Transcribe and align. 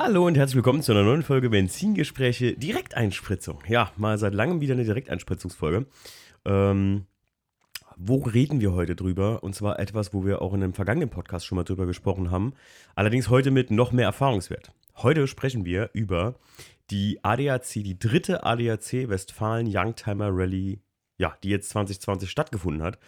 Hallo 0.00 0.28
und 0.28 0.36
herzlich 0.36 0.54
willkommen 0.54 0.80
zu 0.80 0.92
einer 0.92 1.02
neuen 1.02 1.24
Folge 1.24 1.50
Benzingespräche 1.50 2.52
Direkteinspritzung. 2.56 3.64
Ja, 3.66 3.90
mal 3.96 4.16
seit 4.16 4.32
langem 4.32 4.60
wieder 4.60 4.74
eine 4.74 4.84
Direkteinspritzungsfolge. 4.84 5.86
Ähm, 6.44 7.06
wo 7.96 8.18
reden 8.18 8.60
wir 8.60 8.74
heute 8.74 8.94
drüber? 8.94 9.42
Und 9.42 9.56
zwar 9.56 9.80
etwas, 9.80 10.14
wo 10.14 10.24
wir 10.24 10.40
auch 10.40 10.54
in 10.54 10.62
einem 10.62 10.72
vergangenen 10.72 11.10
Podcast 11.10 11.46
schon 11.46 11.56
mal 11.56 11.64
drüber 11.64 11.84
gesprochen 11.84 12.30
haben. 12.30 12.54
Allerdings 12.94 13.28
heute 13.28 13.50
mit 13.50 13.72
noch 13.72 13.90
mehr 13.90 14.04
Erfahrungswert. 14.04 14.70
Heute 14.98 15.26
sprechen 15.26 15.64
wir 15.64 15.90
über 15.94 16.36
die 16.92 17.18
ADAC, 17.24 17.82
die 17.82 17.98
dritte 17.98 18.44
ADAC 18.44 19.08
Westfalen 19.08 19.66
Youngtimer 19.68 20.28
Rally, 20.30 20.78
ja, 21.16 21.36
die 21.42 21.48
jetzt 21.48 21.70
2020 21.70 22.30
stattgefunden 22.30 22.84
hat. 22.84 23.00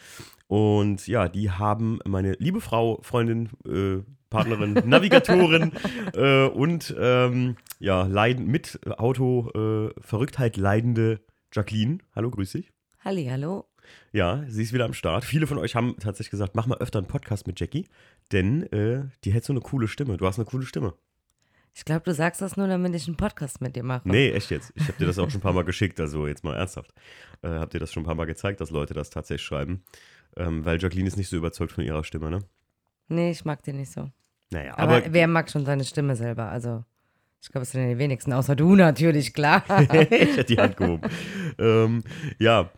Und 0.48 1.07
ja, 1.07 1.29
die 1.29 1.52
haben 1.52 2.00
meine 2.04 2.32
liebe 2.41 2.61
Frau, 2.61 2.99
Freundin, 3.02 3.49
äh, 3.64 4.02
Partnerin, 4.30 4.75
Navigatorin 4.86 5.72
äh, 6.14 6.46
und 6.46 6.94
ähm, 6.98 7.57
ja, 7.80 8.07
leiden, 8.07 8.46
mit 8.46 8.80
Auto 8.98 9.50
äh, 9.50 10.00
Verrücktheit 10.00 10.57
leidende 10.57 11.21
Jacqueline. 11.52 11.98
Hallo, 12.14 12.30
grüß 12.30 12.52
dich. 12.52 12.71
Halli, 13.04 13.26
hallo. 13.26 13.66
Ja, 14.12 14.44
sie 14.46 14.62
ist 14.62 14.72
wieder 14.72 14.85
am 14.85 14.94
Start. 14.94 15.24
Viele 15.24 15.46
von 15.46 15.58
euch 15.58 15.74
haben 15.74 15.96
tatsächlich 15.98 16.30
gesagt, 16.30 16.54
mach 16.54 16.66
mal 16.66 16.79
öfter 16.79 16.98
einen 16.98 17.08
Podcast 17.08 17.46
mit 17.46 17.58
Jackie, 17.58 17.86
denn 18.30 18.62
äh, 18.72 19.08
die 19.24 19.32
hätte 19.32 19.46
so 19.46 19.52
eine 19.52 19.61
coole 19.61 19.88
Stimme. 19.88 20.16
Du 20.16 20.26
hast 20.26 20.38
eine 20.38 20.46
coole 20.46 20.64
Stimme. 20.64 20.94
Ich 21.74 21.85
glaube, 21.85 22.02
du 22.04 22.14
sagst 22.14 22.40
das 22.40 22.57
nur, 22.57 22.68
damit 22.68 22.94
ich 22.94 23.07
einen 23.07 23.16
Podcast 23.16 23.60
mit 23.60 23.76
dir 23.76 23.82
mache. 23.82 24.08
Nee, 24.08 24.30
echt 24.30 24.50
jetzt. 24.50 24.72
Ich 24.74 24.88
habe 24.88 24.99
dir 24.99 25.07
das 25.07 25.18
auch 25.18 25.30
schon 25.30 25.38
ein 25.38 25.43
paar 25.43 25.52
Mal 25.52 25.64
geschickt, 25.64 26.00
also 26.00 26.26
jetzt 26.26 26.44
mal 26.44 26.57
ernsthaft. 26.57 26.93
Äh, 27.43 27.49
hab 27.49 27.71
dir 27.71 27.79
das 27.79 27.93
schon 27.93 28.02
ein 28.02 28.07
paar 28.07 28.16
Mal 28.16 28.26
gezeigt, 28.26 28.60
dass 28.60 28.71
Leute 28.71 28.94
das 28.94 29.10
tatsächlich 29.10 29.46
schreiben. 29.46 29.82
Ähm, 30.36 30.64
weil 30.64 30.80
Jacqueline 30.80 31.08
ist 31.08 31.16
nicht 31.16 31.29
so 31.29 31.36
überzeugt 31.36 31.72
von 31.72 31.85
ihrer 31.85 32.05
Stimme, 32.05 32.30
ne? 32.30 32.41
Nee, 33.08 33.30
ich 33.30 33.44
mag 33.44 33.62
die 33.62 33.72
nicht 33.72 33.90
so. 33.90 34.10
Naja, 34.50 34.76
Aber, 34.76 34.96
aber, 34.96 35.12
wer 35.12 35.28
mag 35.28 35.50
schon 35.50 35.64
seine 35.64 35.84
Stimme 35.84 36.16
selber? 36.16 36.50
Also, 36.50 36.84
ich 37.42 37.48
glaube, 37.48 37.62
es 37.62 37.72
sind 37.72 37.82
ja 37.82 37.88
die 37.88 37.98
wenigsten, 37.98 38.32
außer 38.32 38.56
du 38.56 38.74
natürlich, 38.74 39.32
klar. 39.32 39.64
ich 39.80 39.88
hätte 39.88 40.44
die 40.44 40.58
Hand 40.58 40.76
gehoben. 40.76 41.08
ähm, 41.58 42.02
ja, 42.38 42.70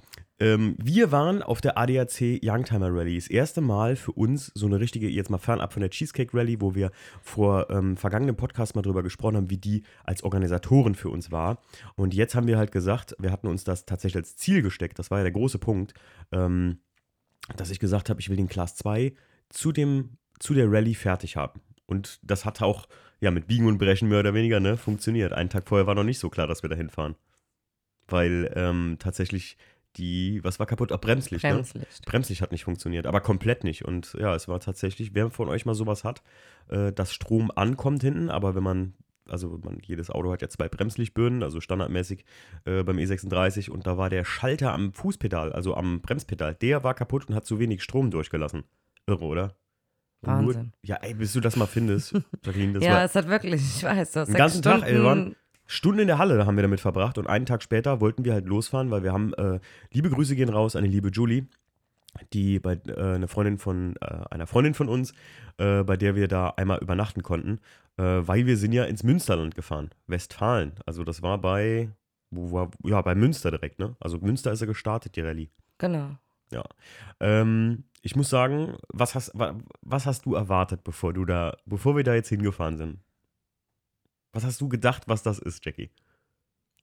ähm, 0.42 0.74
wir 0.76 1.12
waren 1.12 1.40
auf 1.40 1.60
der 1.60 1.78
ADAC 1.78 2.40
Youngtimer 2.42 2.92
Rally. 2.92 3.14
Das 3.14 3.28
erste 3.28 3.60
Mal 3.60 3.94
für 3.94 4.10
uns 4.10 4.50
so 4.54 4.66
eine 4.66 4.80
richtige, 4.80 5.08
jetzt 5.08 5.30
mal 5.30 5.38
fernab 5.38 5.72
von 5.72 5.82
der 5.82 5.90
Cheesecake 5.90 6.36
Rally, 6.36 6.60
wo 6.60 6.74
wir 6.74 6.90
vor 7.22 7.70
ähm, 7.70 7.96
vergangenen 7.96 8.34
Podcast 8.34 8.74
mal 8.74 8.82
drüber 8.82 9.04
gesprochen 9.04 9.36
haben, 9.36 9.50
wie 9.50 9.58
die 9.58 9.84
als 10.02 10.24
Organisatorin 10.24 10.96
für 10.96 11.10
uns 11.10 11.30
war. 11.30 11.62
Und 11.94 12.12
jetzt 12.12 12.34
haben 12.34 12.48
wir 12.48 12.58
halt 12.58 12.72
gesagt, 12.72 13.14
wir 13.20 13.30
hatten 13.30 13.46
uns 13.46 13.62
das 13.62 13.86
tatsächlich 13.86 14.16
als 14.16 14.36
Ziel 14.36 14.62
gesteckt, 14.62 14.98
das 14.98 15.12
war 15.12 15.18
ja 15.18 15.24
der 15.24 15.32
große 15.32 15.60
Punkt, 15.60 15.94
ähm, 16.32 16.80
dass 17.56 17.70
ich 17.70 17.78
gesagt 17.78 18.10
habe, 18.10 18.20
ich 18.20 18.28
will 18.28 18.36
den 18.36 18.48
Class 18.48 18.74
2 18.74 19.14
zu, 19.48 19.70
dem, 19.70 20.18
zu 20.38 20.54
der 20.54 20.70
Rallye 20.70 20.94
fertig 20.94 21.36
haben. 21.36 21.60
Und 21.86 22.20
das 22.22 22.44
hat 22.44 22.62
auch 22.62 22.88
ja, 23.20 23.30
mit 23.30 23.46
Biegen 23.46 23.66
und 23.66 23.78
Brechen 23.78 24.08
mehr 24.08 24.20
oder 24.20 24.34
weniger 24.34 24.58
ne, 24.58 24.76
funktioniert. 24.76 25.32
Einen 25.32 25.48
Tag 25.48 25.68
vorher 25.68 25.86
war 25.86 25.94
noch 25.94 26.04
nicht 26.04 26.18
so 26.18 26.28
klar, 26.28 26.46
dass 26.46 26.62
wir 26.62 26.70
da 26.70 26.76
hinfahren. 26.76 27.14
Weil 28.08 28.52
ähm, 28.56 28.96
tatsächlich 28.98 29.56
die, 29.96 30.42
was 30.42 30.58
war 30.58 30.66
kaputt? 30.66 30.90
Ah, 30.90 30.96
Bremslicht. 30.96 31.44
Ne? 31.44 31.54
Bremslicht. 31.54 32.06
Bremslicht 32.06 32.42
hat 32.42 32.52
nicht 32.52 32.64
funktioniert, 32.64 33.06
aber 33.06 33.20
komplett 33.20 33.62
nicht. 33.62 33.84
Und 33.84 34.14
ja, 34.18 34.34
es 34.34 34.48
war 34.48 34.58
tatsächlich, 34.60 35.14
wer 35.14 35.30
von 35.30 35.48
euch 35.48 35.66
mal 35.66 35.74
sowas 35.74 36.02
hat, 36.02 36.22
äh, 36.68 36.92
dass 36.92 37.12
Strom 37.12 37.52
ankommt 37.54 38.02
hinten, 38.02 38.30
aber 38.30 38.54
wenn 38.54 38.62
man, 38.62 38.94
also 39.28 39.60
man, 39.62 39.78
jedes 39.84 40.10
Auto 40.10 40.32
hat 40.32 40.42
ja 40.42 40.48
zwei 40.48 40.68
Bremslichtbirnen, 40.68 41.42
also 41.42 41.60
standardmäßig 41.60 42.24
äh, 42.64 42.82
beim 42.82 42.96
E36 42.96 43.70
und 43.70 43.86
da 43.86 43.98
war 43.98 44.10
der 44.10 44.24
Schalter 44.24 44.72
am 44.72 44.92
Fußpedal, 44.94 45.52
also 45.52 45.74
am 45.74 46.00
Bremspedal, 46.00 46.54
der 46.54 46.82
war 46.84 46.94
kaputt 46.94 47.28
und 47.28 47.34
hat 47.34 47.46
zu 47.46 47.58
wenig 47.58 47.82
Strom 47.82 48.10
durchgelassen. 48.10 48.64
Irre, 49.06 49.24
oder? 49.24 49.56
Und 50.22 50.40
Nur, 50.40 50.54
Wahnsinn. 50.54 50.72
ja, 50.82 50.96
ey, 50.96 51.14
bis 51.14 51.32
du 51.32 51.40
das 51.40 51.56
mal 51.56 51.66
findest, 51.66 52.12
Jacqueline, 52.44 52.74
das 52.74 52.84
ja, 52.84 53.04
es 53.04 53.14
hat 53.14 53.28
wirklich, 53.28 53.60
ich 53.60 53.82
weiß, 53.82 54.12
das 54.12 54.28
den 54.28 54.36
ganzen 54.36 54.62
Tag, 54.62 54.82
ey, 54.86 55.02
waren 55.02 55.34
Stunden 55.66 56.00
in 56.00 56.06
der 56.06 56.18
Halle 56.18 56.44
haben 56.44 56.56
wir 56.56 56.62
damit 56.62 56.80
verbracht 56.80 57.18
und 57.18 57.26
einen 57.26 57.46
Tag 57.46 57.62
später 57.62 58.00
wollten 58.00 58.24
wir 58.24 58.34
halt 58.34 58.46
losfahren, 58.46 58.90
weil 58.90 59.02
wir 59.02 59.12
haben, 59.12 59.32
äh, 59.34 59.58
liebe 59.90 60.10
Grüße 60.10 60.36
gehen 60.36 60.48
raus 60.48 60.76
an 60.76 60.84
die 60.84 60.90
liebe 60.90 61.08
Julie, 61.08 61.46
die 62.32 62.58
bei 62.60 62.78
äh, 62.86 63.14
eine 63.14 63.26
Freundin 63.26 63.58
von 63.58 63.96
äh, 64.00 64.24
einer 64.30 64.46
Freundin 64.46 64.74
von 64.74 64.88
uns, 64.88 65.12
äh, 65.58 65.82
bei 65.82 65.96
der 65.96 66.14
wir 66.14 66.28
da 66.28 66.50
einmal 66.50 66.78
übernachten 66.80 67.22
konnten, 67.22 67.58
äh, 67.96 68.02
weil 68.02 68.46
wir 68.46 68.56
sind 68.56 68.72
ja 68.72 68.84
ins 68.84 69.02
Münsterland 69.02 69.54
gefahren, 69.54 69.90
Westfalen. 70.06 70.72
Also 70.84 71.04
das 71.04 71.22
war 71.22 71.38
bei, 71.38 71.90
wo 72.30 72.52
war, 72.52 72.70
ja 72.84 73.00
bei 73.00 73.14
Münster 73.14 73.50
direkt, 73.50 73.78
ne? 73.78 73.96
Also 73.98 74.18
Münster 74.18 74.52
ist 74.52 74.60
ja 74.60 74.66
gestartet 74.66 75.16
die 75.16 75.22
Rallye. 75.22 75.48
Genau. 75.78 76.16
Ja. 76.50 76.64
Ähm, 77.20 77.84
ich 78.02 78.16
muss 78.16 78.28
sagen, 78.30 78.76
was 78.88 79.14
hast, 79.14 79.30
wa- 79.38 79.54
was 79.80 80.06
hast 80.06 80.26
du 80.26 80.34
erwartet, 80.34 80.84
bevor 80.84 81.12
du 81.12 81.24
da, 81.24 81.56
bevor 81.66 81.96
wir 81.96 82.04
da 82.04 82.14
jetzt 82.14 82.28
hingefahren 82.28 82.76
sind? 82.76 82.98
Was 84.32 84.44
hast 84.44 84.60
du 84.60 84.68
gedacht, 84.68 85.04
was 85.08 85.22
das 85.22 85.38
ist, 85.38 85.64
Jackie? 85.64 85.90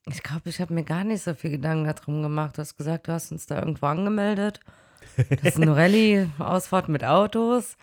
Ich 0.06 0.24
glaube, 0.24 0.50
ich 0.50 0.62
habe 0.62 0.74
mir 0.74 0.84
gar 0.84 1.03
nicht 1.03 1.22
so 1.24 1.34
viel 1.34 1.52
Gedanken 1.52 1.85
darum 1.85 2.22
gemacht. 2.24 2.58
Du 2.58 2.62
hast 2.62 2.78
gesagt, 2.78 3.08
du 3.08 3.12
hast 3.12 3.31
uns 3.31 3.46
da 3.47 3.59
irgendwo 3.59 3.88
angemeldet. 3.88 4.59
Das 5.18 5.56
ist 5.56 5.62
eine 5.62 5.75
Rallye-Ausfahrt 5.75 6.90
mit 6.90 7.03
Autos. 7.03 7.75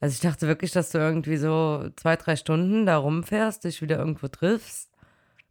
Also 0.00 0.14
ich 0.14 0.20
dachte 0.20 0.46
wirklich, 0.48 0.72
dass 0.72 0.90
du 0.90 0.98
irgendwie 0.98 1.36
so 1.36 1.88
zwei, 1.96 2.16
drei 2.16 2.36
Stunden 2.36 2.84
da 2.86 2.98
rumfährst, 2.98 3.64
dich 3.64 3.80
wieder 3.80 3.98
irgendwo 3.98 4.28
triffst. 4.28 4.90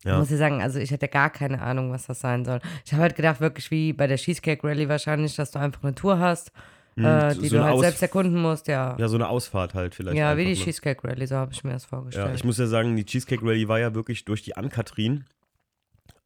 Ja. 0.04 0.18
Muss 0.18 0.32
ich 0.32 0.38
sagen, 0.38 0.62
also 0.62 0.80
ich 0.80 0.92
hätte 0.92 1.08
gar 1.08 1.30
keine 1.30 1.62
Ahnung, 1.62 1.92
was 1.92 2.08
das 2.08 2.20
sein 2.20 2.44
soll. 2.44 2.60
Ich 2.86 2.92
habe 2.92 3.04
halt 3.04 3.16
gedacht, 3.16 3.40
wirklich 3.40 3.72
wie 3.72 3.94
bei 3.94 4.08
der 4.08 4.18
Cheesecake 4.18 4.68
Rally 4.68 4.90
wahrscheinlich, 4.90 5.36
dass 5.36 5.52
du 5.52 5.60
einfach 5.60 5.84
eine 5.84 5.96
Tour 5.96 6.20
hast, 6.20 6.52
äh, 6.98 7.34
so- 7.34 7.42
die 7.42 7.48
so 7.48 7.58
du 7.58 7.64
halt 7.64 7.74
Aus- 7.76 7.82
selbst 7.82 8.02
erkunden 8.02 8.42
musst, 8.42 8.68
ja. 8.68 8.96
Ja, 8.98 9.08
so 9.08 9.16
eine 9.16 9.28
Ausfahrt 9.30 9.74
halt 9.74 9.96
vielleicht. 9.96 10.18
Ja, 10.18 10.36
wie 10.38 10.44
die 10.46 10.52
ne? 10.52 10.56
Cheesecake 10.56 11.08
Rally, 11.08 11.26
so 11.28 11.36
habe 11.36 11.54
ich 11.54 11.64
mir 11.64 11.72
das 11.74 11.86
vorgestellt. 11.86 12.28
Ja, 12.28 12.34
ich 12.34 12.44
muss 12.44 12.58
ja 12.58 12.68
sagen, 12.68 12.96
die 12.96 13.06
Cheesecake 13.06 13.46
Rally 13.46 13.68
war 13.68 13.80
ja 13.80 13.94
wirklich 13.96 14.26
durch 14.26 14.42
die 14.42 14.56
Ann-Kathrin, 14.58 15.26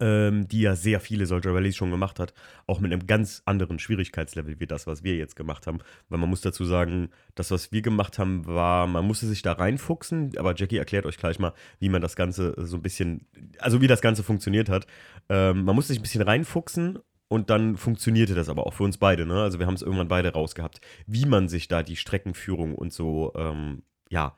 ähm, 0.01 0.47
die 0.49 0.61
ja 0.61 0.75
sehr 0.75 0.99
viele 0.99 1.25
solcher 1.25 1.53
Rallyes 1.53 1.77
schon 1.77 1.89
gemacht 1.91 2.19
hat, 2.19 2.33
auch 2.67 2.79
mit 2.81 2.91
einem 2.91 3.07
ganz 3.07 3.41
anderen 3.45 3.79
Schwierigkeitslevel 3.79 4.59
wie 4.59 4.67
das, 4.67 4.87
was 4.87 5.03
wir 5.03 5.15
jetzt 5.15 5.35
gemacht 5.37 5.67
haben. 5.67 5.77
Weil 6.09 6.19
man 6.19 6.29
muss 6.29 6.41
dazu 6.41 6.65
sagen, 6.65 7.09
das, 7.35 7.51
was 7.51 7.71
wir 7.71 7.81
gemacht 7.81 8.19
haben, 8.19 8.45
war, 8.45 8.87
man 8.87 9.05
musste 9.05 9.25
sich 9.27 9.41
da 9.41 9.53
reinfuchsen, 9.53 10.37
aber 10.37 10.53
Jackie 10.55 10.77
erklärt 10.77 11.05
euch 11.05 11.17
gleich 11.17 11.39
mal, 11.39 11.53
wie 11.79 11.87
man 11.89 12.01
das 12.01 12.15
Ganze 12.17 12.53
so 12.57 12.75
ein 12.77 12.81
bisschen, 12.81 13.25
also 13.59 13.79
wie 13.81 13.87
das 13.87 14.01
Ganze 14.01 14.23
funktioniert 14.23 14.67
hat. 14.67 14.85
Ähm, 15.29 15.63
man 15.63 15.75
musste 15.75 15.93
sich 15.93 15.99
ein 15.99 16.03
bisschen 16.03 16.23
reinfuchsen 16.23 16.99
und 17.27 17.49
dann 17.49 17.77
funktionierte 17.77 18.35
das 18.35 18.49
aber 18.49 18.67
auch 18.67 18.73
für 18.73 18.83
uns 18.83 18.97
beide. 18.97 19.25
Ne? 19.25 19.41
Also 19.41 19.59
wir 19.59 19.67
haben 19.67 19.73
es 19.75 19.81
irgendwann 19.81 20.07
beide 20.07 20.33
rausgehabt, 20.33 20.81
wie 21.07 21.25
man 21.25 21.47
sich 21.47 21.67
da 21.67 21.83
die 21.83 21.95
Streckenführung 21.95 22.75
und 22.75 22.93
so, 22.93 23.33
ähm, 23.35 23.83
ja, 24.09 24.35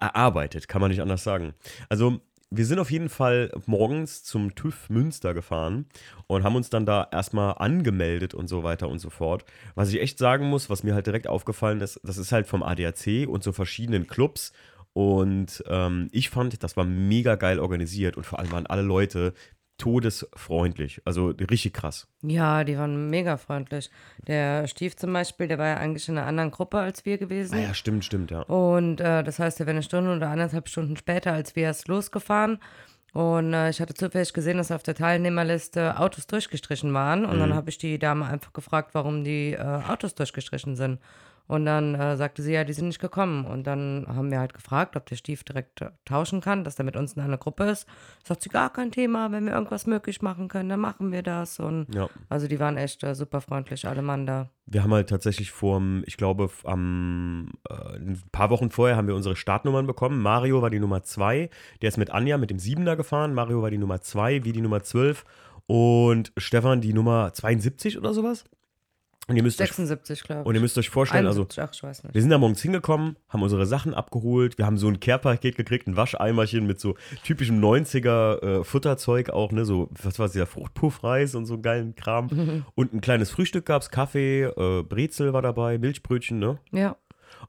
erarbeitet, 0.00 0.68
kann 0.68 0.80
man 0.80 0.90
nicht 0.90 1.02
anders 1.02 1.22
sagen. 1.22 1.54
Also 1.88 2.20
wir 2.50 2.64
sind 2.64 2.78
auf 2.78 2.90
jeden 2.90 3.08
Fall 3.08 3.50
morgens 3.66 4.22
zum 4.22 4.54
TÜV 4.54 4.88
Münster 4.88 5.34
gefahren 5.34 5.86
und 6.28 6.44
haben 6.44 6.54
uns 6.54 6.70
dann 6.70 6.86
da 6.86 7.08
erstmal 7.10 7.54
angemeldet 7.58 8.34
und 8.34 8.48
so 8.48 8.62
weiter 8.62 8.88
und 8.88 9.00
so 9.00 9.10
fort. 9.10 9.44
Was 9.74 9.90
ich 9.90 10.00
echt 10.00 10.18
sagen 10.18 10.48
muss, 10.48 10.70
was 10.70 10.84
mir 10.84 10.94
halt 10.94 11.06
direkt 11.06 11.26
aufgefallen 11.26 11.80
ist, 11.80 12.00
das 12.04 12.18
ist 12.18 12.32
halt 12.32 12.46
vom 12.46 12.62
ADAC 12.62 13.26
und 13.28 13.42
so 13.42 13.52
verschiedenen 13.52 14.06
Clubs. 14.06 14.52
Und 14.92 15.62
ähm, 15.68 16.08
ich 16.12 16.30
fand, 16.30 16.62
das 16.62 16.76
war 16.76 16.84
mega 16.84 17.34
geil 17.34 17.58
organisiert 17.58 18.16
und 18.16 18.24
vor 18.24 18.38
allem 18.38 18.52
waren 18.52 18.66
alle 18.66 18.82
Leute 18.82 19.34
todesfreundlich. 19.78 21.02
Also 21.04 21.28
richtig 21.28 21.74
krass. 21.74 22.08
Ja, 22.22 22.64
die 22.64 22.78
waren 22.78 23.10
mega 23.10 23.36
freundlich. 23.36 23.90
Der 24.26 24.66
Stief 24.68 24.96
zum 24.96 25.12
Beispiel, 25.12 25.48
der 25.48 25.58
war 25.58 25.66
ja 25.66 25.76
eigentlich 25.76 26.08
in 26.08 26.16
einer 26.16 26.26
anderen 26.26 26.50
Gruppe 26.50 26.78
als 26.78 27.04
wir 27.04 27.18
gewesen. 27.18 27.54
Ah 27.56 27.62
ja, 27.62 27.74
stimmt, 27.74 28.04
stimmt, 28.04 28.30
ja. 28.30 28.40
Und 28.42 29.00
äh, 29.00 29.22
das 29.22 29.38
heißt, 29.38 29.60
er 29.60 29.66
wäre 29.66 29.74
eine 29.74 29.82
Stunde 29.82 30.14
oder 30.14 30.28
anderthalb 30.28 30.68
Stunden 30.68 30.96
später 30.96 31.32
als 31.32 31.56
wir 31.56 31.64
erst 31.64 31.88
losgefahren. 31.88 32.58
Und 33.12 33.54
äh, 33.54 33.70
ich 33.70 33.80
hatte 33.80 33.94
zufällig 33.94 34.32
gesehen, 34.32 34.58
dass 34.58 34.70
auf 34.70 34.82
der 34.82 34.94
Teilnehmerliste 34.94 35.98
Autos 35.98 36.26
durchgestrichen 36.26 36.92
waren. 36.92 37.24
Und 37.24 37.38
dann 37.38 37.54
habe 37.54 37.70
ich 37.70 37.78
die 37.78 37.98
Dame 37.98 38.26
einfach 38.26 38.52
gefragt, 38.52 38.90
warum 38.92 39.24
die 39.24 39.52
äh, 39.52 39.60
Autos 39.60 40.14
durchgestrichen 40.14 40.76
sind. 40.76 41.00
Und 41.48 41.64
dann 41.64 41.94
äh, 41.94 42.16
sagte 42.16 42.42
sie, 42.42 42.52
ja, 42.52 42.64
die 42.64 42.72
sind 42.72 42.88
nicht 42.88 42.98
gekommen. 43.00 43.44
Und 43.44 43.66
dann 43.66 44.04
haben 44.08 44.30
wir 44.30 44.40
halt 44.40 44.52
gefragt, 44.54 44.96
ob 44.96 45.06
der 45.06 45.16
Stief 45.16 45.44
direkt 45.44 45.80
äh, 45.80 45.90
tauschen 46.04 46.40
kann, 46.40 46.64
dass 46.64 46.74
der 46.76 46.84
mit 46.84 46.96
uns 46.96 47.12
in 47.12 47.22
einer 47.22 47.38
Gruppe 47.38 47.64
ist. 47.64 47.86
Sagt 48.24 48.42
sie, 48.42 48.48
gar 48.48 48.72
kein 48.72 48.90
Thema, 48.90 49.30
wenn 49.30 49.46
wir 49.46 49.52
irgendwas 49.52 49.86
möglich 49.86 50.22
machen 50.22 50.48
können, 50.48 50.68
dann 50.68 50.80
machen 50.80 51.12
wir 51.12 51.22
das. 51.22 51.60
Und 51.60 51.86
Ja. 51.94 52.08
also 52.28 52.48
die 52.48 52.58
waren 52.58 52.76
echt 52.76 53.04
äh, 53.04 53.14
super 53.14 53.40
freundlich, 53.40 53.86
alle 53.86 54.02
Mann 54.02 54.26
da. 54.26 54.50
Wir 54.66 54.82
haben 54.82 54.92
halt 54.92 55.08
tatsächlich 55.08 55.52
vor, 55.52 55.80
ich 56.06 56.16
glaube, 56.16 56.50
am, 56.64 57.52
äh, 57.68 57.96
ein 57.96 58.20
paar 58.32 58.50
Wochen 58.50 58.70
vorher 58.70 58.96
haben 58.96 59.06
wir 59.06 59.14
unsere 59.14 59.36
Startnummern 59.36 59.86
bekommen. 59.86 60.20
Mario 60.20 60.62
war 60.62 60.70
die 60.70 60.80
Nummer 60.80 61.04
2, 61.04 61.48
der 61.82 61.88
ist 61.88 61.96
mit 61.98 62.10
Anja 62.10 62.38
mit 62.38 62.50
dem 62.50 62.58
Siebener 62.58 62.96
gefahren. 62.96 63.34
Mario 63.34 63.62
war 63.62 63.70
die 63.70 63.78
Nummer 63.78 64.00
2, 64.00 64.42
wie 64.44 64.52
die 64.52 64.60
Nummer 64.62 64.82
12 64.82 65.24
und 65.66 66.32
Stefan 66.36 66.80
die 66.80 66.92
Nummer 66.92 67.32
72 67.32 67.98
oder 67.98 68.12
sowas. 68.14 68.44
Und 69.28 69.36
ihr 69.36 69.42
müsst 69.42 69.60
euch, 69.60 69.68
76, 69.68 70.22
glaube 70.22 70.42
ich. 70.42 70.46
und 70.46 70.54
ihr 70.54 70.60
müsst 70.60 70.78
euch 70.78 70.88
vorstellen, 70.88 71.26
also 71.26 71.40
71, 71.42 71.62
ach, 71.62 71.74
ich 71.74 71.82
weiß 71.82 72.04
nicht. 72.04 72.14
wir 72.14 72.20
sind 72.20 72.30
da 72.30 72.38
morgens 72.38 72.62
hingekommen, 72.62 73.16
haben 73.28 73.42
unsere 73.42 73.66
Sachen 73.66 73.92
abgeholt. 73.92 74.56
Wir 74.56 74.66
haben 74.66 74.78
so 74.78 74.86
ein 74.86 75.00
Care-Paket 75.00 75.56
gekriegt, 75.56 75.88
ein 75.88 75.96
Wascheimerchen 75.96 76.64
mit 76.64 76.78
so 76.78 76.94
typischem 77.24 77.60
90er 77.60 78.60
äh, 78.60 78.64
Futterzeug 78.64 79.30
auch, 79.30 79.50
ne? 79.50 79.64
So, 79.64 79.88
was 80.02 80.20
war 80.20 80.26
es, 80.26 80.32
dieser 80.32 80.46
Fruchtpuffreis 80.46 81.34
und 81.34 81.46
so 81.46 81.60
geilen 81.60 81.96
Kram. 81.96 82.64
Und 82.76 82.92
ein 82.94 83.00
kleines 83.00 83.30
Frühstück 83.30 83.66
gab's, 83.66 83.90
Kaffee, 83.90 84.44
äh, 84.44 84.82
Brezel 84.84 85.32
war 85.32 85.42
dabei, 85.42 85.78
Milchbrötchen, 85.78 86.38
ne? 86.38 86.58
Ja. 86.70 86.96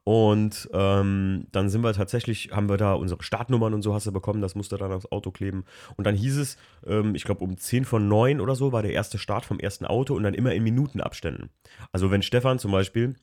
Und 0.08 0.70
ähm, 0.72 1.48
dann 1.52 1.68
sind 1.68 1.84
wir 1.84 1.92
tatsächlich, 1.92 2.52
haben 2.54 2.70
wir 2.70 2.78
da 2.78 2.94
unsere 2.94 3.22
Startnummern 3.22 3.74
und 3.74 3.82
so 3.82 3.94
hast 3.94 4.08
du 4.08 4.14
bekommen, 4.14 4.42
das 4.42 4.56
musste 4.56 4.78
dann 4.78 4.94
aufs 4.94 5.12
Auto 5.12 5.32
kleben. 5.32 5.66
Und 5.98 6.08
dann 6.08 6.16
hieß 6.16 6.38
es, 6.38 6.58
ähm, 6.86 7.14
ich 7.14 7.26
glaube 7.26 7.44
um 7.44 7.58
10 7.58 7.84
von 7.84 8.08
9 8.08 8.40
oder 8.40 8.56
so 8.56 8.72
war 8.72 8.82
der 8.82 8.94
erste 8.94 9.18
Start 9.18 9.44
vom 9.44 9.60
ersten 9.60 9.84
Auto 9.86 10.16
und 10.16 10.24
dann 10.24 10.34
immer 10.34 10.54
in 10.54 10.64
Minutenabständen. 10.64 11.50
Also 11.92 12.10
wenn 12.10 12.22
Stefan 12.22 12.58
zum 12.58 12.72
Beispiel 12.72 13.18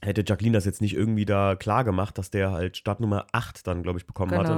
hätte 0.00 0.24
Jacqueline 0.26 0.56
das 0.56 0.64
jetzt 0.64 0.80
nicht 0.80 0.94
irgendwie 0.94 1.26
da 1.26 1.54
klar 1.54 1.84
gemacht, 1.84 2.16
dass 2.16 2.30
der 2.30 2.50
halt 2.50 2.78
Startnummer 2.78 3.26
8 3.32 3.66
dann, 3.66 3.82
glaube 3.82 3.98
ich, 3.98 4.06
bekommen 4.06 4.30
Genau. 4.30 4.40
hatte, 4.42 4.56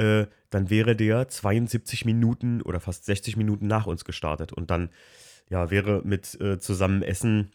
ne? 0.00 0.22
äh, 0.22 0.26
dann 0.50 0.70
wäre 0.70 0.96
der 0.96 1.28
72 1.28 2.04
Minuten 2.04 2.62
oder 2.62 2.80
fast 2.80 3.04
60 3.04 3.36
Minuten 3.36 3.68
nach 3.68 3.86
uns 3.86 4.04
gestartet. 4.04 4.52
Und 4.52 4.72
dann, 4.72 4.90
ja, 5.50 5.70
wäre 5.70 6.02
mit 6.02 6.40
äh, 6.40 6.58
zusammen 6.58 7.02
Essen, 7.02 7.52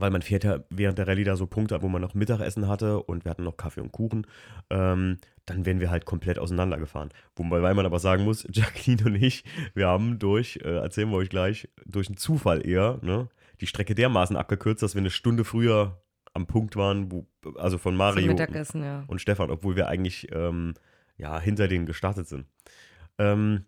weil 0.00 0.10
man 0.10 0.22
fährt 0.22 0.44
ja 0.44 0.60
während 0.70 0.98
der 0.98 1.06
Rallye 1.06 1.24
da 1.24 1.36
so 1.36 1.46
Punkte, 1.46 1.74
ab, 1.74 1.82
wo 1.82 1.88
man 1.88 2.02
noch 2.02 2.14
Mittagessen 2.14 2.68
hatte 2.68 3.02
und 3.02 3.24
wir 3.24 3.30
hatten 3.30 3.44
noch 3.44 3.56
Kaffee 3.56 3.80
und 3.80 3.92
Kuchen, 3.92 4.26
ähm, 4.70 5.18
dann 5.46 5.66
wären 5.66 5.80
wir 5.80 5.90
halt 5.90 6.04
komplett 6.04 6.38
auseinandergefahren. 6.38 7.10
Wobei 7.36 7.74
man 7.74 7.86
aber 7.86 7.98
sagen 7.98 8.24
muss, 8.24 8.46
Jacqueline 8.50 9.04
und 9.04 9.14
ich, 9.16 9.44
wir 9.74 9.86
haben 9.86 10.18
durch, 10.18 10.60
äh, 10.64 10.76
erzählen 10.76 11.10
wir 11.10 11.16
euch 11.16 11.30
gleich, 11.30 11.68
durch 11.86 12.08
einen 12.08 12.16
Zufall 12.16 12.66
eher, 12.66 12.98
ne, 13.02 13.28
die 13.60 13.66
Strecke 13.66 13.94
dermaßen 13.94 14.36
abgekürzt, 14.36 14.82
dass 14.82 14.94
wir 14.94 15.00
eine 15.00 15.10
Stunde 15.10 15.44
früher 15.44 16.00
am 16.32 16.46
Punkt 16.46 16.76
waren, 16.76 17.10
wo, 17.10 17.26
also 17.56 17.76
von 17.76 17.96
Mario 17.96 18.32
ja. 18.74 19.04
und 19.06 19.20
Stefan, 19.20 19.50
obwohl 19.50 19.76
wir 19.76 19.88
eigentlich 19.88 20.28
ähm, 20.32 20.74
ja, 21.16 21.38
hinter 21.38 21.68
denen 21.68 21.86
gestartet 21.86 22.28
sind. 22.28 22.46
Ähm, 23.18 23.66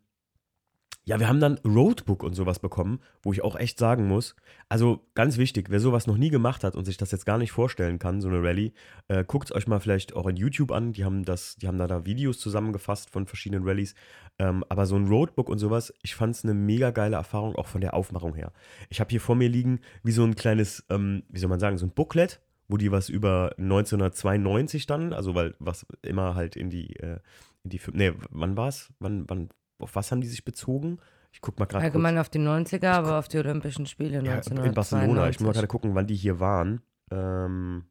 ja, 1.05 1.19
wir 1.19 1.29
haben 1.29 1.41
dann 1.41 1.59
Roadbook 1.65 2.23
und 2.23 2.35
sowas 2.35 2.61
bekommen, 2.61 3.01
wo 3.23 3.33
ich 3.33 3.43
auch 3.43 3.57
echt 3.57 3.77
sagen 3.77 4.07
muss, 4.07 4.37
also 4.69 5.05
ganz 5.15 5.37
wichtig, 5.37 5.69
wer 5.69 5.81
sowas 5.81 6.07
noch 6.07 6.17
nie 6.17 6.31
gemacht 6.31 6.63
hat 6.63 6.77
und 6.77 6.85
sich 6.85 6.97
das 6.97 7.11
jetzt 7.11 7.27
gar 7.27 7.39
nicht 7.39 7.51
vorstellen 7.51 7.99
kann, 7.99 8.21
so 8.21 8.29
eine 8.29 8.41
Rallye, 8.41 8.73
äh, 9.09 9.25
guckt 9.25 9.51
es 9.51 9.57
euch 9.57 9.67
mal 9.67 9.81
vielleicht 9.81 10.15
auch 10.15 10.29
in 10.29 10.37
YouTube 10.37 10.71
an. 10.71 10.93
Die 10.93 11.05
haben 11.05 11.25
das, 11.25 11.57
die 11.57 11.67
haben 11.67 11.79
da, 11.79 11.89
da 11.89 12.05
Videos 12.07 12.39
zusammengefasst 12.39 13.11
von 13.11 13.27
verschiedenen 13.27 13.67
Rallyes. 13.67 13.97
Ähm, 14.39 14.65
aber 14.69 14.87
so 14.87 14.95
ein 14.95 15.09
Roadbook 15.09 15.49
und 15.49 15.59
sowas, 15.59 15.93
ich 16.03 16.15
fand 16.15 16.37
es 16.37 16.45
eine 16.45 16.55
mega 16.55 16.93
geile 16.93 17.17
Erfahrung, 17.17 17.57
auch 17.57 17.67
von 17.67 17.81
der 17.81 17.95
Aufmachung 17.95 18.35
her. 18.35 18.53
Ich 18.89 19.01
habe 19.01 19.11
hier 19.11 19.21
vor 19.21 19.35
mir 19.35 19.49
liegen, 19.49 19.81
wie 20.05 20.13
so 20.13 20.23
ein 20.23 20.37
kleines, 20.37 20.85
ähm, 20.89 21.25
wie 21.29 21.41
soll 21.41 21.51
man 21.51 21.61
sagen, 21.61 21.79
so 21.79 21.87
ein 21.87 21.93
Booklet, 21.93 22.41
wo 22.69 22.77
die 22.77 22.93
was 22.93 23.09
über 23.09 23.55
1992 23.59 24.87
dann, 24.87 25.13
also 25.13 25.35
weil 25.35 25.57
was 25.59 25.85
immer 26.03 26.37
halt 26.37 26.55
in 26.55 26.71
die, 26.71 26.95
äh, 26.97 27.19
in 27.65 27.71
die, 27.71 27.81
nee, 27.93 28.13
wann 28.31 28.57
war's? 28.57 28.93
Wann, 29.01 29.29
wann, 29.29 29.51
auf 29.83 29.95
was 29.95 30.11
haben 30.11 30.21
die 30.21 30.29
sich 30.29 30.45
bezogen? 30.45 30.99
Ich 31.33 31.41
guck 31.41 31.59
mal 31.59 31.67
gerade 31.67 31.85
Allgemein 31.85 32.19
auf 32.19 32.29
die 32.29 32.39
90er, 32.39 32.91
aber 32.91 33.19
auf 33.19 33.29
die 33.29 33.39
Olympischen 33.39 33.87
Spiele 33.87 34.23
ja, 34.23 34.35
1992. 34.35 34.67
in 34.69 34.75
Barcelona. 34.75 35.29
Ich 35.29 35.41
muss 35.41 35.47
mal 35.47 35.53
gerade 35.53 35.67
gucken, 35.67 35.95
wann 35.95 36.07
die 36.07 36.15
hier 36.15 36.41
waren. 36.41 36.83
Ähm, 37.11 37.85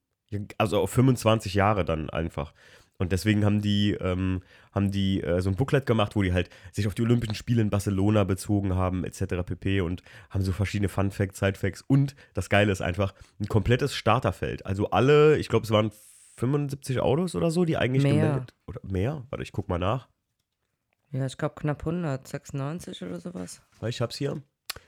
also 0.58 0.80
auf 0.80 0.92
25 0.92 1.54
Jahre 1.56 1.84
dann 1.84 2.10
einfach. 2.10 2.54
Und 3.02 3.12
deswegen 3.12 3.44
haben 3.44 3.62
die, 3.62 3.94
ähm, 3.94 4.44
haben 4.72 4.92
die 4.92 5.24
äh, 5.24 5.42
so 5.42 5.50
ein 5.50 5.56
Booklet 5.56 5.88
gemacht, 5.88 6.16
wo 6.16 6.22
die 6.22 6.34
halt 6.34 6.52
sich 6.72 6.86
auf 6.86 6.94
die 6.94 7.02
Olympischen 7.02 7.34
Spiele 7.34 7.60
in 7.64 7.72
Barcelona 7.72 8.26
bezogen 8.26 8.76
haben, 8.76 9.04
etc. 9.04 9.44
pp. 9.44 9.82
Und 9.82 10.04
haben 10.30 10.44
so 10.44 10.52
verschiedene 10.52 10.88
Fun 10.88 11.10
Facts, 11.10 11.40
Side 11.40 11.56
Facts. 11.56 11.82
Und 11.82 12.16
das 12.36 12.48
Geile 12.48 12.72
ist 12.72 12.82
einfach 12.82 13.16
ein 13.40 13.48
komplettes 13.48 13.96
Starterfeld. 13.96 14.68
Also 14.68 14.92
alle, 14.92 15.40
ich 15.40 15.50
glaube, 15.50 15.66
es 15.66 15.72
waren 15.72 15.92
75 16.38 17.00
Autos 17.00 17.34
oder 17.34 17.50
so, 17.50 17.66
die 17.66 17.76
eigentlich 17.76 18.04
Mehr. 18.04 18.14
gemeldet. 18.14 18.54
Oder 18.68 18.82
mehr? 18.84 19.24
Warte, 19.32 19.42
ich 19.42 19.52
guck 19.52 19.68
mal 19.68 19.80
nach. 19.80 20.08
Ja, 21.12 21.26
ich 21.26 21.38
glaube 21.38 21.56
knapp 21.56 21.80
100, 21.82 22.28
96 22.28 23.02
oder 23.04 23.20
sowas. 23.20 23.62
Weil 23.80 23.90
Ich 23.90 24.02
hab's 24.02 24.16
hier. 24.18 24.42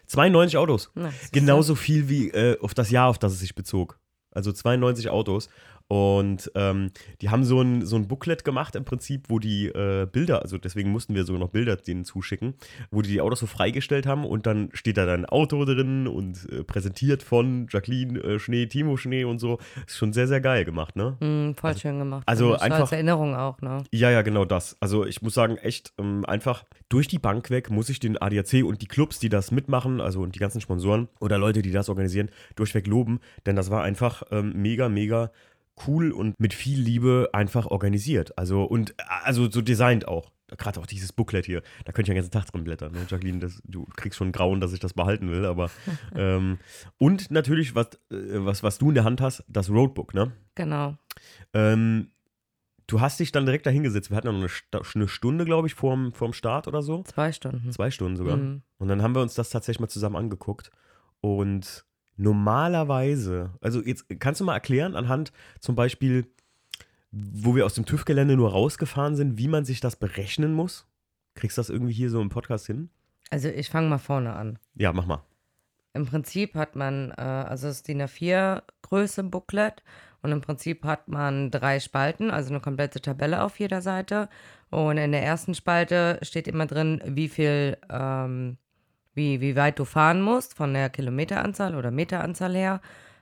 92 0.07 0.57
Autos. 0.57 0.91
Na? 0.93 1.11
Genauso 1.31 1.75
viel 1.75 2.07
wie 2.07 2.29
äh, 2.29 2.59
auf 2.59 2.73
das 2.73 2.91
Jahr, 2.91 3.09
auf 3.09 3.19
das 3.19 3.33
es 3.33 3.39
sich 3.39 3.55
bezog. 3.55 3.99
Also 4.31 4.51
92 4.51 5.09
Autos. 5.09 5.49
Und 5.87 6.51
ähm, 6.55 6.89
die 7.21 7.29
haben 7.29 7.43
so 7.43 7.61
ein, 7.61 7.85
so 7.85 7.95
ein 7.97 8.07
Booklet 8.07 8.43
gemacht 8.43 8.75
im 8.75 8.83
Prinzip, 8.85 9.25
wo 9.29 9.37
die 9.37 9.67
äh, 9.67 10.07
Bilder, 10.11 10.41
also 10.41 10.57
deswegen 10.57 10.89
mussten 10.91 11.13
wir 11.13 11.23
sogar 11.23 11.39
noch 11.39 11.49
Bilder 11.49 11.75
denen 11.75 12.03
zuschicken, 12.05 12.55
wo 12.89 13.01
die 13.01 13.09
die 13.09 13.21
Autos 13.21 13.41
so 13.41 13.45
freigestellt 13.45 14.07
haben 14.07 14.25
und 14.25 14.47
dann 14.47 14.69
steht 14.73 14.97
da 14.97 15.05
dann 15.05 15.21
ein 15.21 15.25
Auto 15.25 15.63
drin 15.65 16.07
und 16.07 16.49
äh, 16.51 16.63
präsentiert 16.63 17.21
von 17.21 17.67
Jacqueline 17.69 18.19
äh, 18.23 18.39
Schnee, 18.39 18.65
Timo 18.65 18.97
Schnee 18.97 19.23
und 19.25 19.39
so. 19.39 19.59
Ist 19.85 19.97
schon 19.97 20.13
sehr, 20.13 20.27
sehr 20.27 20.41
geil 20.41 20.65
gemacht, 20.65 20.95
ne? 20.95 21.17
Hm, 21.19 21.53
voll 21.55 21.77
schön 21.77 21.99
gemacht. 21.99 22.23
also 22.25 22.53
einfach- 22.53 22.79
Als 22.81 22.91
Erinnerung 22.91 23.35
auch, 23.35 23.61
ne? 23.61 23.83
Ja, 23.91 24.09
ja, 24.09 24.21
genau 24.23 24.45
das. 24.45 24.77
Also 24.79 25.05
ich 25.05 25.21
muss 25.21 25.33
sagen, 25.35 25.57
echt 25.57 25.93
ähm, 25.99 26.25
einfach 26.25 26.63
durch 26.89 27.07
die 27.07 27.19
Bank 27.19 27.49
weg 27.49 27.69
muss 27.69 27.89
ich 27.89 27.99
den 27.99 28.19
ADAC 28.19 28.63
und 28.63 28.81
die 28.81 28.87
Clubs, 28.87 29.19
die 29.19 29.29
das 29.29 29.51
mitmachen, 29.51 30.01
also 30.01 30.21
und 30.21 30.33
die 30.35 30.39
ganzen 30.39 30.61
Sponsoren 30.61 31.07
oder 31.19 31.37
Leute, 31.37 31.61
die 31.61 31.71
das 31.71 31.89
organisieren, 31.89 32.29
durchweg 32.55 32.87
loben, 32.87 33.19
denn 33.45 33.55
das 33.55 33.69
war 33.69 33.83
einfach 33.83 34.23
ähm, 34.31 34.53
mega, 34.55 34.89
mega 34.89 35.31
cool 35.87 36.11
und 36.11 36.39
mit 36.39 36.53
viel 36.53 36.79
Liebe 36.79 37.29
einfach 37.33 37.65
organisiert. 37.65 38.37
Also 38.37 38.63
und 38.63 38.93
also 38.97 39.49
so 39.49 39.61
designt 39.61 40.07
auch. 40.07 40.31
Gerade 40.57 40.79
auch 40.79 40.85
dieses 40.85 41.13
Booklet 41.13 41.47
hier, 41.47 41.63
da 41.83 41.91
könnte 41.91 42.11
ich 42.11 42.13
den 42.13 42.15
ganzen 42.15 42.31
Tag 42.31 42.45
drin 42.45 42.63
blättern. 42.63 42.91
Ne? 42.91 43.07
Jacqueline, 43.09 43.39
das, 43.39 43.59
du 43.65 43.85
kriegst 43.95 44.19
schon 44.19 44.31
Grauen, 44.31 44.59
dass 44.59 44.71
ich 44.71 44.79
das 44.79 44.93
behalten 44.93 45.31
will, 45.31 45.45
aber 45.45 45.71
ähm, 46.15 46.59
und 46.99 47.31
natürlich, 47.31 47.73
was, 47.73 47.87
äh, 48.11 48.45
was, 48.45 48.61
was 48.61 48.77
du 48.77 48.89
in 48.89 48.95
der 48.95 49.03
Hand 49.03 49.19
hast, 49.19 49.43
das 49.47 49.69
Roadbook, 49.71 50.13
ne? 50.13 50.31
Genau. 50.53 50.95
Ähm, 51.53 52.11
du 52.87 53.01
hast 53.01 53.19
dich 53.19 53.31
dann 53.31 53.45
direkt 53.45 53.65
dahingesetzt. 53.65 54.11
Wir 54.11 54.17
hatten 54.17 54.27
ja 54.27 54.33
noch 54.33 54.49
eine, 54.71 54.81
eine 54.93 55.07
Stunde, 55.07 55.45
glaube 55.45 55.67
ich, 55.67 55.73
vorm, 55.73 56.13
vorm 56.13 56.33
Start 56.33 56.67
oder 56.67 56.83
so. 56.83 57.03
Zwei 57.03 57.31
Stunden. 57.31 57.71
Zwei 57.71 57.89
Stunden 57.89 58.17
sogar. 58.17 58.37
Mhm. 58.37 58.61
Und 58.77 58.87
dann 58.89 59.01
haben 59.01 59.15
wir 59.15 59.21
uns 59.21 59.33
das 59.33 59.49
tatsächlich 59.49 59.79
mal 59.79 59.87
zusammen 59.87 60.17
angeguckt. 60.17 60.71
Und 61.21 61.85
normalerweise, 62.17 63.51
also 63.61 63.81
jetzt 63.83 64.05
kannst 64.19 64.41
du 64.41 64.45
mal 64.45 64.53
erklären, 64.53 64.95
anhand 64.95 65.31
zum 65.59 65.75
Beispiel, 65.75 66.27
wo 67.11 67.55
wir 67.55 67.65
aus 67.65 67.75
dem 67.75 67.85
TÜV-Gelände 67.85 68.35
nur 68.35 68.51
rausgefahren 68.51 69.15
sind, 69.15 69.37
wie 69.37 69.47
man 69.47 69.65
sich 69.65 69.79
das 69.79 69.95
berechnen 69.95 70.53
muss? 70.53 70.87
Kriegst 71.35 71.57
du 71.57 71.61
das 71.61 71.69
irgendwie 71.69 71.93
hier 71.93 72.09
so 72.09 72.21
im 72.21 72.29
Podcast 72.29 72.67
hin? 72.67 72.89
Also 73.29 73.49
ich 73.49 73.69
fange 73.69 73.89
mal 73.89 73.97
vorne 73.97 74.33
an. 74.33 74.59
Ja, 74.75 74.93
mach 74.93 75.05
mal. 75.05 75.23
Im 75.93 76.05
Prinzip 76.05 76.55
hat 76.55 76.75
man, 76.75 77.11
äh, 77.11 77.21
also 77.21 77.67
das 77.67 77.83
DIN 77.83 78.01
A4 78.01 78.63
Größe 78.81 79.23
Booklet 79.23 79.83
und 80.23 80.31
im 80.31 80.41
Prinzip 80.41 80.83
hat 80.85 81.07
man 81.07 81.51
drei 81.51 81.79
Spalten, 81.79 82.31
also 82.31 82.49
eine 82.49 82.61
komplette 82.61 83.01
Tabelle 83.01 83.43
auf 83.43 83.59
jeder 83.59 83.81
Seite. 83.81 84.29
Und 84.69 84.97
in 84.97 85.11
der 85.11 85.21
ersten 85.23 85.53
Spalte 85.53 86.17
steht 86.23 86.47
immer 86.47 86.65
drin, 86.65 87.01
wie 87.05 87.27
viel, 87.27 87.77
ähm, 87.91 88.57
wie, 89.13 89.41
wie 89.41 89.55
weit 89.55 89.79
du 89.79 89.85
fahren 89.85 90.21
musst 90.21 90.55
von 90.55 90.73
der 90.73 90.89
Kilometeranzahl 90.89 91.75
oder 91.75 91.91
Meteranzahl 91.91 92.55
her, 92.55 92.81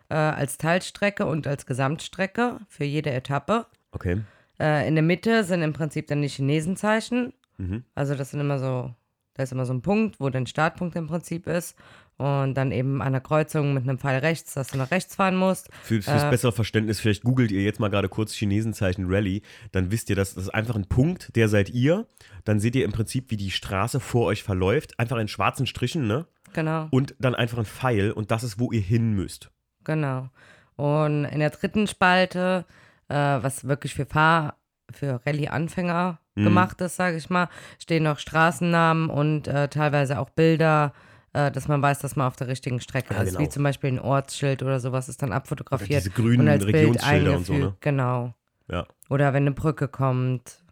äh, 0.10 0.16
als 0.16 0.58
Teilstrecke 0.58 1.26
und 1.26 1.48
als 1.48 1.66
Gesamtstrecke 1.66 2.60
für 2.68 2.84
jede 2.84 3.12
Etappe. 3.12 3.66
Okay. 3.92 4.22
Äh, 4.60 4.88
in 4.88 4.96
der 4.96 5.04
Mitte 5.04 5.44
sind 5.44 5.62
im 5.62 5.74
Prinzip 5.74 6.08
dann 6.08 6.22
die 6.22 6.28
Chinesenzeichen. 6.28 7.34
Mhm. 7.58 7.84
Also 7.96 8.16
das 8.16 8.32
sind 8.32 8.40
immer 8.40 8.60
so, 8.60 8.94
da 9.34 9.44
ist 9.44 9.52
immer 9.52 9.66
so 9.66 9.74
ein 9.74 9.82
Punkt, 9.82 10.20
wo 10.20 10.30
dein 10.30 10.48
Startpunkt 10.48 10.96
im 10.96 11.08
Prinzip 11.08 11.48
ist. 11.48 11.78
Und 12.22 12.54
dann 12.54 12.72
eben 12.72 13.02
an 13.02 13.14
der 13.14 13.22
Kreuzung 13.22 13.74
mit 13.74 13.84
einem 13.84 13.98
Pfeil 13.98 14.20
rechts, 14.20 14.54
dass 14.54 14.68
du 14.68 14.78
nach 14.78 14.92
rechts 14.92 15.16
fahren 15.16 15.36
musst. 15.36 15.70
Für, 15.82 16.02
fürs 16.02 16.24
Äh, 16.24 16.30
bessere 16.30 16.52
Verständnis, 16.52 17.00
vielleicht 17.00 17.24
googelt 17.24 17.50
ihr 17.52 17.64
jetzt 17.64 17.80
mal 17.80 17.90
gerade 17.90 18.10
kurz 18.10 18.34
Chinesenzeichen 18.34 19.06
Rallye, 19.08 19.42
dann 19.72 19.92
wisst 19.92 20.10
ihr, 20.10 20.16
dass 20.16 20.36
das 20.36 20.44
ist 20.44 20.50
einfach 20.54 20.76
ein 20.76 20.86
Punkt, 20.86 21.36
der 21.36 21.48
seid 21.50 21.70
ihr. 21.72 22.06
Dann 22.46 22.60
seht 22.60 22.76
ihr 22.76 22.86
im 22.86 22.92
Prinzip, 22.92 23.32
wie 23.32 23.38
die 23.38 23.50
Straße 23.52 24.00
vor 24.00 24.26
euch 24.28 24.44
verläuft, 24.44 25.00
einfach 25.00 25.18
in 25.18 25.28
schwarzen 25.28 25.66
Strichen, 25.66 26.06
ne? 26.08 26.28
Genau, 26.54 26.88
Und 26.92 27.16
dann 27.20 27.34
einfach 27.34 27.58
ein 27.58 27.66
Pfeil 27.66 28.12
und 28.12 28.30
das 28.30 28.44
ist, 28.44 28.60
wo 28.60 28.72
ihr 28.72 28.82
hin 28.82 29.14
müsst. 29.14 29.50
genau. 29.84 30.30
Und 30.76 31.26
in 31.26 31.40
der 31.40 31.50
dritten 31.52 31.86
Spalte, 31.88 32.66
äh, 33.08 33.14
was 33.16 33.68
wirklich 33.68 33.94
für 33.94 34.06
Fahr-, 34.06 34.56
für 34.92 35.22
Rallye-Anfänger 35.26 36.20
Mhm. 36.36 36.44
gemacht 36.46 36.80
ist, 36.82 36.96
sage 36.96 37.18
ich 37.18 37.30
mal, 37.30 37.50
stehen 37.78 38.04
noch 38.04 38.18
Straßennamen 38.20 39.10
und 39.10 39.48
äh, 39.50 39.68
teilweise 39.68 40.18
auch 40.18 40.30
Bilder, 40.30 40.94
äh, 41.34 41.52
dass 41.52 41.68
man 41.68 41.82
weiß, 41.82 42.00
dass 42.00 42.16
man 42.16 42.28
auf 42.28 42.36
der 42.36 42.48
richtigen 42.48 42.80
Strecke 42.82 43.14
Ja, 43.14 43.22
ist. 43.22 43.30
genau. 43.30 43.40
Wie 43.40 43.50
zum 43.50 43.64
Beispiel 43.64 43.92
ein 43.92 44.00
Ortsschild 44.00 44.64
oder 44.64 44.80
sowas 44.80 45.10
ist 45.10 45.22
dann 45.22 45.32
abfotografiert. 45.32 46.02
Diese 46.06 46.10
grünen 46.12 46.42
und 46.42 46.48
als 46.50 46.66
Bild 46.66 46.76
Regionsschilder 46.76 47.38
und 47.38 47.46
so, 47.46 47.54
ne? 47.54 47.58
eingefügt. 47.60 47.82
Genau. 47.82 48.34
Ja. 48.70 48.86
Oder 49.10 49.34
wenn 49.34 49.44
eine 49.44 49.52
Brücke 49.52 49.88
kommt, 49.88 50.64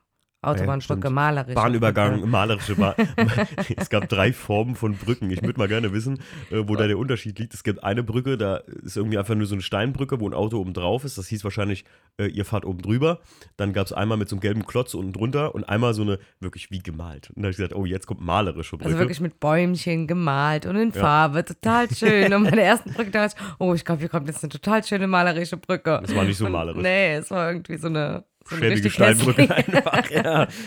Autobahnbrücke, 0.41 1.01
stimmt. 1.01 1.15
malerisch. 1.15 1.55
Bahnübergang, 1.55 2.29
malerische 2.29 2.75
Bahn. 2.75 2.93
es 3.77 3.89
gab 3.89 4.07
drei 4.07 4.31
Formen 4.31 4.75
von 4.75 4.95
Brücken. 4.95 5.29
Ich 5.31 5.41
würde 5.41 5.59
mal 5.59 5.67
gerne 5.67 5.91
wissen, 5.91 6.19
äh, 6.49 6.63
wo 6.65 6.77
da 6.77 6.87
der 6.87 6.97
Unterschied 6.97 7.37
liegt. 7.39 7.53
Es 7.53 7.63
gibt 7.63 7.83
eine 7.83 8.03
Brücke, 8.03 8.37
da 8.37 8.57
ist 8.83 8.95
irgendwie 8.95 9.17
einfach 9.17 9.35
nur 9.35 9.47
so 9.47 9.55
eine 9.55 9.61
Steinbrücke, 9.61 10.21
wo 10.21 10.29
ein 10.29 10.33
Auto 10.33 10.57
oben 10.57 10.73
drauf 10.73 11.03
ist. 11.03 11.17
Das 11.17 11.27
hieß 11.27 11.43
wahrscheinlich, 11.43 11.83
äh, 12.17 12.27
ihr 12.27 12.45
fahrt 12.45 12.65
oben 12.65 12.81
drüber. 12.81 13.19
Dann 13.57 13.73
gab 13.73 13.87
es 13.87 13.91
einmal 13.91 14.17
mit 14.17 14.29
so 14.29 14.37
einem 14.37 14.41
gelben 14.41 14.65
Klotz 14.65 14.93
unten 14.93 15.11
drunter 15.11 15.53
und 15.55 15.65
einmal 15.65 15.93
so 15.93 16.03
eine 16.03 16.19
wirklich 16.39 16.71
wie 16.71 16.79
gemalt. 16.79 17.31
Und 17.31 17.41
da 17.41 17.47
habe 17.47 17.51
ich 17.51 17.57
gesagt, 17.57 17.75
oh, 17.75 17.85
jetzt 17.85 18.07
kommt 18.07 18.21
malerische 18.21 18.77
Brücke. 18.77 18.85
Also 18.85 18.97
wirklich 18.97 19.19
mit 19.19 19.41
Bäumchen 19.41 20.07
gemalt 20.07 20.65
und 20.65 20.77
in 20.77 20.93
Farbe, 20.93 21.43
total 21.43 21.89
schön. 21.93 22.33
Und 22.33 22.45
bei 22.45 22.51
der 22.51 22.65
ersten 22.65 22.93
Brücke 22.93 23.11
dachte 23.11 23.35
ich, 23.37 23.45
oh, 23.59 23.73
ich 23.73 23.83
glaube, 23.83 23.99
hier 23.99 24.09
kommt 24.09 24.27
jetzt 24.27 24.41
eine 24.41 24.51
total 24.51 24.85
schöne 24.85 25.07
malerische 25.07 25.57
Brücke. 25.57 25.99
Das 26.01 26.15
war 26.15 26.23
nicht 26.23 26.37
so 26.37 26.45
Und 26.45 26.53
malerisch. 26.53 26.81
Nee, 26.81 27.15
es 27.15 27.29
war 27.29 27.51
irgendwie 27.51 27.75
so 27.75 27.87
eine, 27.87 28.23
so 28.45 28.55
Schäbige 28.55 28.89
Steinbrücke 28.89 29.55
einfach. 29.55 30.09
Ja. 30.09 30.47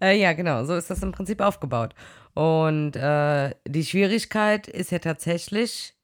Äh, 0.00 0.20
ja, 0.20 0.32
genau, 0.32 0.64
so 0.64 0.74
ist 0.74 0.90
das 0.90 1.00
im 1.04 1.12
Prinzip 1.12 1.40
aufgebaut. 1.40 1.94
Und 2.34 2.96
äh, 2.96 3.54
die 3.68 3.84
Schwierigkeit 3.84 4.66
ist 4.66 4.90
ja 4.90 4.98
tatsächlich 4.98 5.94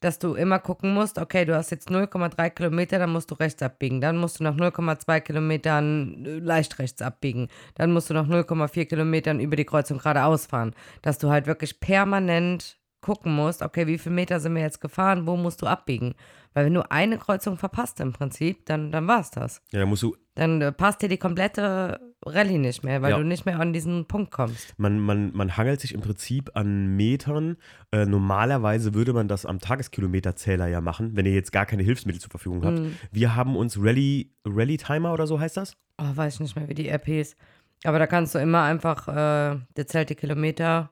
dass 0.00 0.18
du 0.18 0.34
immer 0.34 0.58
gucken 0.58 0.94
musst, 0.94 1.18
okay, 1.18 1.44
du 1.44 1.54
hast 1.54 1.70
jetzt 1.70 1.90
0,3 1.90 2.50
Kilometer, 2.50 2.98
dann 2.98 3.12
musst 3.12 3.30
du 3.30 3.34
rechts 3.34 3.62
abbiegen. 3.62 4.00
Dann 4.00 4.16
musst 4.16 4.40
du 4.40 4.44
nach 4.44 4.56
0,2 4.56 5.20
Kilometern 5.20 6.24
äh, 6.24 6.38
leicht 6.38 6.78
rechts 6.78 7.02
abbiegen. 7.02 7.48
Dann 7.74 7.92
musst 7.92 8.08
du 8.10 8.14
nach 8.14 8.26
0,4 8.26 8.86
Kilometern 8.86 9.40
über 9.40 9.56
die 9.56 9.66
Kreuzung 9.66 9.98
geradeaus 9.98 10.46
fahren. 10.46 10.74
Dass 11.02 11.18
du 11.18 11.28
halt 11.28 11.46
wirklich 11.46 11.80
permanent 11.80 12.78
gucken 13.00 13.34
musst, 13.34 13.62
okay, 13.62 13.86
wie 13.86 13.98
viele 13.98 14.14
Meter 14.14 14.40
sind 14.40 14.54
wir 14.54 14.62
jetzt 14.62 14.80
gefahren, 14.80 15.26
wo 15.26 15.36
musst 15.36 15.62
du 15.62 15.66
abbiegen? 15.66 16.14
Weil 16.52 16.66
wenn 16.66 16.74
du 16.74 16.90
eine 16.90 17.16
Kreuzung 17.18 17.56
verpasst 17.56 18.00
im 18.00 18.12
Prinzip, 18.12 18.66
dann, 18.66 18.90
dann 18.90 19.06
war 19.06 19.20
es 19.20 19.30
das. 19.30 19.62
Ja, 19.70 19.80
dann 19.80 19.88
musst 19.88 20.02
du 20.02 20.16
Dann 20.34 20.60
äh, 20.60 20.72
passt 20.72 21.00
dir 21.00 21.08
die 21.08 21.16
komplette 21.16 22.00
Rallye 22.26 22.58
nicht 22.58 22.82
mehr, 22.82 23.00
weil 23.02 23.12
Ja. 23.12 23.18
du 23.18 23.24
nicht 23.24 23.46
mehr 23.46 23.60
an 23.60 23.72
diesen 23.72 24.06
Punkt 24.06 24.30
kommst. 24.32 24.74
Man, 24.76 24.98
man, 24.98 25.32
man 25.32 25.56
hangelt 25.56 25.80
sich 25.80 25.94
im 25.94 26.00
Prinzip 26.00 26.50
an 26.54 26.96
Metern. 26.96 27.56
Äh, 27.92 28.04
normalerweise 28.06 28.94
würde 28.94 29.12
man 29.12 29.28
das 29.28 29.46
am 29.46 29.58
Tageskilometerzähler 29.60 30.66
ja 30.66 30.80
machen, 30.80 31.16
wenn 31.16 31.24
ihr 31.26 31.32
jetzt 31.34 31.52
gar 31.52 31.66
keine 31.66 31.82
Hilfsmittel 31.82 32.20
zur 32.20 32.30
Verfügung 32.30 32.64
habt. 32.64 32.78
Mhm. 32.78 32.96
Wir 33.12 33.36
haben 33.36 33.56
uns 33.56 33.78
Rally, 33.80 34.32
Rally 34.46 34.76
Timer 34.76 35.12
oder 35.12 35.26
so 35.26 35.38
heißt 35.40 35.56
das? 35.56 35.76
Oh, 35.98 36.04
weiß 36.16 36.34
ich 36.34 36.40
nicht 36.40 36.56
mehr, 36.56 36.68
wie 36.68 36.74
die 36.74 36.88
App 36.88 37.04
hieß. 37.06 37.36
Aber 37.84 37.98
da 37.98 38.06
kannst 38.06 38.34
du 38.34 38.38
immer 38.38 38.62
einfach, 38.62 39.08
äh, 39.08 39.58
der 39.76 39.86
zählt 39.86 40.10
die 40.10 40.14
Kilometer 40.14 40.90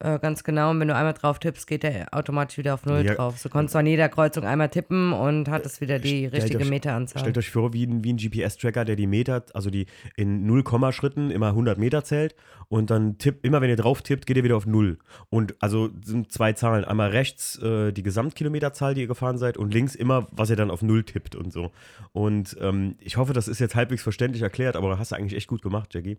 äh, 0.00 0.18
ganz 0.18 0.44
genau. 0.44 0.70
Und 0.70 0.80
wenn 0.80 0.88
du 0.88 0.94
einmal 0.94 1.14
drauf 1.14 1.38
tippst, 1.38 1.66
geht 1.66 1.82
der 1.82 2.12
automatisch 2.14 2.58
wieder 2.58 2.74
auf 2.74 2.84
Null 2.84 3.04
Ja. 3.04 3.14
drauf. 3.14 3.38
So 3.38 3.48
konntest 3.48 3.74
du 3.74 3.78
an 3.78 3.86
jeder 3.86 4.08
Kreuzung 4.08 4.44
einmal 4.44 4.68
tippen 4.68 5.12
und 5.12 5.48
hattest 5.48 5.80
wieder 5.80 5.98
die 5.98 6.26
Stellt 6.28 6.32
richtige 6.34 6.64
euch- 6.64 6.68
Meteranzahl. 6.70 7.20
Stellt 7.20 7.38
euch 7.38 7.50
vor, 7.50 7.72
wie 7.72 7.86
ein, 7.86 8.04
wie 8.04 8.12
ein 8.12 8.16
GPS-Tracker, 8.18 8.84
der 8.84 8.96
die 8.96 9.06
Meter, 9.06 9.44
also 9.54 9.70
die 9.70 9.86
in 10.16 10.44
0, 10.46 10.64
Schritten 10.92 11.30
immer 11.30 11.48
100 11.54 11.78
Meter 11.78 12.04
zählt 12.04 12.34
und 12.68 12.90
dann 12.90 13.18
tippt, 13.18 13.44
immer 13.46 13.60
wenn 13.60 13.70
ihr 13.70 13.76
drauf 13.76 14.02
tippt, 14.02 14.26
geht 14.26 14.36
ihr 14.36 14.44
wieder 14.44 14.56
auf 14.56 14.66
Null. 14.66 14.98
Und 15.30 15.54
also 15.62 15.88
sind 16.04 16.30
zwei 16.32 16.52
Zahlen. 16.52 16.84
Einmal 16.84 17.10
rechts 17.10 17.58
äh, 17.62 17.92
die 17.92 18.02
Gesamtkilometerzahl, 18.02 18.94
die 18.94 19.02
ihr 19.02 19.06
gefahren 19.06 19.38
seid 19.38 19.56
und 19.56 19.72
links 19.72 19.94
immer, 19.94 20.26
was 20.30 20.50
ihr 20.50 20.56
dann 20.56 20.70
auf 20.70 20.82
Null 20.82 21.04
tippt 21.04 21.34
und 21.36 21.52
so. 21.52 21.72
Und 22.12 22.56
ähm, 22.60 22.96
ich 23.00 23.16
hoffe, 23.16 23.32
das 23.32 23.48
ist 23.48 23.60
jetzt 23.60 23.74
halbwegs 23.74 24.02
verständlich 24.02 24.42
erklärt, 24.42 24.76
aber 24.76 24.98
hast 24.98 25.12
du 25.12 25.16
eigentlich 25.16 25.36
echt 25.36 25.48
gut 25.48 25.62
gemacht, 25.62 25.94
Jackie. 25.94 26.18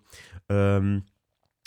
Ähm, 0.49 1.03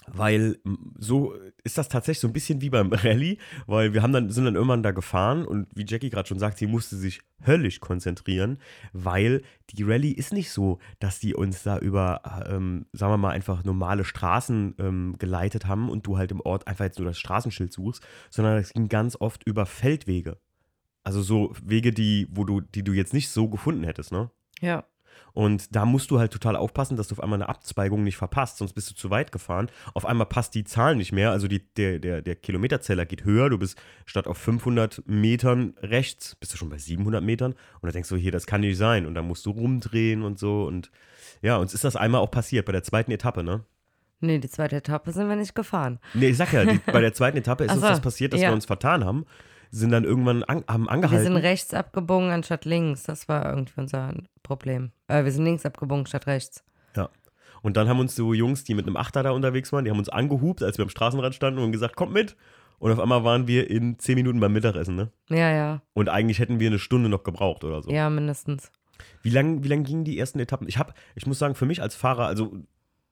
weil 0.06 0.58
so 0.98 1.34
ist 1.62 1.78
das 1.78 1.88
tatsächlich 1.88 2.20
so 2.20 2.28
ein 2.28 2.32
bisschen 2.32 2.60
wie 2.60 2.70
beim 2.70 2.92
Rallye, 2.92 3.38
weil 3.66 3.92
wir 3.92 4.02
haben 4.02 4.12
dann, 4.12 4.30
sind 4.30 4.44
dann 4.44 4.54
irgendwann 4.54 4.82
da 4.82 4.92
gefahren 4.92 5.44
und 5.44 5.68
wie 5.74 5.84
Jackie 5.86 6.10
gerade 6.10 6.28
schon 6.28 6.38
sagt, 6.38 6.58
sie 6.58 6.66
musste 6.66 6.96
sich 6.96 7.20
höllisch 7.46 7.80
konzentrieren, 7.80 8.58
weil 8.92 9.42
die 9.70 9.82
Rallye 9.82 10.12
ist 10.12 10.32
nicht 10.32 10.50
so, 10.50 10.78
dass 10.98 11.20
die 11.20 11.34
uns 11.34 11.62
da 11.62 11.78
über, 11.78 12.22
ähm, 12.48 12.86
sagen 12.92 13.12
wir 13.12 13.18
mal, 13.18 13.30
einfach 13.30 13.64
normale 13.64 14.04
Straßen 14.04 14.74
ähm, 14.78 15.16
geleitet 15.18 15.66
haben 15.66 15.88
und 15.88 16.06
du 16.06 16.18
halt 16.18 16.32
im 16.32 16.40
Ort 16.40 16.66
einfach 16.66 16.84
jetzt 16.84 16.98
nur 16.98 17.08
das 17.08 17.18
Straßenschild 17.18 17.72
suchst, 17.72 18.02
sondern 18.30 18.58
es 18.58 18.72
ging 18.72 18.88
ganz 18.88 19.16
oft 19.20 19.44
über 19.44 19.66
Feldwege. 19.66 20.38
Also 21.02 21.22
so 21.22 21.54
Wege, 21.62 21.92
die, 21.92 22.28
wo 22.30 22.44
du, 22.44 22.60
die 22.60 22.82
du 22.82 22.92
jetzt 22.92 23.14
nicht 23.14 23.30
so 23.30 23.48
gefunden 23.48 23.84
hättest, 23.84 24.12
ne? 24.12 24.30
ja. 24.60 24.84
Und 25.32 25.74
da 25.74 25.84
musst 25.84 26.10
du 26.10 26.18
halt 26.18 26.32
total 26.32 26.56
aufpassen, 26.56 26.96
dass 26.96 27.08
du 27.08 27.14
auf 27.14 27.22
einmal 27.22 27.38
eine 27.38 27.48
Abzweigung 27.48 28.02
nicht 28.02 28.16
verpasst, 28.16 28.58
sonst 28.58 28.72
bist 28.72 28.90
du 28.90 28.94
zu 28.94 29.10
weit 29.10 29.32
gefahren. 29.32 29.70
Auf 29.94 30.06
einmal 30.06 30.26
passt 30.26 30.54
die 30.54 30.64
Zahl 30.64 30.96
nicht 30.96 31.12
mehr, 31.12 31.30
also 31.30 31.48
die, 31.48 31.62
der, 31.74 31.98
der, 31.98 32.22
der 32.22 32.36
Kilometerzähler 32.36 33.06
geht 33.06 33.24
höher, 33.24 33.50
du 33.50 33.58
bist 33.58 33.80
statt 34.06 34.26
auf 34.26 34.38
500 34.38 35.02
Metern 35.06 35.74
rechts, 35.82 36.36
bist 36.36 36.52
du 36.52 36.56
schon 36.56 36.68
bei 36.68 36.78
700 36.78 37.22
Metern 37.22 37.52
und 37.52 37.82
dann 37.82 37.92
denkst 37.92 38.08
du, 38.08 38.16
hier, 38.16 38.32
das 38.32 38.46
kann 38.46 38.60
nicht 38.60 38.76
sein 38.76 39.06
und 39.06 39.14
dann 39.14 39.26
musst 39.26 39.46
du 39.46 39.50
rumdrehen 39.50 40.22
und 40.22 40.38
so 40.38 40.64
und 40.64 40.90
ja, 41.42 41.56
uns 41.56 41.74
ist 41.74 41.84
das 41.84 41.96
einmal 41.96 42.20
auch 42.20 42.30
passiert, 42.30 42.66
bei 42.66 42.72
der 42.72 42.82
zweiten 42.82 43.10
Etappe, 43.12 43.42
ne? 43.42 43.64
Nee, 44.20 44.38
die 44.38 44.50
zweite 44.50 44.76
Etappe 44.76 45.12
sind 45.12 45.28
wir 45.28 45.36
nicht 45.36 45.54
gefahren. 45.54 45.98
Nee, 46.12 46.28
ich 46.28 46.36
sag 46.36 46.52
ja, 46.52 46.64
die, 46.66 46.78
bei 46.78 47.00
der 47.00 47.12
zweiten 47.14 47.38
Etappe 47.38 47.64
ist 47.64 47.70
Ach 47.70 47.76
uns 47.76 47.82
so, 47.82 47.88
das 47.88 48.00
passiert, 48.00 48.34
dass 48.34 48.40
ja. 48.40 48.50
wir 48.50 48.54
uns 48.54 48.66
vertan 48.66 49.04
haben, 49.04 49.24
sind 49.70 49.90
dann 49.90 50.04
irgendwann 50.04 50.42
an, 50.44 50.64
haben 50.68 50.84
Wir 50.84 50.90
angehalten. 50.92 51.24
sind 51.24 51.36
rechts 51.36 51.72
abgebogen 51.74 52.30
anstatt 52.30 52.64
links. 52.64 53.04
Das 53.04 53.28
war 53.28 53.48
irgendwie 53.50 53.74
unser 53.76 54.12
Problem. 54.42 54.90
Äh, 55.08 55.24
wir 55.24 55.32
sind 55.32 55.44
links 55.44 55.64
abgebogen 55.64 56.06
statt 56.06 56.26
rechts. 56.26 56.64
Ja. 56.96 57.08
Und 57.62 57.76
dann 57.76 57.88
haben 57.88 58.00
uns 58.00 58.16
so 58.16 58.34
Jungs, 58.34 58.64
die 58.64 58.74
mit 58.74 58.86
einem 58.86 58.96
Achter 58.96 59.22
da 59.22 59.30
unterwegs 59.30 59.72
waren, 59.72 59.84
die 59.84 59.90
haben 59.90 59.98
uns 59.98 60.08
angehupt, 60.08 60.62
als 60.62 60.78
wir 60.78 60.82
am 60.84 60.88
Straßenrand 60.88 61.34
standen 61.34 61.60
und 61.60 61.72
gesagt, 61.72 61.94
kommt 61.96 62.12
mit. 62.12 62.36
Und 62.78 62.90
auf 62.90 62.98
einmal 62.98 63.24
waren 63.24 63.46
wir 63.46 63.68
in 63.70 63.98
10 63.98 64.14
Minuten 64.14 64.40
beim 64.40 64.54
Mittagessen, 64.54 64.96
ne? 64.96 65.10
Ja, 65.28 65.52
ja. 65.52 65.82
Und 65.92 66.08
eigentlich 66.08 66.38
hätten 66.38 66.60
wir 66.60 66.68
eine 66.68 66.78
Stunde 66.78 67.10
noch 67.10 67.24
gebraucht 67.24 67.62
oder 67.62 67.82
so. 67.82 67.90
Ja, 67.90 68.08
mindestens. 68.08 68.72
Wie 69.22 69.28
lang, 69.30 69.62
wie 69.62 69.68
lang 69.68 69.84
gingen 69.84 70.04
die 70.04 70.18
ersten 70.18 70.40
Etappen? 70.40 70.66
Ich 70.66 70.78
habe, 70.78 70.94
ich 71.14 71.26
muss 71.26 71.38
sagen, 71.38 71.54
für 71.54 71.66
mich 71.66 71.82
als 71.82 71.94
Fahrer, 71.94 72.26
also 72.26 72.56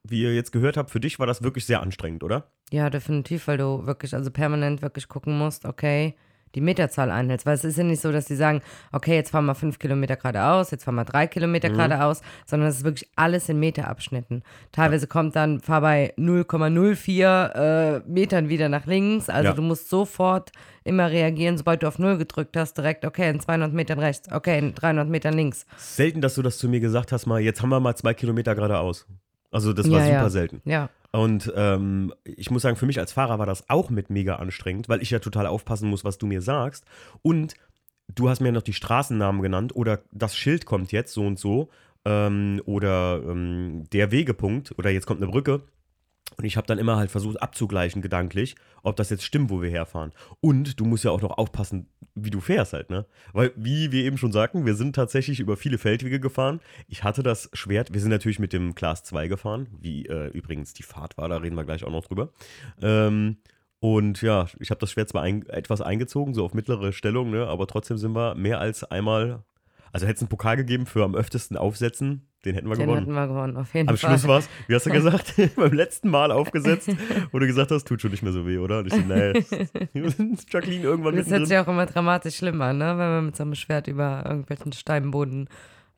wie 0.05 0.23
ihr 0.23 0.35
jetzt 0.35 0.53
gehört 0.53 0.79
habt, 0.79 0.91
für 0.91 1.01
dich 1.01 1.19
war 1.19 1.27
das 1.27 1.43
wirklich 1.43 1.67
sehr 1.67 1.83
anstrengend, 1.83 2.25
oder? 2.25 2.51
Ja, 2.71 2.89
definitiv, 2.89 3.47
weil 3.47 3.59
du 3.59 3.85
wirklich, 3.87 4.15
also 4.15 4.31
permanent 4.31 4.81
wirklich 4.81 5.09
gucken 5.09 5.37
musst, 5.37 5.67
okay, 5.67 6.15
die 6.55 6.61
Meterzahl 6.61 7.11
einhältst. 7.11 7.47
Weil 7.47 7.55
es 7.55 7.65
ist 7.65 7.79
ja 7.79 7.85
nicht 7.85 8.01
so, 8.01 8.13
dass 8.13 8.27
die 8.27 8.37
sagen, 8.37 8.61
okay, 8.93 9.15
jetzt 9.15 9.31
fahren 9.31 9.47
wir 9.47 9.55
fünf 9.55 9.79
Kilometer 9.79 10.17
geradeaus, 10.17 10.71
jetzt 10.71 10.85
fahren 10.85 10.95
wir 10.97 11.05
drei 11.05 11.27
Kilometer 11.27 11.69
geradeaus, 11.71 12.21
sondern 12.47 12.69
es 12.69 12.79
ist 12.79 12.85
wirklich 12.85 13.09
alles 13.17 13.49
in 13.49 13.59
Meterabschnitten. 13.61 14.43
Teilweise 14.73 15.07
kommt 15.07 15.37
dann, 15.37 15.61
fahr 15.61 15.81
bei 15.81 16.13
0,04 16.19 17.97
äh, 17.97 18.01
Metern 18.07 18.49
wieder 18.49 18.69
nach 18.69 18.87
links. 18.87 19.29
Also 19.29 19.49
Ja. 19.49 19.55
du 19.55 19.63
musst 19.63 19.89
sofort 19.89 20.53
immer 20.85 21.11
reagieren, 21.11 21.59
sobald 21.59 21.83
du 21.83 21.89
auf 21.89 21.99
Null 21.99 22.19
gedrückt 22.19 22.57
hast, 22.57 22.75
direkt, 22.79 23.05
okay, 23.05 23.29
in 23.31 23.41
200 23.41 23.73
Metern 23.73 23.99
rechts, 23.99 24.31
okay, 24.33 24.59
in 24.59 24.75
300 24.75 25.09
Metern 25.09 25.35
links. 25.35 25.67
Selten, 25.77 26.21
dass 26.21 26.35
du 26.35 26.43
das 26.43 26.59
zu 26.59 26.69
mir 26.69 26.81
gesagt 26.81 27.13
hast, 27.13 27.27
mal, 27.27 27.41
jetzt 27.41 27.63
haben 27.63 27.69
wir 27.71 27.81
mal 27.81 27.95
zwei 27.97 28.15
Kilometer 28.15 28.55
geradeaus. 28.55 29.07
Also 29.51 29.73
das 29.73 29.91
war 29.91 29.99
Ja, 30.01 30.05
super 30.07 30.13
ja. 30.23 30.31
selten. 30.31 30.61
Ja, 30.65 30.91
Und 31.13 31.53
ähm, 31.57 32.13
ich 32.25 32.51
muss 32.51 32.63
sagen, 32.63 32.77
für 32.77 32.87
mich 32.87 32.99
als 32.99 33.13
Fahrer 33.13 33.39
war 33.39 33.47
das 33.47 33.69
auch 33.71 33.91
mit 33.91 34.11
mega 34.11 34.37
anstrengend, 34.37 34.89
weil 34.89 35.03
ich 35.03 35.11
ja 35.11 35.21
total 35.21 35.47
aufpassen 35.47 35.89
muss, 35.89 36.05
was 36.05 36.19
du 36.19 36.27
mir 36.27 36.43
sagst. 36.43 36.85
Und 37.23 37.55
du 38.15 38.29
hast 38.29 38.41
mir 38.41 38.53
noch 38.53 38.63
die 38.63 38.73
Straßennamen 38.75 39.43
genannt 39.43 39.75
oder 39.75 40.01
das 40.13 40.37
Schild 40.37 40.67
kommt 40.67 40.93
jetzt 40.93 41.15
so 41.15 41.27
und 41.27 41.39
so 41.39 41.71
ähm, 42.05 42.61
oder 42.67 43.23
ähm, 43.27 43.85
der 43.93 44.11
Wegepunkt 44.11 44.79
oder 44.79 44.91
jetzt 44.91 45.07
kommt 45.07 45.23
eine 45.23 45.31
Brücke. 45.31 45.63
Und 46.37 46.45
ich 46.45 46.57
habe 46.57 46.67
dann 46.67 46.79
immer 46.79 46.97
halt 46.97 47.11
versucht 47.11 47.43
abzugleichen 47.43 48.03
gedanklich, 48.03 48.55
ob 48.83 48.97
das 48.97 49.11
jetzt 49.11 49.25
stimmt, 49.25 49.51
wo 49.51 49.61
wir 49.61 49.71
herfahren. 49.71 50.13
Und 50.41 50.79
du 50.79 50.85
musst 50.85 51.05
ja 51.05 51.11
auch 51.11 51.21
noch 51.21 51.37
aufpassen, 51.37 51.89
wie 52.15 52.31
du 52.31 52.41
fährst 52.41 52.73
halt, 52.73 52.91
ne? 52.91 53.07
Weil, 53.33 53.53
wie 53.57 53.91
wir 53.91 54.05
eben 54.05 54.19
schon 54.19 54.33
sagten, 54.33 54.67
wir 54.67 54.75
sind 54.75 54.95
tatsächlich 54.95 55.41
über 55.41 55.57
viele 55.57 55.79
Feldwege 55.79 56.21
gefahren. 56.21 56.61
Ich 56.87 57.03
hatte 57.03 57.23
das 57.23 57.51
Schwert, 57.55 57.93
wir 57.93 58.01
sind 58.01 58.11
natürlich 58.11 58.39
mit 58.39 58.53
dem 58.53 58.75
Class 58.75 59.03
2 59.05 59.29
gefahren, 59.29 59.69
wie 59.81 60.07
äh, 60.07 60.29
übrigens 60.29 60.75
die 60.75 60.83
Fahrt 60.83 61.19
war, 61.19 61.29
da 61.29 61.39
reden 61.39 61.57
wir 61.57 61.65
gleich 61.65 61.85
auch 61.85 61.91
noch 61.91 62.07
drüber. 62.07 62.31
Ähm, 62.81 63.39
und 63.81 64.23
ja, 64.23 64.47
ich 64.59 64.71
habe 64.71 64.81
das 64.81 64.91
Schwert 64.91 65.09
zwar 65.09 65.23
ein, 65.23 65.47
etwas 65.47 65.81
eingezogen, 65.81 66.35
so 66.35 66.45
auf 66.45 66.55
mittlere 66.55 66.93
Stellung, 66.93 67.31
ne? 67.31 67.47
Aber 67.47 67.67
trotzdem 67.67 67.99
sind 67.99 68.15
wir 68.15 68.35
mehr 68.35 68.61
als 68.61 68.85
einmal. 68.85 69.45
Also 69.93 70.07
hätte 70.07 70.17
es 70.17 70.23
einen 70.23 70.29
Pokal 70.29 70.57
gegeben 70.57 70.87
für 70.87 71.05
am 71.05 71.15
öftesten 71.15 71.57
aufsetzen, 71.57 72.28
den 72.45 72.55
hätten 72.55 72.69
wir 72.69 72.77
den 72.77 72.87
gewonnen. 72.87 73.01
hatten 73.03 73.15
wir 73.15 73.27
gewonnen, 73.27 73.57
auf 73.57 73.75
jeden 73.75 73.89
Am 73.89 73.97
Fall. 73.97 74.11
Schluss 74.11 74.29
war 74.29 74.39
es, 74.39 74.49
wie 74.67 74.75
hast 74.75 74.87
du 74.87 74.91
gesagt, 74.93 75.35
beim 75.57 75.73
letzten 75.73 76.09
Mal 76.09 76.31
aufgesetzt, 76.31 76.91
wo 77.33 77.39
du 77.39 77.47
gesagt 77.47 77.71
hast, 77.71 77.87
tut 77.87 78.01
schon 78.01 78.11
nicht 78.11 78.23
mehr 78.23 78.33
so 78.33 78.47
weh, 78.47 78.59
oder? 78.59 78.79
Und 78.81 78.87
ich 78.87 78.95
so, 78.95 79.01
nee, 79.01 79.33
Jacqueline 80.51 80.85
irgendwann 80.85 81.17
Das 81.17 81.31
hört 81.31 81.47
sich 81.47 81.59
auch 81.59 81.69
immer 81.69 81.87
dramatisch 81.87 82.37
schlimm 82.37 82.61
an, 82.63 82.79
ne? 82.79 82.87
wenn 82.87 82.97
man 82.97 83.27
mit 83.27 83.37
so 83.37 83.43
einem 83.43 83.55
Schwert 83.55 83.89
über 83.89 84.25
irgendwelchen 84.27 84.73
Steinboden 84.73 85.49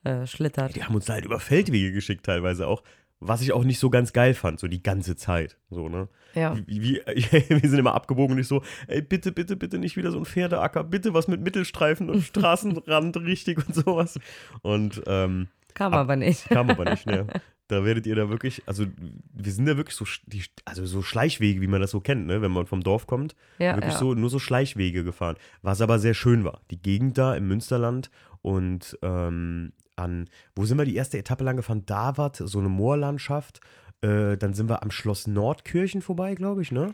äh, 0.03 0.25
schlittert. 0.25 0.75
Die 0.75 0.83
haben 0.83 0.95
uns 0.95 1.07
halt 1.09 1.25
über 1.25 1.39
Feldwege 1.39 1.91
geschickt 1.91 2.25
teilweise 2.25 2.67
auch, 2.67 2.81
was 3.19 3.41
ich 3.43 3.53
auch 3.53 3.63
nicht 3.63 3.77
so 3.77 3.91
ganz 3.91 4.13
geil 4.13 4.33
fand, 4.33 4.59
so 4.59 4.67
die 4.67 4.81
ganze 4.81 5.15
Zeit. 5.15 5.57
So, 5.69 5.89
ne? 5.89 6.09
Ja. 6.33 6.57
Wie, 6.65 6.99
wir 7.05 7.69
sind 7.69 7.77
immer 7.77 7.93
abgebogen 7.93 8.35
und 8.35 8.41
ich 8.41 8.47
so, 8.47 8.63
ey, 8.87 9.01
bitte, 9.01 9.31
bitte, 9.31 9.55
bitte 9.55 9.77
nicht 9.77 9.95
wieder 9.95 10.11
so 10.11 10.17
ein 10.17 10.25
Pferdeacker, 10.25 10.83
bitte 10.83 11.13
was 11.13 11.27
mit 11.27 11.41
Mittelstreifen 11.41 12.09
und 12.09 12.23
Straßenrand 12.23 13.17
richtig 13.17 13.59
und 13.59 13.75
sowas. 13.75 14.19
Und 14.63 15.03
ähm, 15.05 15.49
Kam 15.73 15.93
Ab- 15.93 15.99
aber 16.01 16.15
nicht. 16.15 16.47
Kam 16.49 16.69
aber 16.69 16.89
nicht, 16.89 17.05
ne? 17.05 17.27
Da 17.67 17.85
werdet 17.85 18.05
ihr 18.05 18.15
da 18.17 18.29
wirklich, 18.29 18.61
also 18.65 18.85
wir 19.33 19.51
sind 19.53 19.65
da 19.65 19.77
wirklich 19.77 19.95
so, 19.95 20.03
die, 20.25 20.43
also 20.65 20.85
so 20.85 21.01
Schleichwege, 21.01 21.61
wie 21.61 21.67
man 21.67 21.79
das 21.79 21.91
so 21.91 22.01
kennt, 22.01 22.27
ne? 22.27 22.41
Wenn 22.41 22.51
man 22.51 22.65
vom 22.65 22.81
Dorf 22.83 23.07
kommt, 23.07 23.33
Ja, 23.59 23.75
wirklich 23.77 23.93
ja. 23.93 23.99
so, 23.99 24.13
nur 24.13 24.29
so 24.29 24.39
Schleichwege 24.39 25.05
gefahren. 25.05 25.37
Was 25.61 25.79
aber 25.79 25.97
sehr 25.97 26.13
schön 26.13 26.43
war. 26.43 26.59
Die 26.69 26.81
Gegend 26.81 27.17
da 27.17 27.33
im 27.33 27.47
Münsterland 27.47 28.11
und 28.41 28.99
ähm, 29.01 29.71
an, 29.95 30.29
wo 30.53 30.65
sind 30.65 30.79
wir 30.79 30.83
die 30.85 30.95
erste 30.95 31.17
Etappe 31.17 31.45
lang 31.45 31.55
gefahren? 31.55 31.85
Davat, 31.85 32.35
so 32.35 32.59
eine 32.59 32.67
Moorlandschaft. 32.67 33.61
Äh, 34.01 34.35
dann 34.35 34.53
sind 34.53 34.67
wir 34.67 34.83
am 34.83 34.91
Schloss 34.91 35.27
Nordkirchen 35.27 36.01
vorbei, 36.01 36.35
glaube 36.35 36.63
ich, 36.63 36.73
ne? 36.73 36.93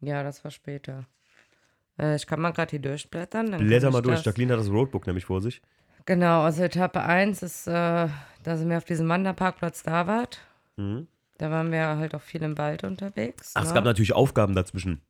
Ja, 0.00 0.24
das 0.24 0.42
war 0.42 0.50
später. 0.50 1.06
Äh, 1.96 2.16
ich 2.16 2.26
kann 2.26 2.40
mal 2.40 2.50
gerade 2.50 2.70
hier 2.70 2.80
durchblättern. 2.80 3.56
Blätter 3.58 3.92
mal 3.92 4.02
durch. 4.02 4.24
Jacqueline 4.24 4.52
hat 4.54 4.58
das 4.58 4.68
Roadbook 4.70 5.06
nämlich 5.06 5.26
vor 5.26 5.40
sich. 5.40 5.62
Genau, 6.08 6.42
also 6.42 6.64
Etappe 6.64 7.00
1 7.00 7.42
ist, 7.42 7.68
äh, 7.68 7.70
da 7.70 8.56
sind 8.56 8.68
wir 8.68 8.78
auf 8.78 8.84
diesem 8.84 9.08
Wanderparkplatz 9.08 9.84
Davart. 9.84 10.40
Mhm. 10.76 11.06
Da 11.36 11.52
waren 11.52 11.70
wir 11.70 11.86
halt 11.86 12.16
auch 12.16 12.22
viel 12.22 12.42
im 12.42 12.58
Wald 12.58 12.82
unterwegs. 12.82 13.52
Ach, 13.54 13.62
es 13.62 13.68
ne? 13.68 13.74
gab 13.74 13.84
natürlich 13.84 14.14
Aufgaben 14.14 14.56
dazwischen. 14.56 15.02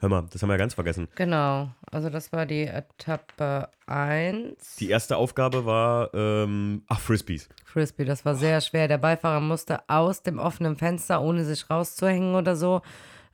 Hör 0.00 0.08
mal, 0.08 0.24
das 0.32 0.42
haben 0.42 0.48
wir 0.48 0.54
ja 0.54 0.58
ganz 0.58 0.74
vergessen. 0.74 1.06
Genau, 1.14 1.70
also 1.88 2.10
das 2.10 2.32
war 2.32 2.44
die 2.44 2.66
Etappe 2.66 3.68
1. 3.86 4.76
Die 4.76 4.90
erste 4.90 5.16
Aufgabe 5.16 5.64
war, 5.64 6.12
ähm, 6.12 6.82
ach, 6.88 6.98
Frisbees. 6.98 7.48
Frisbee, 7.64 8.04
das 8.04 8.24
war 8.24 8.34
sehr 8.34 8.60
schwer. 8.60 8.88
Der 8.88 8.98
Beifahrer 8.98 9.40
musste 9.40 9.88
aus 9.88 10.24
dem 10.24 10.40
offenen 10.40 10.74
Fenster, 10.74 11.22
ohne 11.22 11.44
sich 11.44 11.70
rauszuhängen 11.70 12.34
oder 12.34 12.56
so, 12.56 12.82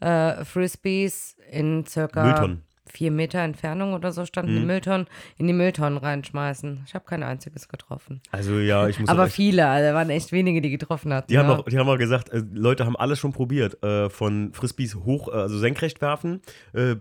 äh, 0.01 0.45
Frisbees 0.45 1.37
in 1.51 1.87
circa 1.87 2.25
Mülltonnen. 2.25 2.68
Vier 2.89 3.11
Meter 3.11 3.39
Entfernung 3.41 3.93
oder 3.95 4.13
so 4.13 4.25
standen 4.27 4.55
die 4.55 4.61
Mhm. 4.61 4.67
Mülltonnen, 4.67 5.07
in 5.37 5.47
die 5.47 5.53
Mülltonnen 5.53 5.99
reinschmeißen. 5.99 6.83
Ich 6.87 6.95
habe 6.95 7.05
kein 7.05 7.23
einziges 7.23 7.69
getroffen. 7.69 8.21
Also 8.31 8.59
ja, 8.59 8.89
ich 8.89 8.99
muss 8.99 9.09
Aber 9.09 9.29
viele, 9.29 9.67
also 9.67 9.95
waren 9.95 10.11
echt 10.11 10.33
wenige, 10.33 10.61
die 10.61 10.71
getroffen 10.71 11.13
hatten. 11.13 11.29
die 11.29 11.39
haben 11.39 11.49
ja. 11.49 11.59
auch, 11.59 11.65
die 11.65 11.79
haben 11.79 11.89
auch 11.89 11.99
gesagt, 11.99 12.31
äh, 12.31 12.43
Leute 12.53 12.85
haben 12.87 12.97
alles 12.97 13.19
schon 13.19 13.33
probiert, 13.33 13.83
äh, 13.83 14.11
von 14.11 14.53
Frisbees 14.53 14.95
hoch, 14.97 15.29
äh, 15.29 15.33
also 15.33 15.59
senkrecht 15.59 16.01
werfen, 16.01 16.41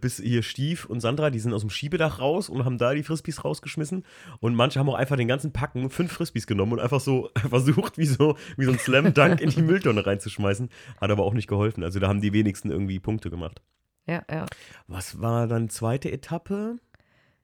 bis 0.01 0.17
hier 0.17 0.43
Stief 0.43 0.85
und 0.85 0.99
Sandra, 0.99 1.29
die 1.29 1.39
sind 1.39 1.53
aus 1.53 1.61
dem 1.61 1.69
Schiebedach 1.69 2.19
raus 2.19 2.49
und 2.49 2.65
haben 2.65 2.77
da 2.77 2.93
die 2.93 3.03
Frisbees 3.03 3.43
rausgeschmissen 3.43 4.03
und 4.39 4.55
manche 4.55 4.79
haben 4.79 4.89
auch 4.89 4.95
einfach 4.95 5.15
den 5.17 5.27
ganzen 5.27 5.51
Packen 5.53 5.89
fünf 5.89 6.11
Frisbees 6.11 6.47
genommen 6.47 6.73
und 6.73 6.79
einfach 6.79 6.99
so 6.99 7.29
versucht, 7.49 7.97
wie 7.97 8.05
so, 8.05 8.35
wie 8.57 8.65
so 8.65 8.71
ein 8.71 8.79
Slam 8.79 9.13
Dunk 9.13 9.41
in 9.41 9.49
die 9.49 9.61
Mülltonne 9.63 10.05
reinzuschmeißen, 10.05 10.69
hat 10.99 11.11
aber 11.11 11.23
auch 11.23 11.33
nicht 11.33 11.47
geholfen. 11.47 11.83
Also 11.83 11.99
da 11.99 12.07
haben 12.07 12.21
die 12.21 12.33
wenigsten 12.33 12.71
irgendwie 12.71 12.99
Punkte 12.99 13.29
gemacht. 13.29 13.61
Ja, 14.07 14.23
ja. 14.29 14.45
Was 14.87 15.21
war 15.21 15.47
dann 15.47 15.69
zweite 15.69 16.11
Etappe? 16.11 16.77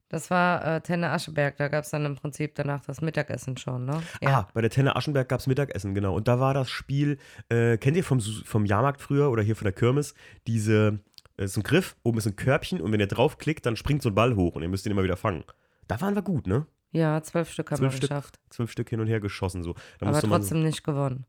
Das 0.09 0.29
war 0.29 0.63
äh, 0.63 0.81
Tenne 0.81 1.09
Ascheberg, 1.09 1.57
da 1.57 1.69
gab 1.69 1.85
es 1.85 1.89
dann 1.89 2.05
im 2.05 2.15
Prinzip 2.15 2.53
danach 2.53 2.81
das 2.85 3.01
Mittagessen 3.01 3.57
schon, 3.57 3.85
ne? 3.85 4.03
Ah, 4.23 4.47
bei 4.53 4.61
der 4.61 4.69
Tenne 4.69 4.95
Aschenberg 4.95 5.27
gab 5.27 5.39
es 5.39 5.47
Mittagessen, 5.47 5.95
genau. 5.95 6.13
Und 6.15 6.27
da 6.27 6.39
war 6.39 6.53
das 6.53 6.69
Spiel, 6.69 7.17
äh, 7.49 7.77
kennt 7.77 7.97
ihr 7.97 8.03
vom, 8.03 8.19
vom 8.19 8.65
Jahrmarkt 8.65 9.01
früher 9.01 9.31
oder 9.31 9.41
hier 9.41 9.55
von 9.55 9.65
der 9.65 9.73
Kirmes, 9.73 10.13
diese, 10.45 10.99
äh, 11.37 11.47
so 11.47 11.61
ein 11.61 11.63
Griff, 11.63 11.95
oben 12.03 12.19
ist 12.19 12.27
ein 12.27 12.35
Körbchen 12.35 12.79
und 12.79 12.91
wenn 12.91 12.99
ihr 12.99 13.07
draufklickt, 13.07 13.65
dann 13.65 13.75
springt 13.75 14.03
so 14.03 14.09
ein 14.09 14.15
Ball 14.15 14.35
hoch 14.35 14.55
und 14.55 14.61
ihr 14.61 14.69
müsst 14.69 14.85
ihn 14.85 14.91
immer 14.91 15.03
wieder 15.03 15.17
fangen. 15.17 15.45
Da 15.87 15.99
waren 15.99 16.13
wir 16.13 16.21
gut, 16.21 16.45
ne? 16.45 16.67
Ja, 16.91 17.23
zwölf 17.23 17.51
Stück 17.51 17.71
haben 17.71 17.79
Zwölf 17.79 17.93
wir 17.93 17.97
Stück. 17.97 18.09
geschafft. 18.11 18.39
Zwölf 18.51 18.71
Stück 18.71 18.89
hin 18.89 18.99
und 18.99 19.07
her 19.07 19.19
geschossen, 19.19 19.63
so. 19.63 19.73
Da, 19.97 20.05
Aber 20.05 20.21
trotzdem 20.21 20.61
nicht 20.61 20.83
gewonnen. 20.83 21.25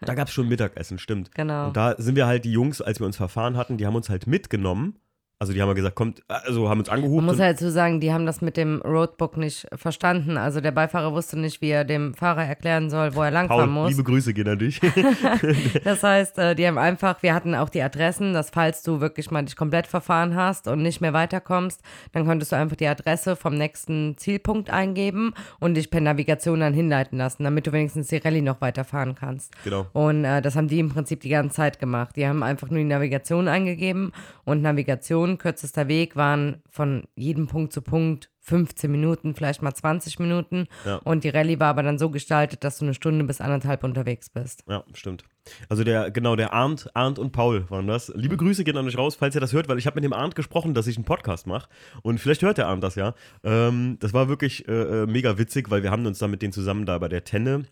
Da 0.00 0.14
gab 0.14 0.28
es 0.28 0.34
schon 0.34 0.48
Mittagessen, 0.48 0.98
stimmt. 0.98 1.34
Genau. 1.34 1.68
Und 1.68 1.76
da 1.76 1.94
sind 1.98 2.16
wir 2.16 2.26
halt 2.26 2.44
die 2.44 2.52
Jungs, 2.52 2.80
als 2.80 3.00
wir 3.00 3.06
uns 3.06 3.16
verfahren 3.16 3.56
hatten, 3.56 3.76
die 3.76 3.86
haben 3.86 3.96
uns 3.96 4.08
halt 4.08 4.26
mitgenommen. 4.26 4.98
Also 5.38 5.52
die 5.52 5.60
haben 5.60 5.68
ja 5.68 5.74
gesagt, 5.74 5.96
kommt, 5.96 6.22
also 6.28 6.70
haben 6.70 6.78
uns 6.78 6.88
Man 6.88 6.96
angehupt. 6.98 7.22
muss 7.24 7.38
halt 7.38 7.58
so 7.58 7.68
sagen, 7.70 8.00
die 8.00 8.10
haben 8.10 8.24
das 8.24 8.40
mit 8.40 8.56
dem 8.56 8.80
Roadbook 8.80 9.36
nicht 9.36 9.66
verstanden. 9.74 10.38
Also 10.38 10.62
der 10.62 10.70
Beifahrer 10.72 11.12
wusste 11.12 11.38
nicht, 11.38 11.60
wie 11.60 11.68
er 11.68 11.84
dem 11.84 12.14
Fahrer 12.14 12.44
erklären 12.44 12.88
soll, 12.88 13.14
wo 13.14 13.22
er 13.22 13.30
langfahren 13.30 13.68
muss. 13.70 13.90
liebe 13.90 14.02
Grüße 14.02 14.32
gehen 14.32 14.48
an 14.48 14.58
dich. 14.58 14.80
Das 15.84 16.02
heißt, 16.02 16.38
äh, 16.38 16.54
die 16.54 16.66
haben 16.66 16.78
einfach, 16.78 17.22
wir 17.22 17.34
hatten 17.34 17.54
auch 17.54 17.68
die 17.68 17.82
Adressen, 17.82 18.32
dass 18.32 18.50
falls 18.50 18.82
du 18.82 19.00
wirklich 19.00 19.30
mal 19.30 19.42
dich 19.44 19.56
komplett 19.56 19.86
verfahren 19.86 20.34
hast 20.34 20.68
und 20.68 20.82
nicht 20.82 21.00
mehr 21.00 21.12
weiterkommst, 21.12 21.80
dann 22.12 22.24
konntest 22.26 22.52
du 22.52 22.56
einfach 22.56 22.76
die 22.76 22.86
Adresse 22.86 23.36
vom 23.36 23.54
nächsten 23.56 24.16
Zielpunkt 24.16 24.70
eingeben 24.70 25.34
und 25.60 25.74
dich 25.74 25.90
per 25.90 26.00
Navigation 26.00 26.60
dann 26.60 26.72
hinleiten 26.74 27.18
lassen, 27.18 27.44
damit 27.44 27.66
du 27.66 27.72
wenigstens 27.72 28.08
die 28.08 28.16
Rallye 28.16 28.42
noch 28.42 28.60
weiterfahren 28.60 29.14
kannst. 29.14 29.52
genau. 29.64 29.86
Und 29.92 30.24
äh, 30.24 30.40
das 30.40 30.56
haben 30.56 30.68
die 30.68 30.78
im 30.80 30.88
Prinzip 30.88 31.20
die 31.20 31.28
ganze 31.28 31.56
Zeit 31.56 31.78
gemacht. 31.78 32.16
Die 32.16 32.26
haben 32.26 32.42
einfach 32.42 32.68
nur 32.70 32.78
die 32.78 32.84
Navigation 32.84 33.48
eingegeben 33.48 34.12
und 34.44 34.62
Navigation, 34.62 35.25
kürzester 35.38 35.88
Weg, 35.88 36.16
waren 36.16 36.62
von 36.70 37.04
jedem 37.14 37.46
Punkt 37.46 37.72
zu 37.72 37.82
Punkt 37.82 38.30
15 38.46 38.90
Minuten, 38.90 39.34
vielleicht 39.34 39.60
mal 39.60 39.74
20 39.74 40.20
Minuten. 40.20 40.68
Ja. 40.84 40.96
Und 40.98 41.24
die 41.24 41.30
Rallye 41.30 41.58
war 41.58 41.68
aber 41.68 41.82
dann 41.82 41.98
so 41.98 42.10
gestaltet, 42.10 42.62
dass 42.62 42.78
du 42.78 42.84
eine 42.84 42.94
Stunde 42.94 43.24
bis 43.24 43.40
anderthalb 43.40 43.82
unterwegs 43.82 44.30
bist. 44.30 44.62
Ja, 44.68 44.84
stimmt. 44.94 45.24
Also 45.68 45.82
der, 45.82 46.12
genau, 46.12 46.36
der 46.36 46.52
Arndt, 46.52 46.88
Arndt 46.94 47.18
und 47.18 47.32
Paul 47.32 47.68
waren 47.70 47.88
das. 47.88 48.12
Liebe 48.14 48.36
Grüße 48.36 48.62
gehen 48.62 48.76
an 48.76 48.86
euch 48.86 48.96
raus, 48.96 49.16
falls 49.16 49.34
ihr 49.34 49.40
das 49.40 49.52
hört, 49.52 49.68
weil 49.68 49.78
ich 49.78 49.86
habe 49.86 49.96
mit 49.96 50.04
dem 50.04 50.12
Arndt 50.12 50.36
gesprochen, 50.36 50.74
dass 50.74 50.86
ich 50.86 50.96
einen 50.96 51.04
Podcast 51.04 51.46
mache. 51.48 51.68
Und 52.02 52.20
vielleicht 52.20 52.42
hört 52.42 52.58
der 52.58 52.68
Arndt 52.68 52.84
das 52.84 52.94
ja. 52.94 53.14
Ähm, 53.42 53.96
das 53.98 54.12
war 54.12 54.28
wirklich 54.28 54.68
äh, 54.68 55.02
äh, 55.02 55.06
mega 55.06 55.38
witzig, 55.38 55.70
weil 55.70 55.82
wir 55.82 55.90
haben 55.90 56.06
uns 56.06 56.20
da 56.20 56.28
mit 56.28 56.40
denen 56.40 56.52
zusammen 56.52 56.86
da 56.86 56.98
bei 56.98 57.08
der 57.08 57.24
Tenne. 57.24 57.66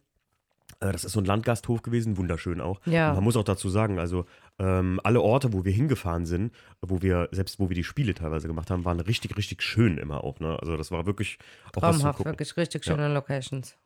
Äh, 0.84 0.92
das 0.92 1.04
ist 1.04 1.12
so 1.12 1.20
ein 1.20 1.24
Landgasthof 1.24 1.82
gewesen, 1.82 2.16
wunderschön 2.16 2.60
auch. 2.60 2.80
Ja. 2.86 3.10
Und 3.10 3.16
man 3.16 3.24
muss 3.24 3.36
auch 3.36 3.44
dazu 3.44 3.68
sagen, 3.68 3.98
also 3.98 4.26
ähm, 4.58 5.00
alle 5.02 5.20
Orte, 5.20 5.52
wo 5.52 5.64
wir 5.64 5.72
hingefahren 5.72 6.26
sind, 6.26 6.52
wo 6.82 7.02
wir, 7.02 7.28
selbst 7.32 7.58
wo 7.58 7.68
wir 7.68 7.74
die 7.74 7.84
Spiele 7.84 8.14
teilweise 8.14 8.46
gemacht 8.46 8.70
haben, 8.70 8.84
waren 8.84 9.00
richtig, 9.00 9.36
richtig 9.36 9.62
schön 9.62 9.98
immer 9.98 10.22
auch. 10.22 10.40
Ne? 10.40 10.58
Also 10.60 10.76
das 10.76 10.90
war 10.90 11.06
wirklich 11.06 11.38
auch 11.66 11.80
Traumhaft, 11.80 12.24
wirklich 12.24 12.56
richtig 12.56 12.84
schöne 12.84 13.12
Locations. 13.12 13.76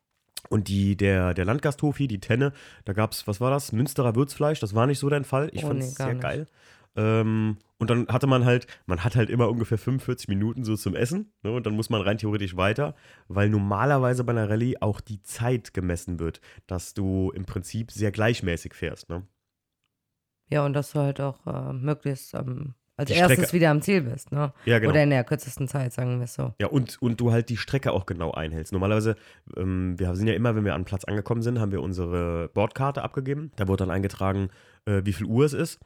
Und 0.50 0.68
die, 0.68 0.96
der, 0.96 1.34
der 1.34 1.44
Landgasthof 1.44 1.96
hier, 1.96 2.08
die 2.08 2.20
Tenne, 2.20 2.52
da 2.84 2.92
gab 2.92 3.12
es, 3.12 3.26
was 3.26 3.40
war 3.40 3.50
das? 3.50 3.72
Münsterer 3.72 4.14
Würzfleisch, 4.14 4.60
das 4.60 4.74
war 4.74 4.86
nicht 4.86 4.98
so 5.00 5.08
dein 5.08 5.24
Fall. 5.24 5.50
Ich 5.52 5.64
Oh, 5.64 5.68
fand 5.68 5.80
nee, 5.80 5.86
es 5.86 5.94
gar 5.96 6.06
sehr 6.06 6.14
nicht. 6.14 6.22
geil. 6.22 6.46
Ähm, 6.98 7.58
und 7.78 7.90
dann 7.90 8.08
hatte 8.08 8.26
man 8.26 8.44
halt, 8.44 8.66
man 8.86 9.04
hat 9.04 9.14
halt 9.14 9.30
immer 9.30 9.48
ungefähr 9.48 9.78
45 9.78 10.26
Minuten 10.26 10.64
so 10.64 10.74
zum 10.76 10.96
Essen. 10.96 11.32
Ne? 11.44 11.52
Und 11.52 11.64
dann 11.64 11.74
muss 11.74 11.90
man 11.90 12.00
rein 12.02 12.18
theoretisch 12.18 12.56
weiter, 12.56 12.96
weil 13.28 13.48
normalerweise 13.48 14.24
bei 14.24 14.32
einer 14.32 14.50
Rallye 14.50 14.78
auch 14.80 15.00
die 15.00 15.22
Zeit 15.22 15.72
gemessen 15.74 16.18
wird, 16.18 16.40
dass 16.66 16.94
du 16.94 17.30
im 17.36 17.44
Prinzip 17.44 17.92
sehr 17.92 18.10
gleichmäßig 18.10 18.74
fährst. 18.74 19.08
Ne? 19.08 19.22
Ja, 20.50 20.64
und 20.66 20.72
dass 20.72 20.90
du 20.92 20.98
halt 20.98 21.20
auch 21.20 21.46
äh, 21.46 21.72
möglichst 21.72 22.34
ähm, 22.34 22.74
als 22.96 23.08
Die 23.10 23.16
erstes 23.16 23.36
Strecke- 23.38 23.52
wieder 23.52 23.70
am 23.70 23.80
Ziel 23.80 24.00
bist, 24.00 24.32
ne? 24.32 24.52
Ja, 24.64 24.80
genau. 24.80 24.90
Oder 24.90 25.04
in 25.04 25.10
der 25.10 25.22
kürzesten 25.22 25.68
Zeit, 25.68 25.92
sagen 25.92 26.18
wir 26.18 26.24
es 26.24 26.34
so. 26.34 26.54
Ja, 26.60 26.66
und, 26.66 27.00
und 27.00 27.20
du 27.20 27.30
halt 27.30 27.48
die 27.48 27.56
Strecke 27.56 27.92
auch 27.92 28.06
genau 28.06 28.32
einhältst. 28.32 28.72
Normalerweise, 28.72 29.14
ähm, 29.56 29.96
wir 30.00 30.16
sind 30.16 30.26
ja 30.26 30.34
immer, 30.34 30.56
wenn 30.56 30.64
wir 30.64 30.74
an 30.74 30.84
Platz 30.84 31.04
angekommen 31.04 31.42
sind, 31.42 31.60
haben 31.60 31.70
wir 31.70 31.80
unsere 31.80 32.48
Bordkarte 32.54 33.02
abgegeben. 33.04 33.52
Da 33.54 33.68
wurde 33.68 33.84
dann 33.84 33.92
eingetragen, 33.92 34.48
äh, 34.84 35.02
wie 35.04 35.12
viel 35.12 35.26
Uhr 35.26 35.44
es 35.44 35.52
ist. 35.52 35.78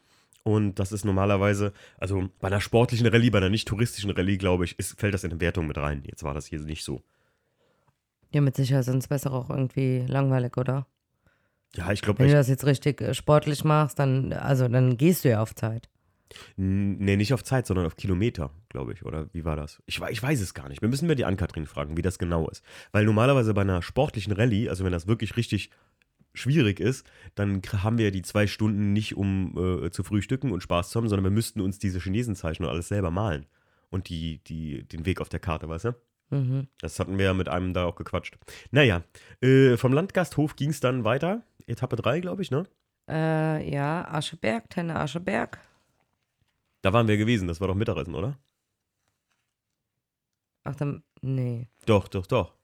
Und 0.44 0.78
das 0.80 0.90
ist 0.90 1.04
normalerweise, 1.04 1.72
also 1.98 2.28
bei 2.40 2.48
einer 2.48 2.60
sportlichen 2.60 3.06
Rallye, 3.06 3.30
bei 3.30 3.38
einer 3.38 3.50
nicht 3.50 3.68
touristischen 3.68 4.10
Rallye, 4.10 4.38
glaube 4.38 4.64
ich, 4.64 4.78
ist, 4.78 4.98
fällt 4.98 5.14
das 5.14 5.24
in 5.24 5.30
eine 5.30 5.40
Wertung 5.40 5.66
mit 5.68 5.78
rein. 5.78 6.02
Jetzt 6.04 6.24
war 6.24 6.34
das 6.34 6.46
hier 6.46 6.58
nicht 6.60 6.84
so. 6.84 7.02
Ja, 8.32 8.40
mit 8.40 8.56
Sicherheit 8.56 8.84
sind 8.84 8.98
es 8.98 9.08
besser 9.08 9.32
auch 9.32 9.50
irgendwie 9.50 10.04
langweilig, 10.08 10.56
oder? 10.56 10.86
Ja, 11.76 11.92
ich 11.92 12.02
glaube, 12.02 12.18
Wenn 12.18 12.28
du 12.28 12.34
das 12.34 12.48
jetzt 12.48 12.66
richtig 12.66 13.00
äh, 13.00 13.14
sportlich 13.14 13.64
machst, 13.64 13.98
dann, 13.98 14.32
also 14.32 14.68
dann 14.68 14.96
gehst 14.96 15.24
du 15.24 15.30
ja 15.30 15.40
auf 15.40 15.54
Zeit. 15.54 15.88
nee, 16.56 17.16
nicht 17.16 17.32
auf 17.34 17.44
Zeit, 17.44 17.66
sondern 17.66 17.86
auf 17.86 17.96
Kilometer, 17.96 18.50
glaube 18.68 18.92
ich. 18.94 19.04
Oder 19.04 19.28
wie 19.32 19.44
war 19.44 19.56
das? 19.56 19.82
Ich, 19.86 20.00
ich 20.10 20.22
weiß 20.22 20.40
es 20.40 20.54
gar 20.54 20.68
nicht. 20.68 20.82
Wir 20.82 20.88
müssen 20.88 21.06
mir 21.06 21.14
die 21.14 21.24
Ann-Kathrin 21.24 21.66
fragen, 21.66 21.96
wie 21.96 22.02
das 22.02 22.18
genau 22.18 22.48
ist. 22.48 22.64
Weil 22.90 23.04
normalerweise 23.04 23.54
bei 23.54 23.62
einer 23.62 23.80
sportlichen 23.82 24.32
Rallye, 24.32 24.68
also 24.68 24.84
wenn 24.84 24.92
das 24.92 25.06
wirklich 25.06 25.36
richtig 25.36 25.70
schwierig 26.34 26.80
ist, 26.80 27.06
dann 27.34 27.62
haben 27.82 27.98
wir 27.98 28.10
die 28.10 28.22
zwei 28.22 28.46
Stunden 28.46 28.92
nicht, 28.92 29.16
um 29.16 29.84
äh, 29.84 29.90
zu 29.90 30.02
frühstücken 30.02 30.52
und 30.52 30.62
Spaß 30.62 30.90
zu 30.90 30.98
haben, 30.98 31.08
sondern 31.08 31.24
wir 31.24 31.30
müssten 31.30 31.60
uns 31.60 31.78
diese 31.78 32.00
Chinesenzeichen 32.00 32.64
und 32.64 32.70
alles 32.70 32.88
selber 32.88 33.10
malen. 33.10 33.46
Und 33.90 34.08
die, 34.08 34.38
die, 34.44 34.84
den 34.84 35.04
Weg 35.04 35.20
auf 35.20 35.28
der 35.28 35.40
Karte, 35.40 35.68
weißt 35.68 35.86
du? 35.86 35.94
Mhm. 36.30 36.68
Das 36.80 36.98
hatten 36.98 37.18
wir 37.18 37.26
ja 37.26 37.34
mit 37.34 37.48
einem 37.48 37.74
da 37.74 37.84
auch 37.84 37.96
gequatscht. 37.96 38.38
Naja, 38.70 39.02
äh, 39.42 39.76
vom 39.76 39.92
Landgasthof 39.92 40.56
ging 40.56 40.70
es 40.70 40.80
dann 40.80 41.04
weiter. 41.04 41.42
Etappe 41.66 41.96
3, 41.96 42.20
glaube 42.20 42.42
ich, 42.42 42.50
ne? 42.50 42.66
Äh, 43.08 43.70
ja, 43.70 44.08
Ascheberg, 44.08 44.70
Tenne 44.70 44.98
Ascheberg. 44.98 45.58
Da 46.80 46.92
waren 46.92 47.06
wir 47.06 47.16
gewesen, 47.16 47.48
das 47.48 47.60
war 47.60 47.68
doch 47.68 47.74
Mittagessen, 47.74 48.14
oder? 48.14 48.38
Ach, 50.64 50.74
dann, 50.74 51.02
nee. 51.20 51.68
Doch, 51.86 52.08
doch, 52.08 52.26
doch. 52.26 52.54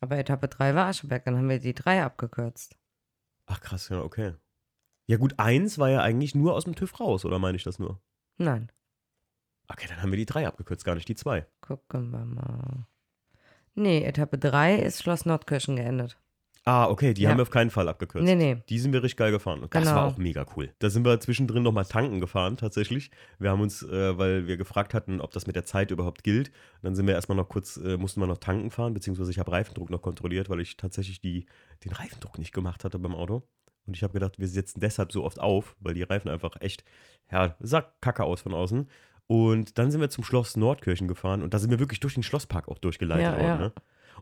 Aber 0.00 0.18
Etappe 0.18 0.48
3 0.48 0.74
war 0.74 0.86
Ascheberg, 0.86 1.24
dann 1.24 1.36
haben 1.36 1.48
wir 1.48 1.58
die 1.58 1.74
3 1.74 2.02
abgekürzt. 2.04 2.76
Ach 3.46 3.60
krass, 3.60 3.88
ja, 3.88 4.02
okay. 4.02 4.34
Ja 5.06 5.16
gut, 5.18 5.38
eins 5.38 5.78
war 5.78 5.88
ja 5.88 6.02
eigentlich 6.02 6.34
nur 6.34 6.54
aus 6.54 6.64
dem 6.64 6.74
TÜV 6.74 6.98
raus, 7.00 7.24
oder 7.24 7.38
meine 7.38 7.56
ich 7.56 7.62
das 7.64 7.78
nur? 7.78 8.00
Nein, 8.38 8.70
Okay, 9.68 9.86
dann 9.88 10.00
haben 10.00 10.10
wir 10.12 10.16
die 10.16 10.26
drei 10.26 10.46
abgekürzt, 10.46 10.84
gar 10.84 10.94
nicht 10.94 11.08
die 11.08 11.16
zwei. 11.16 11.46
gucken 11.60 12.10
wir 12.12 12.24
mal. 12.24 12.86
Nee, 13.74 14.04
Etappe 14.04 14.38
3 14.38 14.76
ist 14.76 15.02
Schloss 15.02 15.26
Nordkirchen 15.26 15.76
geendet. 15.76 16.18
Ah, 16.68 16.88
okay, 16.88 17.14
die 17.14 17.22
Ja. 17.22 17.30
haben 17.30 17.38
wir 17.38 17.42
auf 17.42 17.50
keinen 17.50 17.70
Fall 17.70 17.88
abgekürzt. 17.88 18.24
Nee, 18.26 18.34
nee. 18.34 18.56
Die 18.68 18.80
sind 18.80 18.92
wir 18.92 19.00
richtig 19.00 19.16
geil 19.18 19.30
gefahren. 19.30 19.60
Und 19.62 19.72
das 19.72 19.84
Genau. 19.84 19.94
war 19.94 20.04
auch 20.06 20.16
mega 20.16 20.44
cool. 20.56 20.68
Da 20.80 20.90
sind 20.90 21.04
wir 21.04 21.20
zwischendrin 21.20 21.62
nochmal 21.62 21.84
tanken 21.84 22.18
gefahren, 22.18 22.56
tatsächlich. 22.56 23.12
Wir 23.38 23.50
haben 23.50 23.60
uns, 23.60 23.84
äh, 23.84 24.18
weil 24.18 24.48
wir 24.48 24.56
gefragt 24.56 24.92
hatten, 24.92 25.20
ob 25.20 25.30
das 25.30 25.46
mit 25.46 25.54
der 25.54 25.64
Zeit 25.64 25.92
überhaupt 25.92 26.24
gilt. 26.24 26.50
Dann 26.82 26.96
sind 26.96 27.06
wir 27.06 27.14
erstmal 27.14 27.36
noch 27.36 27.48
kurz, 27.48 27.76
äh, 27.76 27.96
mussten 27.96 28.20
wir 28.20 28.26
noch 28.26 28.38
tanken 28.38 28.72
fahren, 28.72 28.94
beziehungsweise 28.94 29.30
ich 29.30 29.38
habe 29.38 29.52
Reifendruck 29.52 29.90
noch 29.90 30.02
kontrolliert, 30.02 30.50
weil 30.50 30.58
ich 30.60 30.76
tatsächlich 30.76 31.20
die, 31.20 31.46
den 31.84 31.92
Reifendruck 31.92 32.36
nicht 32.36 32.52
gemacht 32.52 32.82
hatte 32.82 32.98
beim 32.98 33.14
Auto. 33.14 33.44
Und 33.86 33.96
ich 33.96 34.02
habe 34.02 34.14
gedacht, 34.14 34.40
wir 34.40 34.48
setzen 34.48 34.80
deshalb 34.80 35.12
so 35.12 35.22
oft 35.22 35.38
auf, 35.38 35.76
weil 35.78 35.94
die 35.94 36.02
Reifen 36.02 36.28
einfach 36.28 36.60
echt, 36.60 36.82
ja, 37.30 37.54
sah 37.60 37.82
kacke 38.00 38.24
aus 38.24 38.40
von 38.40 38.52
außen. 38.54 38.88
Und 39.28 39.78
dann 39.78 39.92
sind 39.92 40.00
wir 40.00 40.10
zum 40.10 40.24
Schloss 40.24 40.56
Nordkirchen 40.56 41.06
gefahren 41.06 41.42
und 41.42 41.54
da 41.54 41.58
sind 41.60 41.70
wir 41.70 41.78
wirklich 41.78 42.00
durch 42.00 42.14
den 42.14 42.24
Schlosspark 42.24 42.66
auch 42.68 42.78
durchgeleitet 42.78 43.24
Ja, 43.24 43.32
worden. 43.32 43.46
ja. 43.46 43.56
Ne? 43.58 43.72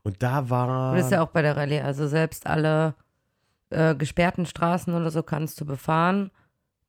Und 0.02 0.22
da 0.22 0.50
war. 0.50 0.92
Du 0.92 0.98
bist 0.98 1.10
ja 1.12 1.22
auch 1.22 1.28
bei 1.30 1.42
der 1.42 1.56
Rallye, 1.56 1.80
also 1.80 2.06
selbst 2.08 2.46
alle 2.46 2.94
äh, 3.70 3.94
gesperrten 3.94 4.46
Straßen 4.46 4.94
oder 4.94 5.10
so 5.10 5.22
kannst 5.22 5.60
du 5.60 5.64
befahren, 5.64 6.30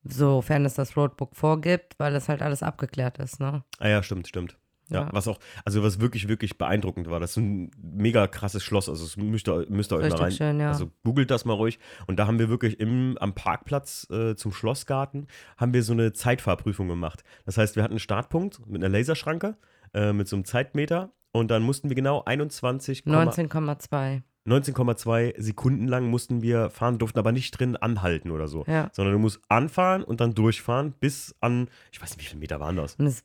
sofern 0.04 0.66
es 0.66 0.76
das 0.76 0.96
Roadbook 0.98 1.36
vorgibt, 1.36 1.96
weil 1.98 2.14
das 2.14 2.30
halt 2.30 2.42
alles 2.42 2.62
abgeklärt 2.64 3.18
ist, 3.18 3.40
ne? 3.40 3.64
Ah 3.80 3.88
ja, 3.88 4.04
stimmt, 4.04 4.28
stimmt. 4.28 4.58
Ja, 4.90 5.02
Ja. 5.02 5.10
was 5.14 5.28
auch, 5.28 5.40
also 5.64 5.82
was 5.82 6.00
wirklich, 6.00 6.28
wirklich 6.28 6.60
beeindruckend 6.60 7.10
war. 7.10 7.20
Das 7.20 7.32
ist 7.32 7.38
ein 7.38 7.72
mega 7.82 8.28
krasses 8.28 8.64
Schloss. 8.64 8.88
Also 8.88 9.04
das 9.04 9.18
müsst 9.18 9.48
ihr, 9.48 9.66
müsst 9.70 9.92
ihr 9.92 9.96
euch 9.98 10.12
mal 10.12 10.20
rein. 10.20 10.32
schön, 10.32 10.60
ja. 10.60 10.68
Also 10.68 10.92
googelt 11.04 11.32
das 11.32 11.44
mal 11.44 11.54
ruhig. 11.54 11.80
Und 12.06 12.18
da 12.20 12.28
haben 12.28 12.38
wir 12.38 12.50
wirklich 12.50 12.80
im, 12.80 13.18
am 13.20 13.34
Parkplatz 13.34 14.08
äh, 14.12 14.36
zum 14.36 14.52
Schlossgarten 14.52 15.26
haben 15.58 15.74
wir 15.74 15.82
so 15.82 15.94
eine 15.94 16.14
Zeitfahrprüfung 16.14 16.88
gemacht. 16.88 17.24
Das 17.48 17.58
heißt, 17.58 17.76
wir 17.76 17.82
hatten 17.82 17.94
einen 17.94 18.00
Startpunkt 18.00 18.64
mit 18.68 18.84
einer 18.84 18.96
Laserschranke, 18.96 19.58
äh, 19.96 20.14
mit 20.14 20.28
so 20.28 20.36
einem 20.36 20.46
Zeitmeter 20.46 21.10
und 21.36 21.52
dann 21.52 21.64
mussten 21.64 21.90
wir 21.90 21.96
genau 21.96 22.24
21, 22.24 23.02
19,2. 23.02 24.22
19,2 24.48 25.42
Sekunden 25.42 25.88
lang 25.88 26.08
mussten 26.10 26.42
wir 26.42 26.70
fahren, 26.70 26.98
durften 27.00 27.18
aber 27.20 27.32
nicht 27.32 27.52
drin 27.60 27.76
anhalten 27.76 28.30
oder 28.32 28.48
so. 28.48 28.64
Ja. 28.68 28.90
Sondern 28.94 29.14
du 29.14 29.20
musst 29.20 29.40
anfahren 29.50 30.04
und 30.04 30.22
dann 30.22 30.34
durchfahren 30.36 30.94
bis 31.00 31.36
an, 31.42 31.68
ich 31.92 32.02
weiß 32.02 32.12
nicht, 32.12 32.20
wie 32.22 32.30
viele 32.30 32.40
Meter 32.40 32.60
waren 32.60 32.76
das? 32.76 32.96
Es, 33.00 33.24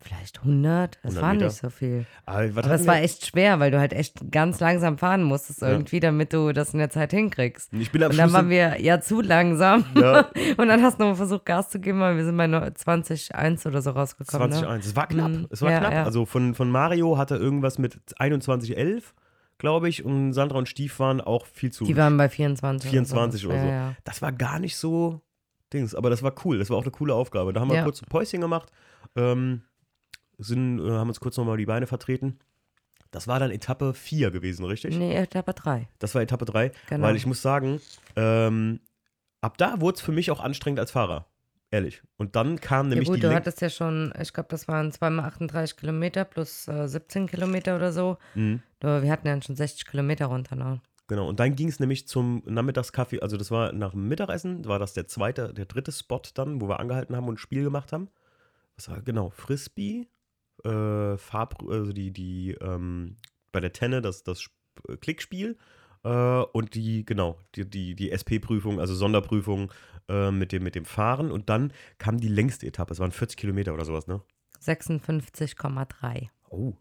vielleicht 0.00 0.38
100, 0.38 0.98
das 1.02 1.16
100 1.16 1.22
war 1.22 1.32
Meter? 1.34 1.44
nicht 1.46 1.56
so 1.56 1.70
viel. 1.70 2.06
Aber, 2.24 2.64
Aber 2.64 2.70
es 2.74 2.86
war 2.86 2.96
echt 2.96 3.26
schwer, 3.26 3.60
weil 3.60 3.70
du 3.70 3.78
halt 3.78 3.92
echt 3.92 4.30
ganz 4.30 4.60
langsam 4.60 4.96
fahren 4.98 5.22
musstest 5.22 5.60
Ja. 5.62 5.68
irgendwie, 5.70 6.00
damit 6.00 6.32
du 6.32 6.52
das 6.52 6.72
in 6.72 6.78
der 6.78 6.90
Zeit 6.90 7.10
hinkriegst. 7.12 7.72
Ich 7.74 7.90
bin 7.92 8.02
am 8.02 8.10
Und 8.10 8.16
dann 8.16 8.28
Schluss 8.30 8.38
waren 8.38 8.48
wir 8.48 8.80
ja 8.80 9.00
zu 9.00 9.20
langsam. 9.20 9.84
Ja. 9.94 10.30
Und 10.56 10.68
dann 10.68 10.82
hast 10.82 10.98
du 11.00 11.04
noch 11.04 11.16
versucht, 11.16 11.44
Gas 11.44 11.68
zu 11.70 11.80
geben, 11.80 12.00
weil 12.00 12.16
wir 12.16 12.24
sind 12.24 12.36
bei 12.36 12.46
20,1 12.46 13.66
oder 13.66 13.82
so 13.82 13.90
rausgekommen. 13.90 14.52
20, 14.52 14.68
Ne? 14.68 14.78
Es 14.78 14.96
war 14.96 15.06
knapp. 15.06 15.30
Mhm. 15.30 15.46
Es 15.50 15.60
war 15.62 15.78
knapp. 15.78 16.06
Also 16.06 16.24
von, 16.24 16.54
von 16.54 16.70
Mario 16.70 17.18
hatte 17.18 17.36
irgendwas 17.36 17.78
mit 17.78 17.98
21,11, 18.18 19.02
glaube 19.62 19.88
ich. 19.88 20.04
Und 20.04 20.34
Sandra 20.34 20.58
und 20.58 20.68
Stief 20.68 20.98
waren 20.98 21.20
auch 21.22 21.46
viel 21.46 21.72
zu. 21.72 21.84
Die 21.84 21.96
waren 21.96 22.16
bei 22.18 22.28
24. 22.28 22.90
24 22.90 23.46
oder 23.46 23.58
so. 23.58 23.64
Ja, 23.66 23.70
ja. 23.72 23.96
Das 24.04 24.20
war 24.20 24.32
gar 24.32 24.58
nicht 24.58 24.76
so 24.76 25.22
Dings, 25.72 25.94
aber 25.94 26.10
das 26.10 26.22
war 26.22 26.34
cool. 26.44 26.58
Das 26.58 26.68
war 26.68 26.76
auch 26.76 26.82
eine 26.82 26.90
coole 26.90 27.14
Aufgabe. 27.14 27.52
Da 27.54 27.60
haben 27.60 27.70
wir 27.70 27.76
Ja. 27.78 27.84
kurz 27.84 28.02
ein 28.02 28.06
Päuschen 28.10 28.40
gemacht, 28.42 28.70
ähm, 29.16 29.62
sind, 30.38 30.80
äh, 30.80 30.90
haben 30.90 31.08
uns 31.08 31.20
kurz 31.20 31.36
nochmal 31.38 31.56
die 31.56 31.64
Beine 31.66 31.86
vertreten. 31.86 32.38
Das 33.12 33.28
war 33.28 33.38
dann 33.38 33.50
Etappe 33.50 33.94
4 33.94 34.30
gewesen, 34.30 34.64
richtig? 34.64 34.96
Nee, 34.96 35.14
Etappe 35.14 35.54
3. 35.54 35.88
Das 35.98 36.14
war 36.14 36.22
Etappe 36.22 36.44
3, 36.44 36.72
Genau. 36.88 37.06
weil 37.06 37.14
ich 37.16 37.24
muss 37.26 37.40
sagen, 37.40 37.80
ähm, 38.16 38.80
ab 39.40 39.56
da 39.58 39.80
wurde 39.80 39.96
es 39.96 40.00
für 40.02 40.12
mich 40.12 40.30
auch 40.30 40.40
anstrengend 40.40 40.80
als 40.80 40.90
Fahrer. 40.90 41.26
Ehrlich. 41.72 42.02
Und 42.18 42.36
dann 42.36 42.60
kam 42.60 42.86
Ja 42.86 42.90
nämlich 42.90 43.08
gut, 43.08 43.16
die 43.16 43.22
du 43.22 43.34
hattest 43.34 43.62
ja 43.62 43.70
schon, 43.70 44.12
ich 44.20 44.32
glaube, 44.34 44.50
das 44.50 44.68
waren 44.68 44.92
zweimal 44.92 45.24
38 45.24 45.76
Kilometer 45.76 46.24
plus 46.24 46.68
äh, 46.68 46.86
17 46.86 47.26
Kilometer 47.26 47.74
oder 47.74 47.92
so. 47.92 48.18
Mhm. 48.34 48.62
Wir 48.80 49.10
hatten 49.10 49.26
ja 49.26 49.40
schon 49.40 49.56
60 49.56 49.86
Kilometer 49.86 50.26
runter. 50.26 50.54
Ne? 50.54 50.82
Genau, 51.08 51.28
und 51.28 51.40
dann 51.40 51.56
ging 51.56 51.68
es 51.68 51.80
nämlich 51.80 52.06
zum 52.06 52.42
Nachmittagskaffee, 52.46 53.20
also 53.20 53.36
das 53.36 53.50
war 53.50 53.72
nach 53.72 53.92
dem 53.92 54.06
Mittagessen, 54.06 54.66
war 54.66 54.78
das 54.78 54.92
der 54.92 55.06
zweite, 55.08 55.52
der 55.52 55.64
dritte 55.64 55.92
Spot 55.92 56.20
dann, 56.34 56.60
wo 56.60 56.68
wir 56.68 56.78
angehalten 56.78 57.16
haben 57.16 57.26
und 57.26 57.34
ein 57.34 57.38
Spiel 57.38 57.64
gemacht 57.64 57.92
haben. 57.92 58.08
Was 58.76 58.90
war, 58.90 59.02
genau, 59.02 59.30
Frisbee, 59.30 60.08
äh, 60.64 61.16
Farb, 61.16 61.62
also 61.68 61.92
die, 61.92 62.12
die, 62.12 62.52
ähm, 62.60 63.16
bei 63.50 63.60
der 63.60 63.72
Tenne 63.72 64.00
das, 64.02 64.24
das 64.24 64.48
äh, 64.88 64.96
Klickspiel 64.96 65.56
äh, 66.04 66.42
und 66.52 66.74
die, 66.74 67.04
genau, 67.04 67.38
die, 67.54 67.68
die, 67.68 67.94
die 67.94 68.10
SP-Prüfung, 68.10 68.80
also 68.80 68.94
Sonderprüfung 68.94 69.72
äh, 70.12 70.30
mit, 70.30 70.52
dem, 70.52 70.62
mit 70.62 70.74
dem 70.74 70.84
Fahren 70.84 71.30
und 71.32 71.48
dann 71.48 71.72
kam 71.98 72.18
die 72.18 72.28
längste 72.28 72.66
Etappe, 72.66 72.92
es 72.92 73.00
waren 73.00 73.10
40 73.12 73.36
Kilometer 73.38 73.72
oder 73.74 73.84
sowas, 73.84 74.06
ne? 74.06 74.20
56,3. 74.60 76.28
Oh. 76.50 76.74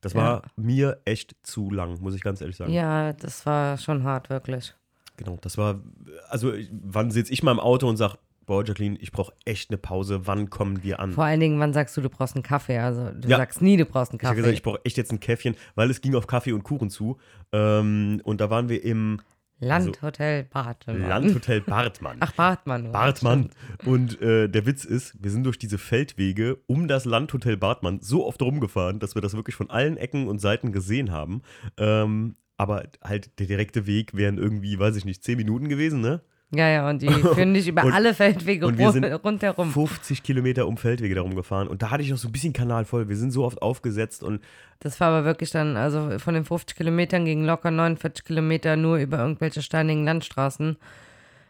Das 0.00 0.14
Ja. 0.14 0.20
war 0.20 0.42
mir 0.56 1.00
echt 1.04 1.36
zu 1.42 1.70
lang, 1.70 2.00
muss 2.00 2.14
ich 2.14 2.22
ganz 2.22 2.40
ehrlich 2.40 2.56
sagen. 2.56 2.72
Ja, 2.72 3.12
das 3.12 3.44
war 3.44 3.76
schon 3.76 4.02
hart, 4.04 4.30
wirklich. 4.30 4.74
Genau, 5.18 5.36
das 5.42 5.58
war, 5.58 5.80
also 6.28 6.52
wann 6.70 7.10
sitze 7.10 7.32
ich 7.32 7.42
mal 7.42 7.52
im 7.52 7.60
Auto 7.60 7.86
und 7.86 7.98
sage, 7.98 8.16
boah, 8.46 8.64
Jacqueline, 8.64 8.96
ich 8.98 9.12
brauche 9.12 9.34
echt 9.44 9.68
eine 9.70 9.76
Pause, 9.76 10.26
wann 10.26 10.48
kommen 10.48 10.82
wir 10.82 11.00
an? 11.00 11.12
Vor 11.12 11.24
allen 11.24 11.40
Dingen, 11.40 11.60
wann 11.60 11.74
sagst 11.74 11.94
du, 11.96 12.00
du 12.00 12.08
brauchst 12.08 12.34
einen 12.34 12.42
Kaffee? 12.42 12.78
Also, 12.78 13.10
du 13.12 13.28
Ja. 13.28 13.36
sagst 13.36 13.60
nie, 13.60 13.76
du 13.76 13.84
brauchst 13.84 14.12
einen 14.12 14.18
ich 14.20 14.24
habe 14.24 14.36
Kaffee. 14.36 14.36
gesagt, 14.36 14.54
ich 14.54 14.62
brauche 14.62 14.80
echt 14.84 14.96
jetzt 14.96 15.12
ein 15.12 15.20
Käffchen, 15.20 15.54
weil 15.74 15.90
es 15.90 16.00
ging 16.00 16.14
auf 16.14 16.26
Kaffee 16.26 16.52
und 16.52 16.62
Kuchen 16.62 16.88
zu. 16.88 17.18
Ähm, 17.52 18.22
und 18.24 18.40
da 18.40 18.48
waren 18.48 18.70
wir 18.70 18.82
im 18.82 19.20
Landhotel 19.60 20.44
Bartmann. 20.44 21.00
Landhotel 21.06 21.60
Bartmann. 21.60 22.16
Ach, 22.20 22.32
Bartmann. 22.32 22.90
Bartmann. 22.90 23.50
Und 23.84 24.20
äh, 24.20 24.48
der 24.48 24.66
Witz 24.66 24.84
ist, 24.84 25.14
wir 25.22 25.30
sind 25.30 25.44
durch 25.44 25.58
diese 25.58 25.78
Feldwege 25.78 26.58
um 26.66 26.88
das 26.88 27.04
Landhotel 27.04 27.56
Bartmann 27.56 28.00
so 28.00 28.26
oft 28.26 28.40
rumgefahren, 28.42 28.98
dass 28.98 29.14
wir 29.14 29.22
das 29.22 29.34
wirklich 29.34 29.54
von 29.54 29.70
allen 29.70 29.96
Ecken 29.96 30.28
und 30.28 30.40
Seiten 30.40 30.72
gesehen 30.72 31.12
haben. 31.12 31.42
Ähm, 31.76 32.36
aber 32.56 32.84
halt 33.02 33.38
der 33.38 33.46
direkte 33.46 33.86
Weg 33.86 34.14
wären 34.14 34.38
irgendwie, 34.38 34.78
weiß 34.78 34.96
ich 34.96 35.04
nicht, 35.04 35.22
10 35.22 35.36
Minuten 35.36 35.68
gewesen, 35.68 36.00
ne? 36.00 36.22
Ja, 36.52 36.68
ja, 36.68 36.88
und 36.90 37.00
die 37.00 37.08
führen 37.34 37.54
dich 37.54 37.68
über 37.68 37.84
Und- 37.84 37.92
alle 37.92 38.12
Feldwege 38.12 38.66
und 38.66 38.76
wir 38.76 38.90
sind 38.90 39.04
rundherum. 39.04 39.70
50 39.72 40.22
Kilometer 40.22 40.66
um 40.66 40.76
Feldwege 40.76 41.14
darum 41.14 41.36
gefahren. 41.36 41.68
Und 41.68 41.82
da 41.82 41.90
hatte 41.90 42.02
ich 42.02 42.10
noch 42.10 42.18
so 42.18 42.28
ein 42.28 42.32
bisschen 42.32 42.52
Kanal 42.52 42.84
voll. 42.84 43.08
Wir 43.08 43.16
sind 43.16 43.30
so 43.30 43.44
oft 43.44 43.62
aufgesetzt 43.62 44.24
und 44.24 44.40
Das 44.80 44.98
war 44.98 45.08
aber 45.08 45.24
wirklich 45.24 45.50
dann, 45.52 45.76
also 45.76 46.18
von 46.18 46.34
den 46.34 46.44
50 46.44 46.76
Kilometern 46.76 47.24
gegen 47.24 47.44
locker 47.44 47.70
49 47.70 48.24
Kilometer 48.24 48.76
nur 48.76 48.96
über 48.96 49.18
irgendwelche 49.18 49.62
steinigen 49.62 50.04
Landstraßen 50.04 50.76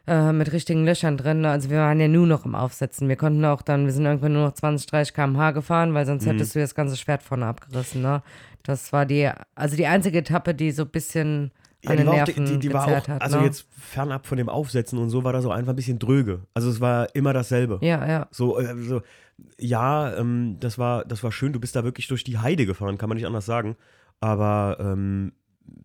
äh, 0.07 0.33
mit 0.33 0.53
richtigen 0.53 0.85
Löchern 0.85 1.17
drin. 1.17 1.47
Also 1.47 1.71
wir 1.71 1.79
waren 1.79 1.99
ja 2.01 2.09
nur 2.09 2.27
noch 2.27 2.45
im 2.45 2.55
Aufsetzen. 2.55 3.09
Wir 3.09 3.17
konnten 3.17 3.43
auch 3.47 3.63
dann, 3.63 3.87
wir 3.87 3.93
sind 3.93 4.05
irgendwann 4.05 4.35
nur 4.35 4.45
noch 4.47 4.53
20, 4.55 4.87
30 4.91 5.15
km/h 5.15 5.53
gefahren, 5.53 5.95
weil 5.95 6.05
Mhm. 6.05 6.09
sonst 6.09 6.27
hättest 6.27 6.55
du 6.55 6.59
das 6.61 6.75
ganze 6.75 6.97
Schwert 6.99 7.23
vorne 7.23 7.47
abgerissen. 7.47 8.03
Ne? 8.03 8.23
Das 8.65 8.93
war 8.93 9.07
die, 9.07 9.31
also 9.55 9.77
die 9.77 9.87
einzige 9.87 10.19
Etappe, 10.19 10.53
die 10.55 10.73
so 10.73 10.83
ein 10.83 10.89
bisschen 10.91 11.53
Ja, 11.83 11.97
die 11.97 12.07
war 12.07 12.15
auch, 12.15 12.25
die, 12.25 12.59
die 12.59 12.73
war 12.73 12.87
auch, 12.87 13.09
hat. 13.09 13.23
also 13.23 13.39
ne? 13.39 13.47
jetzt 13.47 13.67
fernab 13.73 14.27
von 14.27 14.37
dem 14.37 14.49
Aufsetzen 14.51 14.99
und 14.99 15.09
so 15.09 15.25
war 15.25 15.33
das 15.33 15.47
auch 15.47 15.51
einfach 15.51 15.73
ein 15.73 15.77
bisschen 15.77 15.99
dröge. 15.99 16.41
Also 16.53 16.69
es 16.69 16.81
war 16.81 17.15
immer 17.15 17.33
dasselbe. 17.33 17.79
Ja, 17.81 18.07
ja. 18.07 18.29
So, 18.31 18.59
äh, 18.59 18.77
so 18.77 19.01
ja, 19.59 20.15
ähm, 20.17 20.57
das 20.61 20.79
war, 20.79 21.05
das 21.05 21.23
war 21.23 21.33
schön. 21.33 21.53
Du 21.53 21.61
bist 21.61 21.77
da 21.77 21.85
wirklich 21.85 22.09
durch 22.09 22.25
die 22.25 22.39
Heide 22.39 22.67
gefahren, 22.67 22.99
kann 22.99 23.09
man 23.09 23.17
nicht 23.17 23.27
anders 23.27 23.47
sagen. 23.47 23.77
Aber 24.21 24.77
ähm, 24.81 25.33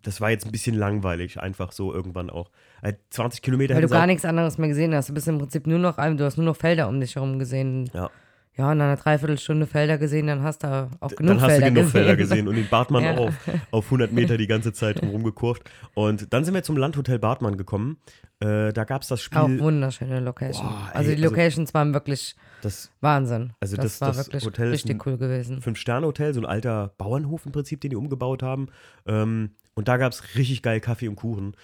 das 0.02 0.20
war 0.22 0.30
jetzt 0.30 0.46
ein 0.46 0.52
bisschen 0.52 0.76
langweilig, 0.76 1.40
einfach 1.40 1.72
so 1.72 1.94
irgendwann 1.94 2.30
auch. 2.30 2.50
Äh, 2.82 2.94
20 3.10 3.42
Kilometer 3.42 3.76
Weil 3.76 3.82
du 3.84 3.88
gar 3.88 4.08
nichts 4.08 4.26
anderes 4.26 4.58
mehr 4.58 4.70
gesehen 4.70 4.94
hast. 4.94 5.10
Du 5.10 5.14
bist 5.14 5.28
im 5.28 5.38
Prinzip 5.38 5.68
nur 5.68 5.80
noch, 5.80 5.96
du 5.96 6.26
hast 6.26 6.38
nur 6.38 6.46
noch 6.46 6.56
Felder 6.56 6.88
um 6.88 7.00
dich 7.00 7.16
herum 7.16 7.40
gesehen. 7.40 7.90
Ja. 7.94 8.10
Ja, 8.58 8.72
und 8.72 8.78
nach 8.78 8.86
einer 8.86 8.96
Dreiviertelstunde 8.96 9.68
Felder 9.68 9.98
gesehen, 9.98 10.28
dann 10.28 10.42
hast 10.42 10.64
du 10.64 10.90
auch 11.02 11.10
genug 11.10 11.28
dann 11.28 11.42
hast 11.42 11.50
Felder 11.52 11.68
du 11.68 11.74
genug 11.74 11.84
gesehen. 11.88 11.92
Felder 11.92 12.16
gesehen 12.16 12.48
und 12.48 12.56
den 12.56 12.70
Bartmann 12.70 13.04
Ja. 13.04 13.14
auch 13.18 13.28
auf, 13.28 13.34
auf 13.72 13.86
100 13.86 14.12
Meter 14.14 14.38
die 14.38 14.48
ganze 14.48 14.72
Zeit 14.72 15.02
rumgekurvt. 15.04 15.64
Und 15.94 16.32
dann 16.34 16.46
sind 16.46 16.54
wir 16.54 16.64
zum 16.64 16.78
Landhotel 16.78 17.20
Bartmann 17.20 17.58
gekommen. 17.58 17.98
Äh, 18.40 18.72
da 18.72 18.84
gab 18.86 19.02
es 19.02 19.10
das 19.10 19.22
Spiel. 19.22 19.40
Auch 19.40 19.50
wunderschöne 19.50 20.20
Location. 20.22 20.68
Boah, 20.68 20.88
ey, 20.94 20.98
also 20.98 21.10
die 21.12 21.16
also- 21.18 21.30
Locations 21.36 21.74
waren 21.74 21.94
wirklich 21.94 22.36
das 22.62 22.92
Wahnsinn. 23.02 23.52
Also 23.60 23.76
das, 23.76 24.00
das- 24.00 24.02
war 24.02 24.08
das 24.10 24.28
wirklich 24.28 24.46
Hotel 24.46 24.70
richtig 24.70 24.92
ein- 24.92 25.02
cool 25.06 25.18
gewesen. 25.18 25.62
Fünf-Sterne-Hotel, 25.62 26.34
so 26.34 26.40
ein 26.40 26.46
alter 26.46 26.94
Bauernhof 26.98 27.46
im 27.46 27.52
Prinzip, 27.52 27.82
den 27.82 27.90
die 27.92 27.96
umgebaut 27.98 28.42
haben. 28.42 28.68
Ähm, 29.06 29.52
und 29.74 29.90
da 29.90 29.98
gab 29.98 30.14
es 30.14 30.36
richtig 30.36 30.62
geil 30.62 30.80
Kaffee 30.80 31.10
und 31.10 31.18
Kuchen. 31.18 31.58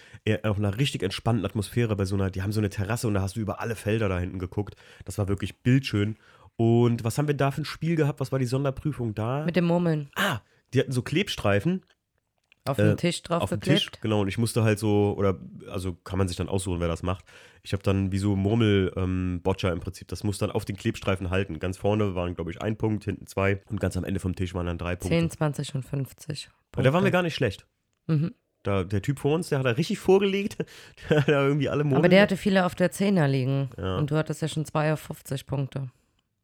Auf 0.43 0.58
einer 0.58 0.77
richtig 0.77 1.01
entspannten 1.04 1.45
Atmosphäre 1.45 1.95
bei 1.95 2.04
so 2.04 2.15
einer, 2.15 2.30
die 2.30 2.41
haben 2.41 2.51
so 2.51 2.60
eine 2.60 2.69
Terrasse 2.69 3.08
und 3.08 3.13
da 3.13 3.21
hast 3.21 3.38
du 3.38 3.39
über 3.39 3.62
alle 3.62 3.75
Felder 3.77 4.10
da 4.10 4.19
hinten 4.19 4.38
geguckt. 4.39 4.75
Das 5.06 5.17
war 5.17 5.30
wirklich 5.30 5.62
bildschön. 5.63 6.17
Und 6.58 7.04
was 7.04 7.18
haben 7.18 7.28
wir 7.28 7.36
da 7.36 7.52
für 7.52 7.62
ein 7.62 7.66
Spiel 7.66 7.96
gehabt? 7.96 8.20
Was 8.20 8.32
war 8.32 8.40
die 8.40 8.46
Sonderprüfung 8.46 9.16
da? 9.16 9.46
Mit 9.46 9.56
dem 9.56 9.66
Murmeln 9.66 10.10
ah, 10.16 10.40
die 10.74 10.80
hatten 10.80 10.92
so 10.92 11.02
Klebstreifen 11.02 11.84
auf 12.66 12.78
Äh, 12.78 12.84
den 12.84 12.98
Tisch 12.98 13.24
drauf 13.24 13.42
auf 13.42 13.50
dem 13.50 13.60
Tisch. 13.62 13.86
geklebt. 13.86 14.02
Genau, 14.04 14.22
und 14.22 14.28
ich 14.28 14.38
musste 14.38 14.64
halt 14.64 14.78
so, 14.78 15.16
oder 15.18 15.40
also 15.70 15.94
kann 15.94 16.20
man 16.20 16.28
sich 16.28 16.38
dann 16.38 16.48
aussuchen, 16.50 16.80
wer 16.80 16.88
das 16.88 17.02
macht. 17.02 17.26
Ich 17.64 17.74
habe 17.74 17.82
dann 17.84 18.12
wie 18.12 18.20
so 18.20 18.36
Murmel-Boccia 18.36 19.72
im 19.72 19.80
Prinzip. 19.80 20.08
Das 20.08 20.24
muss 20.24 20.38
dann 20.38 20.52
auf 20.52 20.66
den 20.66 20.76
Klebstreifen 20.78 21.30
halten. 21.30 21.60
Ganz 21.60 21.78
vorne 21.78 22.16
waren, 22.16 22.36
glaube 22.36 22.52
ich, 22.52 22.62
ein 22.62 22.78
Punkt, 22.78 23.04
hinten 23.06 23.26
zwei. 23.28 23.62
Und 23.70 23.80
ganz 23.80 23.98
am 23.98 24.04
Ende 24.04 24.20
vom 24.20 24.36
Tisch 24.36 24.54
waren 24.54 24.66
dann 24.68 24.78
drei 24.78 24.96
Punkte. 24.96 25.18
10, 25.18 25.32
20 25.32 25.76
und 25.76 25.84
50. 25.84 26.50
Und 26.76 26.84
da 26.84 26.86
waren 26.86 26.86
wir 26.86 26.92
Punkte. 27.00 27.12
gar 27.12 27.24
nicht 27.24 27.36
schlecht. 27.36 27.66
Mhm. 28.08 28.34
Da, 28.64 28.84
der 28.84 29.02
Typ 29.02 29.18
vor 29.18 29.34
uns, 29.34 29.50
der 29.50 29.58
hat 29.60 29.66
da 29.66 29.72
richtig 29.72 29.98
vorgelegt. 29.98 30.58
Der 31.10 31.22
hat 31.22 31.28
da 31.28 31.44
irgendwie 31.48 31.68
alle 31.68 31.84
Murmeln. 31.84 31.98
Aber 32.02 32.10
der 32.10 32.22
hatte 32.22 32.38
viele 32.38 32.66
auf 32.68 32.76
der 32.76 32.92
10er 32.92 33.26
liegen. 33.28 33.72
Ja. 33.78 33.98
Und 33.98 34.12
du 34.12 34.16
hattest 34.18 34.44
ja 34.44 34.48
schon 34.48 34.66
2 34.66 34.94
auf 34.94 35.00
50 35.00 35.48
Punkte. 35.48 35.90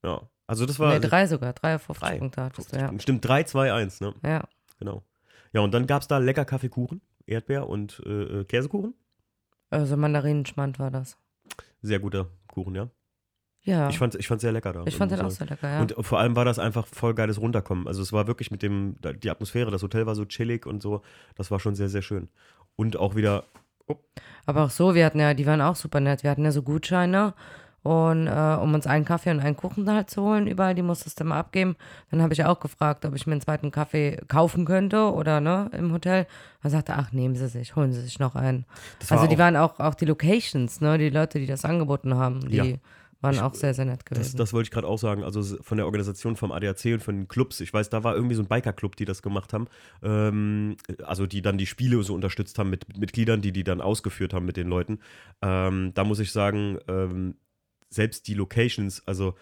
Ja. 0.08 0.22
Also 0.48 0.66
das 0.66 0.80
war. 0.80 0.94
Nee, 0.94 1.06
drei 1.06 1.28
sogar. 1.28 1.54
3 1.54 1.76
auf 1.76 1.82
50 1.84 2.08
Drei. 2.08 2.18
Punkte 2.20 2.44
hattest 2.44 2.74
du, 2.74 2.80
ja. 2.80 2.92
Stimmt, 3.00 3.28
3, 3.28 3.44
2, 3.44 3.74
1, 3.74 4.02
ne? 4.02 4.14
Ja. 4.24 4.44
Genau. 4.80 5.04
Ja, 5.54 5.62
und 5.62 5.74
dann 5.74 5.88
gab 5.88 6.02
es 6.02 6.08
da 6.08 6.18
lecker 6.18 6.46
Kaffeekuchen, 6.46 7.02
Erdbeer 7.26 7.68
und 7.68 8.02
äh, 8.06 8.40
äh, 8.40 8.44
Käsekuchen. 8.46 8.94
Also 9.70 9.98
Mandarinenschmand 9.98 10.80
war 10.80 10.92
das. 10.92 11.18
Sehr 11.82 12.00
guter 12.00 12.28
Kuchen, 12.48 12.76
ja. 12.76 12.90
Ja. 13.64 13.90
Ich 13.90 13.98
fand 13.98 14.16
es 14.16 14.20
ich 14.22 14.28
fand's 14.28 14.44
sehr 14.44 14.54
lecker 14.54 14.72
da. 14.72 14.84
Ich 14.86 14.96
fand 14.96 15.12
den 15.12 15.22
muss 15.22 15.34
auch 15.34 15.38
sehr 15.40 15.48
lecker, 15.48 15.70
ja. 15.70 15.82
Und 15.82 15.94
vor 16.00 16.20
allem 16.20 16.38
war 16.38 16.46
das 16.46 16.58
einfach 16.58 16.88
voll 16.88 17.14
geiles 17.14 17.42
Runterkommen. 17.42 17.86
Also 17.88 18.02
es 18.02 18.14
war 18.14 18.28
wirklich 18.28 18.50
mit 18.50 18.62
dem, 18.62 18.96
die 19.22 19.30
Atmosphäre, 19.30 19.72
das 19.72 19.84
Hotel 19.84 20.06
war 20.06 20.16
so 20.16 20.24
chillig 20.24 20.66
und 20.66 20.82
so. 20.82 21.02
Das 21.36 21.52
war 21.52 21.60
schon 21.60 21.76
sehr, 21.76 21.90
sehr 21.90 22.02
schön. 22.02 22.30
Und 22.78 22.96
auch 22.96 23.16
wieder, 23.16 23.44
Aber 24.46 24.64
auch 24.64 24.70
so, 24.70 24.96
wir 24.96 25.06
hatten 25.06 25.20
ja, 25.20 25.34
die 25.34 25.46
waren 25.46 25.62
auch 25.62 25.76
super 25.76 26.00
nett. 26.00 26.24
Wir 26.24 26.32
hatten 26.32 26.46
ja 26.46 26.52
so 26.52 26.62
Gutscheine. 26.62 27.34
Und 27.88 28.28
äh, 28.28 28.58
um 28.62 28.74
uns 28.74 28.86
einen 28.86 29.06
Kaffee 29.06 29.32
und 29.32 29.40
einen 29.40 29.56
Kuchen 29.56 29.90
halt 29.90 30.10
zu 30.10 30.22
holen, 30.22 30.48
überall, 30.48 30.76
die 30.76 30.82
musstest 30.82 31.20
du 31.20 31.24
mal 31.24 31.40
abgeben. 31.40 31.76
Dann 32.12 32.22
habe 32.22 32.34
ich 32.34 32.44
auch 32.44 32.60
gefragt, 32.60 33.06
ob 33.06 33.16
ich 33.16 33.26
mir 33.28 33.32
einen 33.34 33.42
zweiten 33.42 33.72
Kaffee 33.72 34.18
kaufen 34.28 34.66
könnte 34.66 35.14
oder 35.14 35.40
ne, 35.40 35.70
im 35.72 35.94
Hotel. 35.94 36.28
Er 36.64 36.70
sagte, 36.70 36.94
ach, 36.96 37.14
nehmen 37.14 37.36
Sie 37.36 37.48
sich, 37.48 37.76
holen 37.78 37.94
Sie 37.94 38.02
sich 38.02 38.20
noch 38.20 38.36
einen. 38.36 38.66
das 39.00 39.12
Also 39.12 39.22
war 39.24 39.30
die 39.30 39.38
waren 39.38 39.56
auch, 39.56 39.80
auch 39.80 39.96
die 39.96 40.06
Locations, 40.06 40.82
ne, 40.82 40.98
die 40.98 41.10
Leute, 41.10 41.40
die 41.40 41.46
das 41.46 41.64
angeboten 41.64 42.16
haben, 42.16 42.42
die 42.50 42.56
Ja. 42.58 42.66
waren 43.22 43.36
Ich- 43.36 43.42
auch 43.42 43.54
sehr, 43.54 43.74
sehr 43.74 43.86
nett 43.86 44.02
das, 44.02 44.06
gewesen. 44.06 44.38
das 44.38 44.52
wollte 44.54 44.68
ich 44.68 44.72
gerade 44.72 44.86
auch 44.88 44.98
sagen. 45.00 45.24
Also 45.24 45.42
von 45.62 45.78
der 45.78 45.86
Organisation 45.86 46.36
vom 46.36 46.52
ADAC 46.52 46.94
und 46.94 47.02
von 47.04 47.16
den 47.16 47.28
Clubs. 47.30 47.62
Ich 47.62 47.74
weiß, 47.74 47.90
da 47.90 48.04
war 48.04 48.16
irgendwie 48.16 48.36
so 48.36 48.42
ein 48.44 48.48
Biker-Club, 48.48 48.96
die 48.98 49.06
das 49.06 49.22
gemacht 49.22 49.54
haben. 49.54 49.68
Ähm, 50.04 50.76
also 51.06 51.26
die 51.26 51.42
dann 51.42 51.58
die 51.58 51.66
Spiele 51.68 52.04
so 52.04 52.14
unterstützt 52.14 52.60
haben 52.60 52.70
mit, 52.70 52.88
mit 52.90 52.98
Mitgliedern, 52.98 53.42
die 53.42 53.52
die 53.54 53.64
dann 53.64 53.80
ausgeführt 53.82 54.34
haben 54.34 54.46
mit 54.46 54.58
den 54.58 54.68
Leuten. 54.68 55.00
Ähm, 55.42 55.94
da 55.94 56.04
muss 56.04 56.20
ich 56.20 56.32
sagen, 56.32 56.80
ähm, 56.90 57.36
selbst 57.90 58.28
die 58.28 58.34
Locations, 58.34 59.02
also 59.08 59.36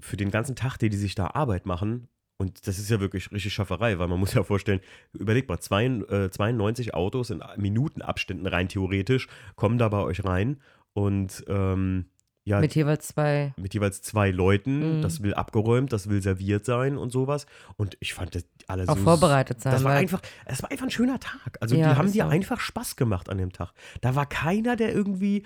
für 0.00 0.16
den 0.16 0.30
ganzen 0.30 0.54
Tag, 0.56 0.76
die 0.78 0.88
die 0.90 0.96
sich 0.96 1.14
da 1.14 1.28
Arbeit 1.34 1.66
machen 1.66 2.08
Und 2.38 2.66
das 2.66 2.78
ist 2.78 2.90
ja 2.90 2.98
wirklich 3.00 3.30
richtig 3.32 3.52
Schafferei, 3.54 3.98
weil 3.98 4.08
man 4.08 4.18
muss 4.20 4.34
ja 4.34 4.42
vorstellen, 4.44 4.80
überlegt 5.12 5.48
mal, 5.48 5.58
zwei, 5.60 5.84
äh, 5.86 6.30
92 6.30 6.94
Autos 6.94 7.30
in 7.30 7.42
Minutenabständen 7.56 8.46
rein 8.46 8.68
theoretisch 8.68 9.28
kommen 9.56 9.78
da 9.78 9.88
bei 9.88 9.98
euch 9.98 10.24
rein 10.24 10.60
und 10.92 11.44
ähm, 11.48 12.06
ja, 12.44 12.58
Mit 12.58 12.74
jeweils 12.74 13.06
zwei. 13.06 13.54
mit 13.56 13.72
jeweils 13.72 14.02
zwei 14.02 14.32
Leuten. 14.32 14.98
Mhm. 14.98 15.02
Das 15.02 15.22
will 15.22 15.32
abgeräumt, 15.34 15.92
das 15.92 16.08
will 16.08 16.20
serviert 16.22 16.64
sein 16.64 16.98
und 16.98 17.10
sowas. 17.12 17.46
Und 17.76 17.96
ich 18.00 18.14
fand 18.14 18.34
das 18.34 18.44
alle 18.66 18.88
Auch 18.88 18.96
so. 18.96 19.02
vorbereitet 19.04 19.60
sein, 19.60 19.72
Das 19.72 19.84
war 19.84 19.92
einfach, 19.94 20.20
es 20.46 20.60
war 20.60 20.70
einfach 20.72 20.86
ein 20.86 20.90
schöner 20.90 21.20
Tag. 21.20 21.56
Also 21.60 21.76
Ja, 21.76 21.92
die 21.92 21.96
haben 21.98 22.10
dir 22.10 22.24
so. 22.24 22.30
einfach 22.30 22.58
Spaß 22.58 22.96
gemacht 22.96 23.28
an 23.30 23.38
dem 23.38 23.52
Tag. 23.52 23.72
Da 24.00 24.16
war 24.16 24.26
keiner, 24.26 24.74
der 24.74 24.92
irgendwie 24.92 25.44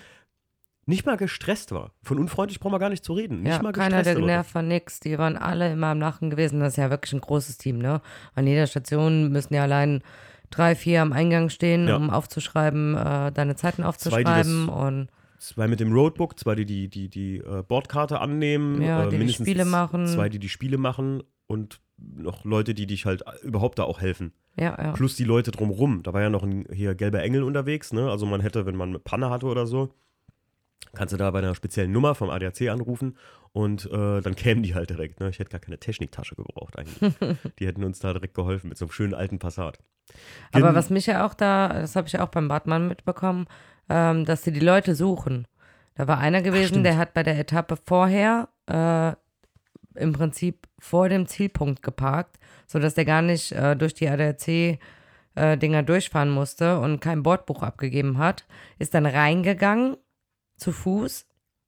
nicht 0.87 1.05
mal 1.05 1.17
gestresst 1.17 1.71
war. 1.71 1.91
Von 2.01 2.17
unfreundlich 2.17 2.59
brauchen 2.59 2.73
wir 2.73 2.79
gar 2.79 2.89
nicht 2.89 3.03
zu 3.03 3.13
reden. 3.13 3.43
Nicht 3.43 3.51
Ja, 3.57 3.61
mal 3.61 3.71
keiner, 3.73 3.97
gestresst. 3.97 4.07
der 4.07 4.15
genervt 4.15 4.55
war, 4.55 4.61
nix. 4.63 4.99
Die 4.99 5.17
waren 5.17 5.37
alle 5.37 5.71
immer 5.73 5.87
am 5.87 5.99
Lachen 5.99 6.29
gewesen. 6.29 6.59
Das 6.61 6.73
ist 6.73 6.77
ja 6.77 6.89
wirklich 6.89 7.13
ein 7.13 7.21
großes 7.21 7.57
Team, 7.57 7.77
ne? 7.77 8.01
An 8.33 8.47
jeder 8.47 8.65
Station 8.67 9.29
müssen 9.31 9.53
ja 9.53 9.63
allein 9.63 10.01
drei, 10.49 10.75
vier 10.75 11.01
am 11.01 11.11
Eingang 11.13 11.49
stehen, 11.49 11.87
Ja. 11.87 11.97
um 11.97 12.09
aufzuschreiben, 12.09 12.95
äh, 12.95 13.31
deine 13.33 13.55
Zeiten 13.55 13.77
Zwei, 13.77 13.83
die 13.83 13.87
aufzuschreiben 13.89 14.67
das- 14.67 14.75
und 14.75 15.07
Zwei 15.39 15.67
mit 15.67 15.79
dem 15.79 15.91
Roadbook, 15.93 16.39
zwei, 16.39 16.55
die 16.55 16.65
die, 16.65 16.87
die, 16.89 17.09
die 17.09 17.37
äh, 17.37 17.61
Bordkarte 17.67 18.19
annehmen, 18.21 18.81
Ja, 18.81 19.01
äh, 19.01 19.05
die 19.05 19.11
die 19.11 19.17
mindestens 19.19 19.47
Spiele 19.47 19.65
machen. 19.65 20.07
zwei, 20.07 20.29
die 20.29 20.39
die 20.39 20.49
Spiele 20.49 20.77
machen 20.79 21.21
und 21.45 21.79
noch 21.97 22.43
Leute, 22.45 22.73
die 22.73 22.87
dich 22.87 23.05
halt 23.05 23.23
überhaupt 23.43 23.77
da 23.77 23.83
auch 23.83 24.01
helfen. 24.01 24.31
ja, 24.55 24.75
ja. 24.81 24.91
Plus 24.93 25.15
die 25.15 25.23
Leute 25.25 25.51
drumrum. 25.51 26.01
Da 26.01 26.13
war 26.13 26.21
ja 26.21 26.29
noch 26.31 26.41
ein 26.43 26.65
hier 26.73 26.95
gelber 26.95 27.21
Engel 27.21 27.43
unterwegs, 27.43 27.93
ne? 27.93 28.09
Also 28.09 28.25
man 28.25 28.41
hätte, 28.41 28.65
wenn 28.65 28.75
man 28.75 28.89
eine 28.89 28.99
Panne 28.99 29.29
hatte 29.29 29.45
oder 29.47 29.67
so, 29.67 29.93
kannst 30.93 31.13
du 31.13 31.17
da 31.17 31.29
bei 31.31 31.39
einer 31.39 31.55
speziellen 31.55 31.91
Nummer 31.91 32.15
vom 32.15 32.29
ADAC 32.29 32.69
anrufen 32.69 33.17
und 33.51 33.85
äh, 33.91 34.21
dann 34.21 34.35
kämen 34.35 34.63
die 34.63 34.75
halt 34.75 34.89
direkt. 34.89 35.19
Ne? 35.19 35.29
Ich 35.29 35.39
hätte 35.39 35.51
gar 35.51 35.59
keine 35.59 35.77
Techniktasche 35.79 36.35
gebraucht 36.35 36.77
eigentlich. 36.77 37.13
die 37.59 37.67
hätten 37.67 37.83
uns 37.83 37.99
da 37.99 38.13
direkt 38.13 38.33
geholfen 38.33 38.69
mit 38.69 38.77
so 38.77 38.85
einem 38.85 38.91
schönen 38.91 39.13
alten 39.13 39.39
Passat. 39.39 39.79
Aber 40.51 40.67
Gen- 40.67 40.75
was 40.75 40.89
mich 40.89 41.05
ja 41.05 41.25
auch 41.25 41.33
da, 41.33 41.67
das 41.69 41.95
habe 41.95 42.07
ich 42.07 42.13
ja 42.13 42.23
auch 42.23 42.29
beim 42.29 42.47
Bartmann 42.47 42.87
mitbekommen, 42.87 43.47
ähm, 43.89 44.25
dass 44.25 44.43
sie 44.43 44.51
die 44.51 44.59
Leute 44.59 44.95
suchen. 44.95 45.47
Da 45.95 46.07
war 46.07 46.19
einer 46.19 46.41
gewesen, 46.41 46.67
stimmt. 46.67 46.85
der 46.85 46.97
hat 46.97 47.13
bei 47.13 47.23
der 47.23 47.39
Etappe 47.39 47.77
vorher 47.83 48.49
äh, 48.67 49.13
im 49.99 50.13
Prinzip 50.13 50.67
vor 50.79 51.09
dem 51.09 51.25
Zielpunkt 51.25 51.81
geparkt, 51.81 52.37
sodass 52.67 52.93
der 52.93 53.05
gar 53.05 53.23
nicht 53.23 53.51
äh, 53.51 53.75
durch 53.75 53.95
die 53.95 54.07
ADAC-Dinger 54.07 55.81
durchfahren 55.83 56.29
musste 56.29 56.79
und 56.79 56.99
kein 56.99 57.23
Bordbuch 57.23 57.63
abgegeben 57.63 58.19
hat. 58.19 58.45
Ist 58.77 58.93
dann 58.93 59.07
reingegangen 59.07 59.97
zu 60.57 60.71
Fuß, 60.71 61.25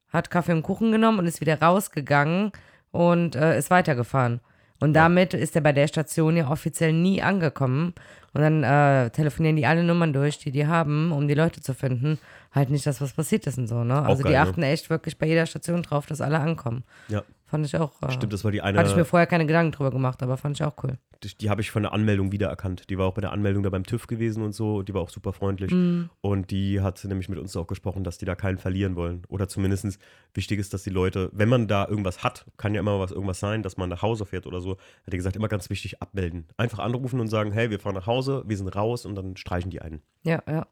hat 0.10 0.30
Kaffee 0.30 0.54
und 0.54 0.64
Kuchen 0.64 0.92
genommen 0.92 1.20
und 1.20 1.28
ist 1.28 1.42
wieder 1.42 1.62
rausgegangen 1.62 2.52
und 2.92 3.36
äh, 3.36 3.58
ist 3.58 3.70
weitergefahren. 3.70 4.42
Und 4.82 4.94
damit 4.94 5.34
ist 5.34 5.56
er 5.56 5.62
bei 5.62 5.74
der 5.74 5.88
Station 5.88 6.38
ja 6.38 6.50
offiziell 6.50 6.94
nie 6.94 7.22
angekommen. 7.22 7.94
Und 8.34 8.42
dann 8.42 8.64
äh, 8.64 9.10
telefonieren 9.10 9.58
die 9.58 9.66
alle 9.66 9.84
Nummern 9.84 10.14
durch, 10.14 10.38
die 10.38 10.52
die 10.52 10.68
haben, 10.68 11.12
um 11.12 11.28
die 11.28 11.34
Leute 11.34 11.62
zu 11.62 11.74
finden. 11.74 12.18
Halt 12.52 12.70
nicht, 12.70 12.86
dass 12.86 13.02
was 13.02 13.14
passiert 13.14 13.46
ist 13.48 13.58
und 13.58 13.68
so, 13.68 13.84
ne? 13.84 14.02
Also 14.04 14.24
geil, 14.24 14.32
die 14.32 14.38
ne? 14.38 14.42
achten 14.42 14.64
echt 14.64 14.90
wirklich 14.90 15.18
bei 15.18 15.28
jeder 15.28 15.46
Station 15.46 15.84
drauf, 15.84 16.06
dass 16.06 16.22
alle 16.22 16.40
ankommen. 16.40 16.84
Ja, 17.10 17.24
Fand 17.50 17.66
ich 17.66 17.76
auch. 17.76 18.00
Äh, 18.04 18.12
stimmt, 18.12 18.32
das 18.32 18.44
war 18.44 18.52
die 18.52 18.62
eine. 18.62 18.78
Hatte 18.78 18.92
ich 18.92 18.96
mir 18.96 19.06
vorher 19.06 19.26
keine 19.26 19.48
Gedanken 19.48 19.72
drüber 19.72 19.90
gemacht, 19.90 20.22
aber 20.22 20.38
fand 20.38 20.58
ich 20.58 20.64
auch 20.64 20.76
cool. 20.84 21.00
die, 21.24 21.36
die 21.36 21.50
habe 21.50 21.62
ich 21.62 21.72
von 21.72 21.82
der 21.82 21.94
Anmeldung 21.94 22.32
wiedererkannt. 22.32 22.90
Die 22.92 22.98
war 23.00 23.08
auch 23.08 23.16
bei 23.16 23.22
der 23.22 23.32
Anmeldung 23.32 23.64
da 23.64 23.72
beim 23.72 23.84
TÜV 23.84 24.06
gewesen 24.06 24.44
und 24.44 24.54
so. 24.54 24.84
Die 24.84 24.94
war 24.94 25.02
auch 25.02 25.10
super 25.10 25.34
freundlich. 25.34 25.72
Mhm. 25.72 26.12
Und 26.22 26.52
die 26.52 26.80
hat 26.82 27.04
nämlich 27.06 27.28
mit 27.28 27.40
uns 27.40 27.56
auch 27.58 27.66
gesprochen, 27.66 28.04
dass 28.04 28.20
die 28.20 28.26
da 28.26 28.36
keinen 28.36 28.60
verlieren 28.60 28.96
wollen. 28.96 29.24
Oder 29.30 29.48
zumindest 29.48 29.98
wichtig 30.36 30.60
ist, 30.60 30.76
dass 30.76 30.84
die 30.84 30.92
Leute, 30.92 31.32
wenn 31.34 31.50
man 31.50 31.68
da 31.68 31.88
irgendwas 31.88 32.24
hat, 32.24 32.46
kann 32.58 32.76
ja 32.76 32.82
immer 32.82 33.00
was 33.00 33.12
irgendwas 33.12 33.40
sein, 33.40 33.64
dass 33.64 33.78
man 33.78 33.90
nach 33.90 34.04
Hause 34.04 34.28
fährt 34.28 34.46
oder 34.46 34.62
so, 34.62 34.74
hat 35.06 35.14
die 35.14 35.18
gesagt, 35.18 35.36
immer 35.36 35.48
ganz 35.48 35.72
wichtig 35.72 36.04
abmelden. 36.04 36.46
Einfach 36.58 36.78
anrufen 36.78 37.20
und 37.20 37.30
sagen, 37.30 37.52
hey, 37.52 37.72
wir 37.72 37.80
fahren 37.80 37.96
nach 37.96 38.06
Hause, 38.06 38.44
wir 38.46 38.58
sind 38.58 38.76
raus 38.76 39.08
und 39.08 39.16
dann 39.16 39.38
streichen 39.38 39.72
die 39.72 39.82
einen. 39.82 40.04
Ja, 40.24 40.44
ja. 40.48 40.68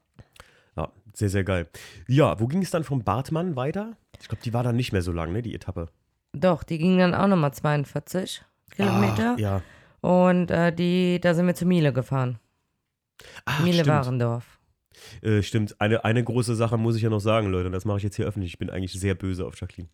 Ja, 0.76 0.92
sehr, 1.12 1.28
sehr 1.28 1.42
geil. 1.42 1.68
Ja, 2.06 2.38
wo 2.38 2.46
ging 2.46 2.62
es 2.62 2.70
dann 2.70 2.84
vom 2.84 3.02
Bartmann 3.02 3.56
weiter? 3.56 3.96
Ich 4.20 4.28
glaube, 4.28 4.44
die 4.44 4.52
war 4.54 4.62
dann 4.62 4.76
nicht 4.76 4.92
mehr 4.92 5.02
so 5.02 5.10
lang, 5.10 5.32
ne, 5.32 5.42
die 5.42 5.54
Etappe. 5.54 5.88
Doch, 6.32 6.62
die 6.62 6.78
ging 6.78 6.98
dann 6.98 7.14
auch 7.14 7.26
nochmal 7.26 7.52
42 7.52 8.42
Kilometer. 8.70 9.34
Ah, 9.36 9.40
ja. 9.40 9.62
Und 10.00 10.50
äh, 10.50 10.72
die, 10.72 11.20
da 11.20 11.34
sind 11.34 11.46
wir 11.46 11.54
zu 11.54 11.66
Miele 11.66 11.92
gefahren. 11.92 12.38
Ah, 13.44 13.60
Miele 13.62 13.82
stimmt. 13.82 13.88
Warendorf. 13.88 14.58
Äh, 15.22 15.42
stimmt. 15.42 15.80
Eine, 15.80 16.04
eine 16.04 16.22
große 16.22 16.54
Sache 16.54 16.76
muss 16.76 16.96
ich 16.96 17.02
ja 17.02 17.10
noch 17.10 17.20
sagen, 17.20 17.50
Leute, 17.50 17.66
und 17.66 17.72
das 17.72 17.84
mache 17.84 17.98
ich 17.98 18.02
jetzt 18.04 18.16
hier 18.16 18.26
öffentlich. 18.26 18.52
Ich 18.52 18.58
bin 18.58 18.70
eigentlich 18.70 18.92
sehr 18.92 19.14
böse 19.14 19.46
auf 19.46 19.58
Jacqueline. 19.60 19.88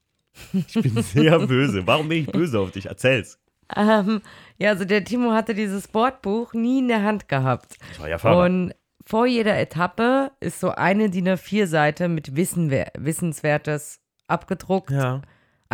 Ich 0.52 0.74
bin 0.74 1.02
sehr 1.02 1.38
böse. 1.46 1.86
Warum 1.86 2.08
bin 2.08 2.22
ich 2.24 2.26
böse 2.26 2.58
auf 2.58 2.72
dich? 2.72 2.86
Erzähl's. 2.86 3.38
Ähm, 3.74 4.20
ja, 4.58 4.70
also 4.70 4.84
der 4.84 5.04
Timo 5.04 5.32
hatte 5.32 5.54
dieses 5.54 5.88
Bordbuch 5.88 6.52
nie 6.52 6.80
in 6.80 6.88
der 6.88 7.02
Hand 7.02 7.28
gehabt. 7.28 7.76
Das 7.90 8.00
war 8.00 8.08
ja 8.08 8.18
Fahrer. 8.18 8.44
Und 8.44 8.74
vor 9.06 9.26
jeder 9.26 9.58
Etappe 9.58 10.32
ist 10.40 10.60
so 10.60 10.70
eine 10.70 11.08
DIN 11.10 11.28
A4-Seite 11.28 12.08
mit 12.08 12.36
Wissenwer 12.36 12.88
Wissenswertes 12.98 14.00
abgedruckt. 14.26 14.90
ja. 14.90 15.22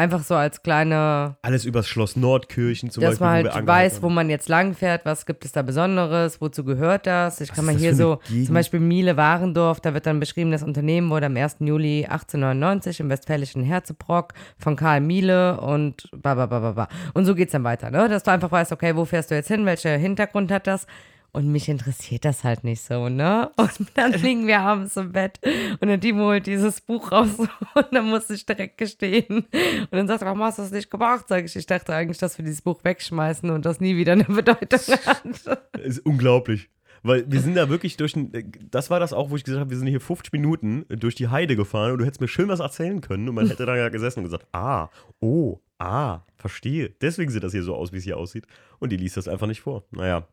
Einfach 0.00 0.22
so 0.22 0.34
als 0.34 0.62
kleine, 0.62 1.36
Alles 1.42 1.66
übers 1.66 1.86
Schloss 1.86 2.16
Nordkirchen 2.16 2.90
zum 2.90 3.02
dass 3.02 3.18
Beispiel. 3.18 3.26
man 3.26 3.30
wo 3.32 3.34
halt 3.34 3.46
angehalten 3.48 3.66
weiß, 3.68 3.94
haben. 3.96 4.02
wo 4.02 4.08
man 4.08 4.30
jetzt 4.30 4.48
lang 4.48 4.72
fährt, 4.74 5.04
was 5.04 5.26
gibt 5.26 5.44
es 5.44 5.52
da 5.52 5.60
Besonderes, 5.60 6.40
wozu 6.40 6.64
gehört 6.64 7.06
das. 7.06 7.42
Ich 7.42 7.50
Was 7.50 7.56
kann 7.56 7.66
mal 7.66 7.74
hier 7.76 7.94
so, 7.94 8.18
Gegend? 8.28 8.46
zum 8.46 8.54
Beispiel 8.54 8.80
Miele 8.80 9.18
Warendorf, 9.18 9.80
da 9.80 9.92
wird 9.92 10.06
dann 10.06 10.18
beschrieben, 10.18 10.52
das 10.52 10.62
Unternehmen 10.62 11.10
wurde 11.10 11.26
am 11.26 11.36
1. 11.36 11.56
Juli 11.60 12.06
1899 12.06 13.00
im 13.00 13.10
westfälischen 13.10 13.62
Herzebrock 13.62 14.32
von 14.58 14.74
Karl 14.76 15.00
Miele 15.02 15.60
und 15.60 16.08
ba, 16.16 16.34
ba, 16.34 16.46
ba, 16.46 16.60
ba, 16.60 16.72
ba. 16.72 16.88
Und 17.12 17.26
so 17.26 17.34
geht's 17.34 17.52
dann 17.52 17.64
weiter, 17.64 17.90
ne? 17.90 18.08
Dass 18.08 18.22
du 18.22 18.30
einfach 18.30 18.50
weißt, 18.50 18.72
okay, 18.72 18.96
wo 18.96 19.04
fährst 19.04 19.30
du 19.30 19.34
jetzt 19.34 19.48
hin, 19.48 19.66
welcher 19.66 19.96
Hintergrund 19.98 20.50
hat 20.50 20.66
das? 20.66 20.86
Und 21.32 21.52
mich 21.52 21.68
interessiert 21.68 22.24
das 22.24 22.42
halt 22.42 22.64
nicht 22.64 22.82
so, 22.82 23.08
ne? 23.08 23.50
Und 23.56 23.70
dann 23.94 24.12
liegen 24.12 24.46
wir 24.48 24.60
abends 24.60 24.96
im 24.96 25.12
Bett 25.12 25.38
und 25.80 25.86
der 25.86 26.00
Timo 26.00 26.24
holt 26.24 26.46
dieses 26.46 26.80
Buch 26.80 27.12
raus 27.12 27.38
und 27.74 27.86
dann 27.92 28.08
musste 28.08 28.34
ich 28.34 28.44
direkt 28.44 28.78
gestehen. 28.78 29.46
Und 29.46 29.92
dann 29.92 30.08
sagt 30.08 30.22
er, 30.22 30.26
warum 30.26 30.42
hast 30.42 30.58
du 30.58 30.62
das 30.62 30.72
nicht 30.72 30.90
gemacht? 30.90 31.26
Sag 31.28 31.44
ich, 31.44 31.54
ich 31.54 31.66
dachte 31.66 31.94
eigentlich, 31.94 32.18
dass 32.18 32.36
wir 32.36 32.44
dieses 32.44 32.62
Buch 32.62 32.82
wegschmeißen 32.82 33.48
und 33.50 33.64
das 33.64 33.80
nie 33.80 33.96
wieder 33.96 34.12
eine 34.12 34.24
Bedeutung 34.24 34.96
hat. 35.06 35.22
Das 35.44 35.84
ist 35.84 36.04
unglaublich. 36.04 36.68
Weil 37.02 37.24
wir 37.30 37.40
sind 37.40 37.54
da 37.54 37.68
wirklich 37.68 37.96
durch 37.96 38.12
den, 38.12 38.30
das 38.70 38.90
war 38.90 39.00
das 39.00 39.12
auch, 39.12 39.30
wo 39.30 39.36
ich 39.36 39.44
gesagt 39.44 39.60
habe, 39.60 39.70
wir 39.70 39.78
sind 39.78 39.86
hier 39.86 40.00
50 40.00 40.32
Minuten 40.32 40.84
durch 40.88 41.14
die 41.14 41.28
Heide 41.28 41.56
gefahren 41.56 41.92
und 41.92 41.98
du 41.98 42.04
hättest 42.04 42.20
mir 42.20 42.28
schön 42.28 42.48
was 42.48 42.60
erzählen 42.60 43.00
können 43.00 43.28
und 43.28 43.34
man 43.34 43.48
hätte 43.48 43.64
da 43.64 43.76
ja 43.76 43.88
gesessen 43.88 44.20
und 44.20 44.24
gesagt, 44.24 44.46
ah, 44.52 44.88
oh, 45.20 45.60
ah, 45.78 46.20
verstehe. 46.36 46.90
Deswegen 47.00 47.30
sieht 47.30 47.42
das 47.42 47.52
hier 47.52 47.62
so 47.62 47.74
aus, 47.74 47.92
wie 47.92 47.98
es 47.98 48.04
hier 48.04 48.18
aussieht. 48.18 48.46
Und 48.80 48.90
die 48.90 48.96
liest 48.96 49.16
das 49.16 49.28
einfach 49.28 49.46
nicht 49.46 49.60
vor. 49.60 49.84
Naja, 49.92 50.26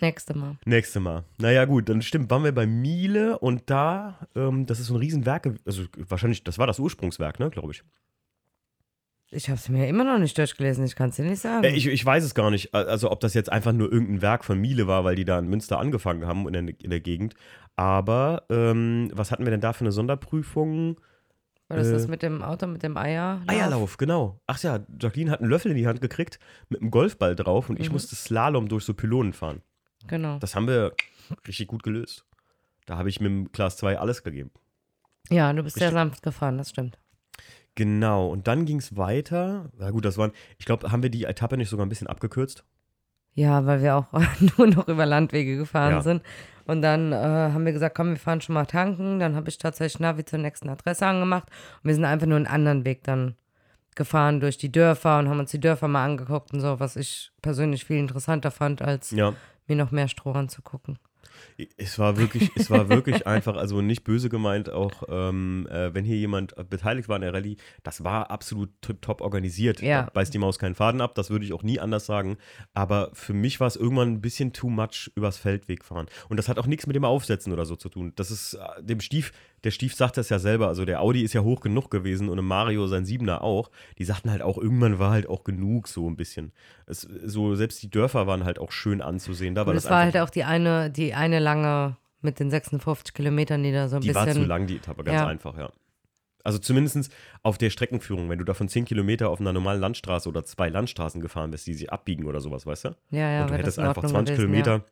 Nächste 0.00 0.36
Mal. 0.36 0.56
nächste 0.64 1.00
Mal. 1.00 1.24
Naja, 1.38 1.64
gut, 1.64 1.88
dann 1.88 2.02
stimmt, 2.02 2.30
waren 2.30 2.44
wir 2.44 2.52
bei 2.52 2.66
Miele 2.66 3.38
und 3.38 3.68
da, 3.70 4.18
ähm, 4.34 4.66
das 4.66 4.80
ist 4.80 4.86
so 4.86 4.94
ein 4.94 5.00
Riesenwerk, 5.00 5.52
also 5.66 5.84
wahrscheinlich, 5.96 6.42
das 6.44 6.58
war 6.58 6.66
das 6.66 6.78
Ursprungswerk, 6.78 7.38
ne, 7.40 7.50
glaube 7.50 7.72
ich. 7.72 7.82
Ich 9.32 9.48
habe 9.48 9.58
es 9.58 9.68
mir 9.68 9.86
immer 9.86 10.02
noch 10.02 10.18
nicht 10.18 10.36
durchgelesen, 10.36 10.84
ich 10.84 10.96
kann 10.96 11.10
es 11.10 11.16
dir 11.16 11.24
nicht 11.24 11.40
sagen. 11.40 11.62
Äh, 11.62 11.70
ich. 11.70 11.86
Ich 11.86 12.04
weiß 12.04 12.24
es 12.24 12.34
gar 12.34 12.50
nicht, 12.50 12.74
also 12.74 13.10
ob 13.12 13.20
das 13.20 13.34
jetzt 13.34 13.50
einfach 13.52 13.72
nur 13.72 13.92
irgendein 13.92 14.22
Werk 14.22 14.44
von 14.44 14.58
Miele 14.58 14.88
war, 14.88 15.04
weil 15.04 15.14
die 15.14 15.24
da 15.24 15.38
in 15.38 15.46
Münster 15.46 15.78
angefangen 15.78 16.26
haben 16.26 16.48
in 16.48 16.52
der, 16.66 16.74
in 16.82 16.90
der 16.90 17.00
Gegend. 17.00 17.34
Aber 17.76 18.42
ähm, 18.50 19.08
was 19.14 19.30
hatten 19.30 19.44
wir 19.44 19.52
denn 19.52 19.60
da 19.60 19.72
für 19.72 19.82
eine 19.82 19.92
Sonderprüfung? 19.92 21.00
War 21.68 21.76
das 21.76 21.92
das 21.92 22.06
äh, 22.06 22.08
mit 22.08 22.22
dem 22.22 22.42
Auto, 22.42 22.66
mit 22.66 22.82
dem 22.82 22.96
Eier? 22.96 23.40
Eierlauf, 23.46 23.96
genau. 23.98 24.40
Ach 24.48 24.60
ja, 24.64 24.80
Jacqueline 25.00 25.30
hat 25.30 25.40
einen 25.40 25.48
Löffel 25.50 25.70
in 25.70 25.76
die 25.76 25.86
Hand 25.86 26.00
gekriegt 26.00 26.40
mit 26.68 26.80
einem 26.80 26.90
Golfball 26.90 27.36
drauf 27.36 27.70
und 27.70 27.78
ich 27.78 27.86
Mhm. 27.86 27.92
musste 27.92 28.16
Slalom 28.16 28.68
durch 28.68 28.82
so 28.84 28.94
Pylonen 28.94 29.32
fahren. 29.32 29.62
Genau. 30.06 30.38
Das 30.38 30.54
haben 30.56 30.66
wir 30.68 30.92
richtig 31.46 31.68
gut 31.68 31.82
gelöst. 31.82 32.24
Da 32.86 32.96
habe 32.96 33.08
ich 33.08 33.20
mit 33.20 33.30
dem 33.30 33.52
Class 33.52 33.76
2 33.76 33.98
alles 33.98 34.22
gegeben. 34.22 34.50
Ja, 35.30 35.52
du 35.52 35.62
bist 35.62 35.76
sehr 35.76 35.88
Richtig. 35.88 35.94
sanft 36.00 36.22
gefahren, 36.22 36.58
das 36.58 36.70
stimmt. 36.70 36.98
Genau, 37.76 38.28
und 38.28 38.48
dann 38.48 38.64
ging 38.64 38.78
es 38.78 38.96
weiter. 38.96 39.70
Na 39.78 39.90
gut, 39.90 40.04
das 40.04 40.18
waren, 40.18 40.32
ich 40.58 40.66
glaube, 40.66 40.90
haben 40.90 41.02
wir 41.02 41.10
die 41.10 41.24
Etappe 41.24 41.56
nicht 41.56 41.68
sogar 41.68 41.86
ein 41.86 41.88
bisschen 41.88 42.08
abgekürzt? 42.08 42.64
Ja, 43.34 43.64
weil 43.64 43.80
wir 43.80 43.94
auch 43.96 44.06
nur 44.58 44.66
noch 44.66 44.88
über 44.88 45.06
Landwege 45.06 45.56
gefahren 45.56 45.92
Ja. 45.92 46.02
sind. 46.02 46.22
Und 46.66 46.82
dann 46.82 47.12
äh, 47.12 47.16
haben 47.16 47.64
wir 47.64 47.72
gesagt, 47.72 47.94
komm, 47.96 48.10
wir 48.10 48.16
fahren 48.16 48.40
schon 48.40 48.54
mal 48.54 48.66
tanken. 48.66 49.18
Dann 49.20 49.34
habe 49.36 49.48
ich 49.48 49.58
tatsächlich 49.58 50.00
Navi 50.00 50.24
zur 50.24 50.40
nächsten 50.40 50.68
Adresse 50.68 51.06
angemacht. 51.06 51.48
Und 51.82 51.88
wir 51.88 51.94
sind 51.94 52.04
einfach 52.04 52.26
nur 52.26 52.36
einen 52.36 52.46
anderen 52.46 52.84
Weg 52.84 53.04
dann 53.04 53.36
gefahren 53.94 54.40
durch 54.40 54.56
die 54.58 54.70
Dörfer 54.70 55.18
und 55.18 55.28
haben 55.28 55.38
uns 55.40 55.50
die 55.50 55.60
Dörfer 55.60 55.88
mal 55.88 56.04
angeguckt 56.04 56.52
und 56.52 56.60
so, 56.60 56.78
was 56.80 56.96
ich 56.96 57.30
persönlich 57.42 57.84
viel 57.84 57.98
interessanter 57.98 58.50
fand, 58.50 58.82
als 58.82 59.10
Ja. 59.10 59.34
Mir 59.70 59.76
noch 59.76 59.90
mehr 59.90 60.08
Stroh 60.08 60.32
anzugucken. 60.32 60.98
Es 61.76 61.98
war 61.98 62.16
wirklich, 62.16 62.50
es 62.54 62.70
war 62.70 62.88
wirklich 62.88 63.26
einfach, 63.26 63.56
also 63.56 63.80
nicht 63.80 64.04
böse 64.04 64.28
gemeint, 64.28 64.70
auch 64.70 65.04
ähm, 65.08 65.66
äh, 65.70 65.92
wenn 65.94 66.04
hier 66.04 66.16
jemand 66.16 66.54
beteiligt 66.68 67.08
war 67.08 67.16
an 67.16 67.22
der 67.22 67.32
Rallye, 67.32 67.56
das 67.82 68.04
war 68.04 68.30
absolut 68.30 68.70
top 69.00 69.20
organisiert. 69.20 69.80
Ja. 69.80 70.02
Da 70.02 70.10
beißt 70.10 70.32
die 70.32 70.38
Maus 70.38 70.58
keinen 70.58 70.74
Faden 70.74 71.00
ab, 71.00 71.14
das 71.14 71.30
würde 71.30 71.44
ich 71.44 71.52
auch 71.52 71.62
nie 71.62 71.78
anders 71.80 72.06
sagen. 72.06 72.36
Aber 72.74 73.10
für 73.14 73.32
mich 73.32 73.60
war 73.60 73.66
es 73.66 73.76
irgendwann 73.76 74.12
ein 74.12 74.20
bisschen 74.20 74.52
too 74.52 74.68
much 74.68 75.10
übers 75.14 75.38
Feldweg 75.38 75.84
fahren. 75.84 76.06
Und 76.28 76.36
das 76.36 76.48
hat 76.48 76.58
auch 76.58 76.66
nichts 76.66 76.86
mit 76.86 76.96
dem 76.96 77.04
Aufsetzen 77.04 77.52
oder 77.52 77.66
so 77.66 77.76
zu 77.76 77.88
tun. 77.88 78.12
Das 78.16 78.30
ist, 78.30 78.54
äh, 78.54 78.82
dem 78.82 79.00
Stief 79.00 79.32
der 79.64 79.70
Stief 79.70 79.94
sagt 79.94 80.16
das 80.16 80.28
ja 80.30 80.38
selber, 80.38 80.68
also 80.68 80.84
der 80.84 81.00
Audi 81.02 81.22
ist 81.22 81.32
ja 81.34 81.42
hoch 81.42 81.60
genug 81.60 81.90
gewesen 81.90 82.28
und 82.28 82.38
im 82.38 82.46
Mario 82.46 82.86
sein 82.86 83.04
Siebener 83.04 83.42
auch. 83.42 83.70
Die 83.98 84.04
sagten 84.04 84.30
halt 84.30 84.42
auch, 84.42 84.56
irgendwann 84.58 84.98
war 84.98 85.10
halt 85.10 85.28
auch 85.28 85.44
genug 85.44 85.88
so 85.88 86.08
ein 86.08 86.16
bisschen. 86.16 86.52
Es, 86.86 87.02
so 87.02 87.54
selbst 87.54 87.82
die 87.82 87.90
Dörfer 87.90 88.26
waren 88.26 88.44
halt 88.44 88.58
auch 88.58 88.72
schön 88.72 89.02
anzusehen. 89.02 89.54
Da 89.54 89.62
war 89.62 89.68
Und 89.68 89.74
das 89.76 89.84
es 89.84 89.90
war 89.90 90.00
halt 90.02 90.16
auch 90.16 90.30
die 90.30 90.44
eine, 90.44 90.90
die 90.90 91.14
eine 91.14 91.38
lange 91.38 91.96
mit 92.22 92.38
den 92.40 92.50
56 92.50 93.14
Kilometern, 93.14 93.62
die 93.62 93.72
da 93.72 93.88
so 93.88 93.96
ein 93.96 94.02
Die 94.02 94.08
bisschen. 94.08 94.26
war 94.26 94.32
zu 94.34 94.44
lang, 94.44 94.66
die 94.66 94.76
Etappe, 94.76 95.04
ganz 95.04 95.20
Ja. 95.20 95.26
einfach, 95.26 95.56
ja. 95.56 95.70
Also 96.42 96.58
zumindest 96.58 97.12
auf 97.42 97.58
der 97.58 97.68
Streckenführung, 97.68 98.30
wenn 98.30 98.38
du 98.38 98.44
da 98.44 98.54
von 98.54 98.66
10 98.68 98.86
Kilometer 98.86 99.28
auf 99.28 99.40
einer 99.40 99.52
normalen 99.52 99.80
Landstraße 99.80 100.26
oder 100.28 100.42
zwei 100.44 100.70
Landstraßen 100.70 101.20
gefahren 101.20 101.50
bist, 101.50 101.66
die 101.66 101.74
sich 101.74 101.92
abbiegen 101.92 102.24
oder 102.24 102.40
sowas, 102.40 102.64
weißt 102.64 102.86
du? 102.86 102.88
Ja, 103.10 103.30
ja, 103.30 103.42
und 103.42 103.50
du 103.50 103.58
hättest 103.58 103.78
einfach 103.78 103.96
Ordnung 103.96 104.12
20 104.12 104.36
gewesen, 104.36 104.50
Kilometer 104.52 104.84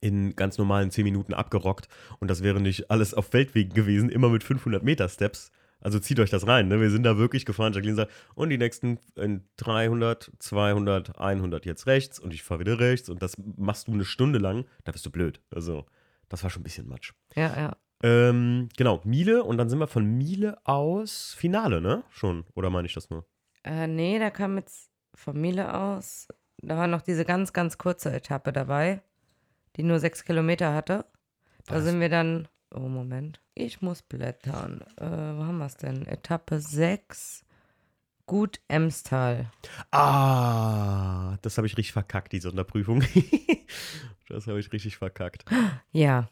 in 0.00 0.36
ganz 0.36 0.58
normalen 0.58 0.90
10 0.90 1.04
Minuten 1.04 1.34
abgerockt 1.34 1.88
und 2.20 2.28
das 2.28 2.42
wäre 2.42 2.60
nicht 2.60 2.90
alles 2.90 3.14
auf 3.14 3.26
Feldwegen 3.26 3.74
gewesen, 3.74 4.10
immer 4.10 4.28
mit 4.28 4.44
500 4.44 4.82
Meter 4.82 5.08
Steps. 5.08 5.50
Also 5.80 6.00
zieht 6.00 6.18
euch 6.18 6.30
das 6.30 6.46
rein, 6.46 6.66
ne? 6.68 6.80
Wir 6.80 6.90
sind 6.90 7.04
da 7.04 7.18
wirklich 7.18 7.44
gefahren. 7.46 7.72
Jacqueline 7.72 7.96
sagt, 7.96 8.12
und 8.34 8.50
die 8.50 8.58
nächsten 8.58 8.98
in 9.14 9.44
300, 9.58 10.32
200, 10.40 11.18
100 11.20 11.66
jetzt 11.66 11.86
rechts 11.86 12.18
und 12.18 12.34
ich 12.34 12.42
fahre 12.42 12.60
wieder 12.60 12.80
rechts 12.80 13.08
und 13.08 13.22
das 13.22 13.34
machst 13.56 13.86
du 13.86 13.92
eine 13.92 14.04
Stunde 14.04 14.40
lang, 14.40 14.64
da 14.84 14.92
bist 14.92 15.06
du 15.06 15.10
blöd. 15.10 15.40
Also, 15.54 15.86
das 16.28 16.42
war 16.42 16.50
schon 16.50 16.62
ein 16.62 16.64
bisschen 16.64 16.88
Matsch. 16.88 17.12
Ja, 17.36 17.56
ja. 17.56 17.76
Ähm, 18.02 18.68
genau, 18.76 19.00
Miele 19.04 19.44
und 19.44 19.58
dann 19.58 19.68
sind 19.68 19.78
wir 19.78 19.86
von 19.86 20.04
Miele 20.04 20.58
aus 20.64 21.34
Finale, 21.36 21.80
ne? 21.80 22.02
Schon. 22.10 22.44
Oder 22.54 22.70
meine 22.70 22.86
ich 22.86 22.94
das 22.94 23.10
nur? 23.10 23.24
Äh, 23.64 23.86
nee, 23.86 24.18
da 24.18 24.30
kam 24.30 24.56
jetzt 24.56 24.90
von 25.14 25.40
Miele 25.40 25.74
aus. 25.74 26.28
Da 26.60 26.76
war 26.76 26.86
noch 26.86 27.02
diese 27.02 27.24
ganz, 27.24 27.52
ganz 27.52 27.78
kurze 27.78 28.12
Etappe 28.12 28.52
dabei, 28.52 29.02
die 29.78 29.84
nur 29.84 30.00
sechs 30.00 30.24
Kilometer 30.24 30.74
hatte. 30.74 31.06
Da 31.66 31.76
Was? 31.76 31.84
sind 31.84 32.00
wir 32.00 32.08
dann. 32.08 32.48
Oh, 32.74 32.80
Moment. 32.80 33.40
Ich 33.54 33.80
muss 33.80 34.02
blättern. 34.02 34.82
Äh, 34.96 35.04
wo 35.04 35.44
haben 35.44 35.58
wir 35.58 35.66
es 35.66 35.76
denn? 35.76 36.06
Etappe 36.06 36.60
6. 36.60 37.44
Gut 38.26 38.60
Emstal. 38.68 39.50
Ah, 39.90 41.38
das 41.40 41.56
habe 41.56 41.66
ich 41.66 41.78
richtig 41.78 41.92
verkackt, 41.92 42.32
die 42.32 42.40
Sonderprüfung. 42.40 43.02
das 44.28 44.46
habe 44.46 44.60
ich 44.60 44.70
richtig 44.70 44.98
verkackt. 44.98 45.46
Ja. 45.92 46.28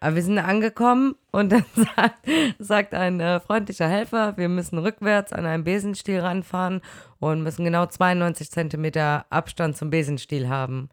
Aber 0.00 0.14
wir 0.14 0.22
sind 0.22 0.38
angekommen 0.38 1.16
und 1.32 1.52
dann 1.52 1.64
sagt, 1.74 2.26
sagt 2.58 2.94
ein 2.94 3.20
äh, 3.20 3.40
freundlicher 3.40 3.88
Helfer, 3.88 4.36
wir 4.36 4.48
müssen 4.48 4.78
rückwärts 4.78 5.32
an 5.32 5.46
einem 5.46 5.64
Besenstiel 5.64 6.20
ranfahren 6.20 6.80
und 7.18 7.42
müssen 7.42 7.64
genau 7.64 7.86
92 7.86 8.50
Zentimeter 8.50 9.26
Abstand 9.30 9.76
zum 9.76 9.90
Besenstiel 9.90 10.48
haben. 10.48 10.90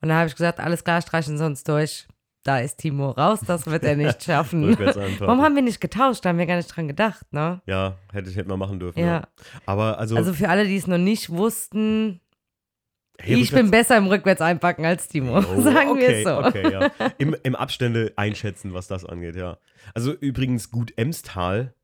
Und 0.00 0.08
dann 0.08 0.18
habe 0.18 0.28
ich 0.28 0.34
gesagt, 0.34 0.60
alles 0.60 0.84
klar, 0.84 1.02
streichen 1.02 1.36
Sie 1.36 1.44
uns 1.44 1.64
durch. 1.64 2.06
Da 2.42 2.58
ist 2.60 2.78
Timo 2.78 3.10
raus, 3.10 3.40
das 3.46 3.66
wird 3.66 3.84
er 3.84 3.96
nicht 3.96 4.22
schaffen. 4.24 4.78
Warum 4.78 5.42
haben 5.42 5.54
wir 5.54 5.62
nicht 5.62 5.80
getauscht? 5.80 6.24
Da 6.24 6.30
haben 6.30 6.38
wir 6.38 6.46
gar 6.46 6.56
nicht 6.56 6.74
dran 6.74 6.88
gedacht, 6.88 7.30
ne? 7.32 7.60
Ja, 7.66 7.98
hätte 8.12 8.30
ich 8.30 8.36
hätte 8.36 8.48
mal 8.48 8.56
machen 8.56 8.80
dürfen. 8.80 8.98
Ja. 8.98 9.28
Aber 9.66 9.98
also, 9.98 10.16
Also 10.16 10.32
für 10.32 10.48
alle, 10.48 10.64
die 10.66 10.76
es 10.76 10.86
noch 10.86 10.96
nicht 10.96 11.28
wussten, 11.28 12.20
hey, 13.18 13.36
ich 13.42 13.52
bin 13.52 13.70
besser 13.70 13.98
im 13.98 14.06
Rückwärts 14.06 14.40
einpacken 14.40 14.86
als 14.86 15.08
Timo. 15.08 15.38
Oh, 15.38 15.42
Sagen 15.60 15.98
wir 15.98 16.06
okay, 16.08 16.22
es 16.22 16.24
so. 16.24 16.38
Okay, 16.38 16.72
ja. 16.72 16.90
Im, 17.18 17.36
Im 17.42 17.54
Abstände 17.54 18.14
einschätzen, 18.16 18.72
was 18.72 18.88
das 18.88 19.04
angeht, 19.04 19.36
ja. 19.36 19.58
Also 19.92 20.12
übrigens 20.14 20.70
gut 20.70 20.94
Emstal. 20.96 21.74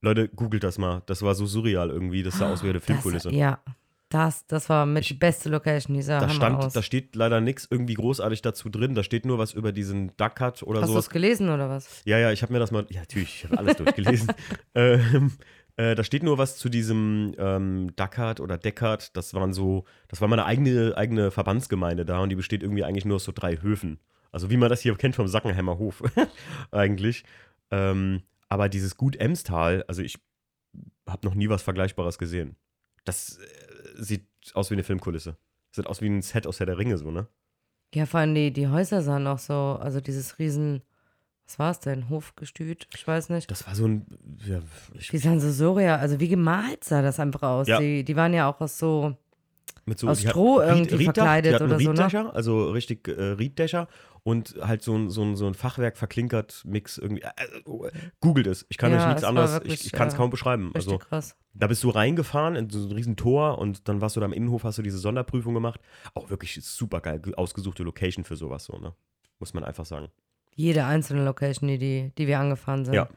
Leute, 0.00 0.28
googelt 0.28 0.64
das 0.64 0.78
mal. 0.78 1.02
Das 1.06 1.20
war 1.22 1.34
so 1.34 1.44
surreal 1.46 1.90
irgendwie. 1.90 2.22
Das 2.22 2.38
sah 2.38 2.50
aus 2.50 2.62
wie 2.62 2.70
eine 2.70 2.80
Filmkulisse. 2.80 3.32
Ja, 3.32 3.58
das, 4.08 4.46
das 4.46 4.68
war 4.68 4.86
mit 4.86 5.08
die 5.08 5.14
beste 5.14 5.48
Location 5.48 5.94
dieser 5.94 6.20
Da, 6.20 6.28
stand, 6.28 6.56
aus. 6.62 6.72
da 6.72 6.82
steht 6.82 7.16
leider 7.16 7.40
nichts 7.40 7.66
irgendwie 7.68 7.94
großartig 7.94 8.40
dazu 8.42 8.68
drin. 8.68 8.94
Da 8.94 9.02
steht 9.02 9.26
nur 9.26 9.38
was 9.38 9.52
über 9.52 9.72
diesen 9.72 10.16
Duck 10.16 10.40
Hut 10.40 10.62
oder 10.62 10.82
Hast 10.82 10.94
du 10.94 10.98
es 10.98 11.10
gelesen 11.10 11.48
oder 11.48 11.68
was? 11.68 12.02
Ja, 12.04 12.18
ja, 12.18 12.30
ich 12.30 12.42
habe 12.42 12.52
mir 12.52 12.58
das 12.60 12.70
mal. 12.70 12.86
Ja, 12.90 13.00
natürlich, 13.00 13.36
ich 13.36 13.44
habe 13.44 13.58
alles 13.58 13.76
durchgelesen. 13.76 14.32
ähm, 14.74 15.32
äh, 15.76 15.94
da 15.94 16.04
steht 16.04 16.22
nur 16.22 16.38
was 16.38 16.56
zu 16.56 16.68
diesem 16.68 17.34
ähm, 17.38 17.94
Duckard 17.96 18.40
oder 18.40 18.56
Deckard. 18.58 19.16
Das 19.16 19.34
waren 19.34 19.52
so, 19.52 19.84
das 20.08 20.20
war 20.20 20.28
meine 20.28 20.46
eigene, 20.46 20.96
eigene 20.96 21.30
Verbandsgemeinde 21.30 22.04
da 22.04 22.20
und 22.20 22.30
die 22.30 22.36
besteht 22.36 22.62
irgendwie 22.62 22.84
eigentlich 22.84 23.04
nur 23.04 23.16
aus 23.16 23.24
so 23.24 23.32
drei 23.32 23.60
Höfen. 23.60 23.98
Also 24.32 24.50
wie 24.50 24.56
man 24.56 24.68
das 24.68 24.80
hier 24.80 24.94
kennt 24.96 25.16
vom 25.16 25.28
Sackenheimer 25.28 25.78
Hof 25.78 26.02
eigentlich. 26.70 27.24
Ähm, 27.70 28.22
aber 28.48 28.68
dieses 28.68 28.96
Gut 28.96 29.16
Emstal, 29.16 29.84
also 29.88 30.02
ich 30.02 30.18
habe 31.08 31.26
noch 31.26 31.34
nie 31.34 31.48
was 31.48 31.62
Vergleichbares 31.62 32.18
gesehen. 32.18 32.56
Das 33.04 33.38
äh, 33.38 33.65
sieht 33.96 34.26
aus 34.54 34.70
wie 34.70 34.74
eine 34.74 34.84
Filmkulisse. 34.84 35.36
Sieht 35.72 35.86
aus 35.86 36.00
wie 36.00 36.08
ein 36.08 36.22
Set 36.22 36.46
aus 36.46 36.58
Herr 36.60 36.66
der 36.66 36.78
Ringe, 36.78 36.96
so, 36.98 37.10
ne? 37.10 37.26
Ja, 37.94 38.06
vor 38.06 38.20
allem 38.20 38.34
die, 38.34 38.52
die 38.52 38.68
Häuser 38.68 39.02
sahen 39.02 39.26
auch 39.26 39.38
so, 39.38 39.78
also 39.80 40.00
dieses 40.00 40.38
riesen, 40.38 40.82
was 41.46 41.58
war 41.58 41.70
es 41.70 41.80
denn? 41.80 42.08
Hofgestüt? 42.10 42.88
Ich 42.94 43.06
weiß 43.06 43.28
nicht. 43.30 43.50
Das 43.50 43.66
war 43.66 43.74
so 43.74 43.86
ein. 43.86 44.06
Ja, 44.44 44.60
ich, 44.98 45.08
Die 45.08 45.18
sahen 45.18 45.38
so 45.40 45.50
surreal, 45.50 45.98
also 45.98 46.18
wie 46.18 46.28
gemalt 46.28 46.82
sah 46.84 47.02
das 47.02 47.20
einfach 47.20 47.42
aus. 47.42 47.68
Ja. 47.68 47.78
Die, 47.78 48.02
die 48.04 48.16
waren 48.16 48.34
ja 48.34 48.48
auch 48.50 48.60
aus 48.60 48.78
so, 48.78 49.16
mit 49.84 49.98
so 49.98 50.08
Aus 50.08 50.24
hat- 50.24 50.30
Stroh 50.30 50.58
Ried- 50.58 50.68
irgendwie 50.68 50.94
Rieddach, 50.96 51.14
verkleidet 51.14 51.60
oder 51.60 51.78
so, 51.78 51.92
ne? 51.92 52.34
Also 52.34 52.70
richtig 52.70 53.06
äh, 53.08 53.12
Rieddächer 53.22 53.86
und 54.26 54.56
halt 54.60 54.82
so 54.82 54.96
ein, 54.98 55.08
so 55.08 55.22
ein, 55.22 55.36
so 55.36 55.46
ein 55.46 55.54
Fachwerk 55.54 55.96
verklinkert 55.96 56.62
Mix 56.66 56.98
irgendwie. 56.98 57.22
Äh, 57.22 57.28
äh, 57.64 57.90
googelt 58.20 58.48
es. 58.48 58.66
Ich 58.68 58.76
kann 58.76 58.90
Ja, 58.90 58.98
euch 58.98 59.06
nichts 59.06 59.22
anderes, 59.22 59.52
wirklich, 59.52 59.74
ich, 59.74 59.86
ich 59.86 59.92
kann 59.92 60.08
es 60.08 60.14
äh, 60.14 60.16
kaum 60.16 60.30
beschreiben. 60.30 60.72
Also 60.74 60.98
krass. 60.98 61.36
da 61.54 61.68
bist 61.68 61.84
du 61.84 61.90
reingefahren 61.90 62.56
in 62.56 62.68
so 62.68 62.84
ein 62.84 62.90
riesen 62.90 63.14
Tor 63.14 63.58
und 63.58 63.86
dann 63.88 64.00
warst 64.00 64.16
du 64.16 64.20
da 64.20 64.26
im 64.26 64.32
Innenhof, 64.32 64.64
hast 64.64 64.78
du 64.78 64.82
diese 64.82 64.98
Sonderprüfung 64.98 65.54
gemacht. 65.54 65.80
Auch 66.14 66.28
wirklich 66.28 66.58
super 66.64 67.00
geil 67.00 67.22
ausgesuchte 67.36 67.84
Location 67.84 68.24
für 68.24 68.34
sowas 68.34 68.64
so, 68.64 68.76
ne? 68.78 68.94
Muss 69.38 69.54
man 69.54 69.62
einfach 69.62 69.86
sagen. 69.86 70.08
Jede 70.56 70.86
einzelne 70.86 71.24
Location, 71.24 71.68
die, 71.68 71.78
die, 71.78 72.12
die 72.18 72.26
wir 72.26 72.40
angefahren 72.40 72.84
sind, 72.84 72.94
Ja. 72.94 73.08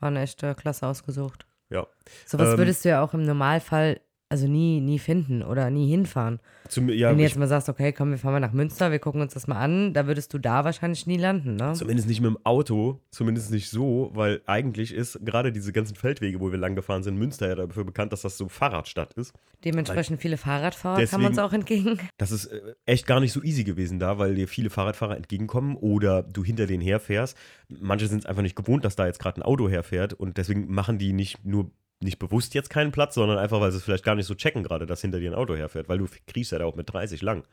waren 0.00 0.16
echt 0.16 0.42
äh, 0.42 0.54
klasse 0.54 0.84
ausgesucht. 0.88 1.46
Ja. 1.70 1.86
Sowas 2.26 2.48
Ähm, 2.54 2.58
würdest 2.58 2.84
du 2.84 2.88
ja 2.88 3.04
auch 3.04 3.14
im 3.14 3.22
Normalfall 3.22 4.00
also 4.28 4.48
nie, 4.48 4.80
nie 4.80 4.98
finden 4.98 5.42
oder 5.42 5.70
nie 5.70 5.88
hinfahren. 5.88 6.40
Zum, 6.68 6.88
ja 6.88 7.10
Wenn 7.10 7.18
du 7.18 7.22
jetzt 7.22 7.38
mal 7.38 7.46
sagst, 7.46 7.68
okay, 7.68 7.92
komm, 7.92 8.10
wir 8.10 8.18
fahren 8.18 8.32
mal 8.32 8.40
nach 8.40 8.52
Münster, 8.52 8.90
wir 8.90 8.98
gucken 8.98 9.20
uns 9.20 9.34
das 9.34 9.46
mal 9.46 9.58
an, 9.58 9.94
da 9.94 10.08
würdest 10.08 10.34
du 10.34 10.38
da 10.38 10.64
wahrscheinlich 10.64 11.06
nie 11.06 11.16
landen, 11.16 11.54
ne? 11.54 11.74
Zumindest 11.74 12.08
nicht 12.08 12.20
mit 12.20 12.30
dem 12.30 12.38
Auto, 12.44 13.00
zumindest 13.10 13.52
nicht 13.52 13.70
so, 13.70 14.10
weil 14.14 14.40
eigentlich 14.46 14.92
ist 14.92 15.24
gerade 15.24 15.52
diese 15.52 15.72
ganzen 15.72 15.94
Feldwege, 15.94 16.40
wo 16.40 16.50
wir 16.50 16.58
lang 16.58 16.74
gefahren 16.74 17.04
sind, 17.04 17.16
Münster 17.16 17.48
ja 17.48 17.54
dafür 17.54 17.84
bekannt, 17.84 18.12
dass 18.12 18.22
das 18.22 18.36
so 18.36 18.48
Fahrradstadt 18.48 19.14
ist. 19.14 19.32
Dementsprechend 19.64 20.20
viele 20.20 20.36
Fahrradfahrer 20.36 20.96
kamen 20.96 21.06
Deswegen- 21.06 21.26
uns 21.26 21.38
auch 21.38 21.52
entgegen. 21.52 21.98
Das 22.18 22.32
ist 22.32 22.46
äh, 22.46 22.60
echt 22.84 23.06
gar 23.06 23.20
nicht 23.20 23.32
so 23.32 23.42
easy 23.42 23.62
gewesen 23.62 23.98
da, 24.00 24.18
weil 24.18 24.34
dir 24.34 24.48
viele 24.48 24.70
Fahrradfahrer 24.70 25.16
entgegenkommen 25.16 25.76
oder 25.76 26.22
du 26.24 26.42
hinter 26.44 26.66
denen 26.66 26.82
herfährst. 26.82 27.36
Manche 27.68 28.08
sind 28.08 28.20
es 28.20 28.26
einfach 28.26 28.42
nicht 28.42 28.56
gewohnt, 28.56 28.84
dass 28.84 28.96
da 28.96 29.06
jetzt 29.06 29.20
gerade 29.20 29.40
ein 29.40 29.42
Auto 29.44 29.68
herfährt 29.68 30.14
und 30.14 30.36
deswegen 30.36 30.66
machen 30.72 30.98
die 30.98 31.12
nicht 31.12 31.44
nur 31.44 31.70
nicht 32.00 32.18
bewusst 32.18 32.54
jetzt 32.54 32.70
keinen 32.70 32.92
Platz, 32.92 33.14
sondern 33.14 33.38
einfach, 33.38 33.60
weil 33.60 33.70
sie 33.70 33.78
es 33.78 33.84
vielleicht 33.84 34.04
gar 34.04 34.14
nicht 34.14 34.26
so 34.26 34.34
checken 34.34 34.62
gerade, 34.62 34.86
dass 34.86 35.00
hinter 35.00 35.20
dir 35.20 35.30
ein 35.30 35.36
Auto 35.36 35.54
herfährt, 35.54 35.88
weil 35.88 35.98
du 35.98 36.06
kriegst 36.26 36.52
ja 36.52 36.58
da 36.58 36.66
auch 36.66 36.76
mit 36.76 36.92
30 36.92 37.22
lang. 37.22 37.46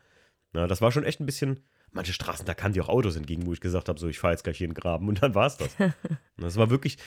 Na, 0.52 0.66
das 0.66 0.80
war 0.80 0.92
schon 0.92 1.04
echt 1.04 1.20
ein 1.20 1.26
bisschen, 1.26 1.60
manche 1.92 2.12
Straßen, 2.12 2.46
da 2.46 2.54
kamen 2.54 2.74
dir 2.74 2.84
auch 2.84 2.88
Autos 2.88 3.16
entgegen, 3.16 3.46
wo 3.46 3.52
ich 3.52 3.60
gesagt 3.60 3.88
habe, 3.88 3.98
so, 3.98 4.08
ich 4.08 4.18
fahre 4.18 4.34
jetzt 4.34 4.44
gleich 4.44 4.58
hier 4.58 4.66
in 4.66 4.72
den 4.72 4.80
Graben 4.80 5.08
und 5.08 5.22
dann 5.22 5.34
war 5.34 5.46
es 5.46 5.56
das. 5.56 5.76
Das 6.36 6.56
war 6.56 6.68
wirklich, 6.68 6.98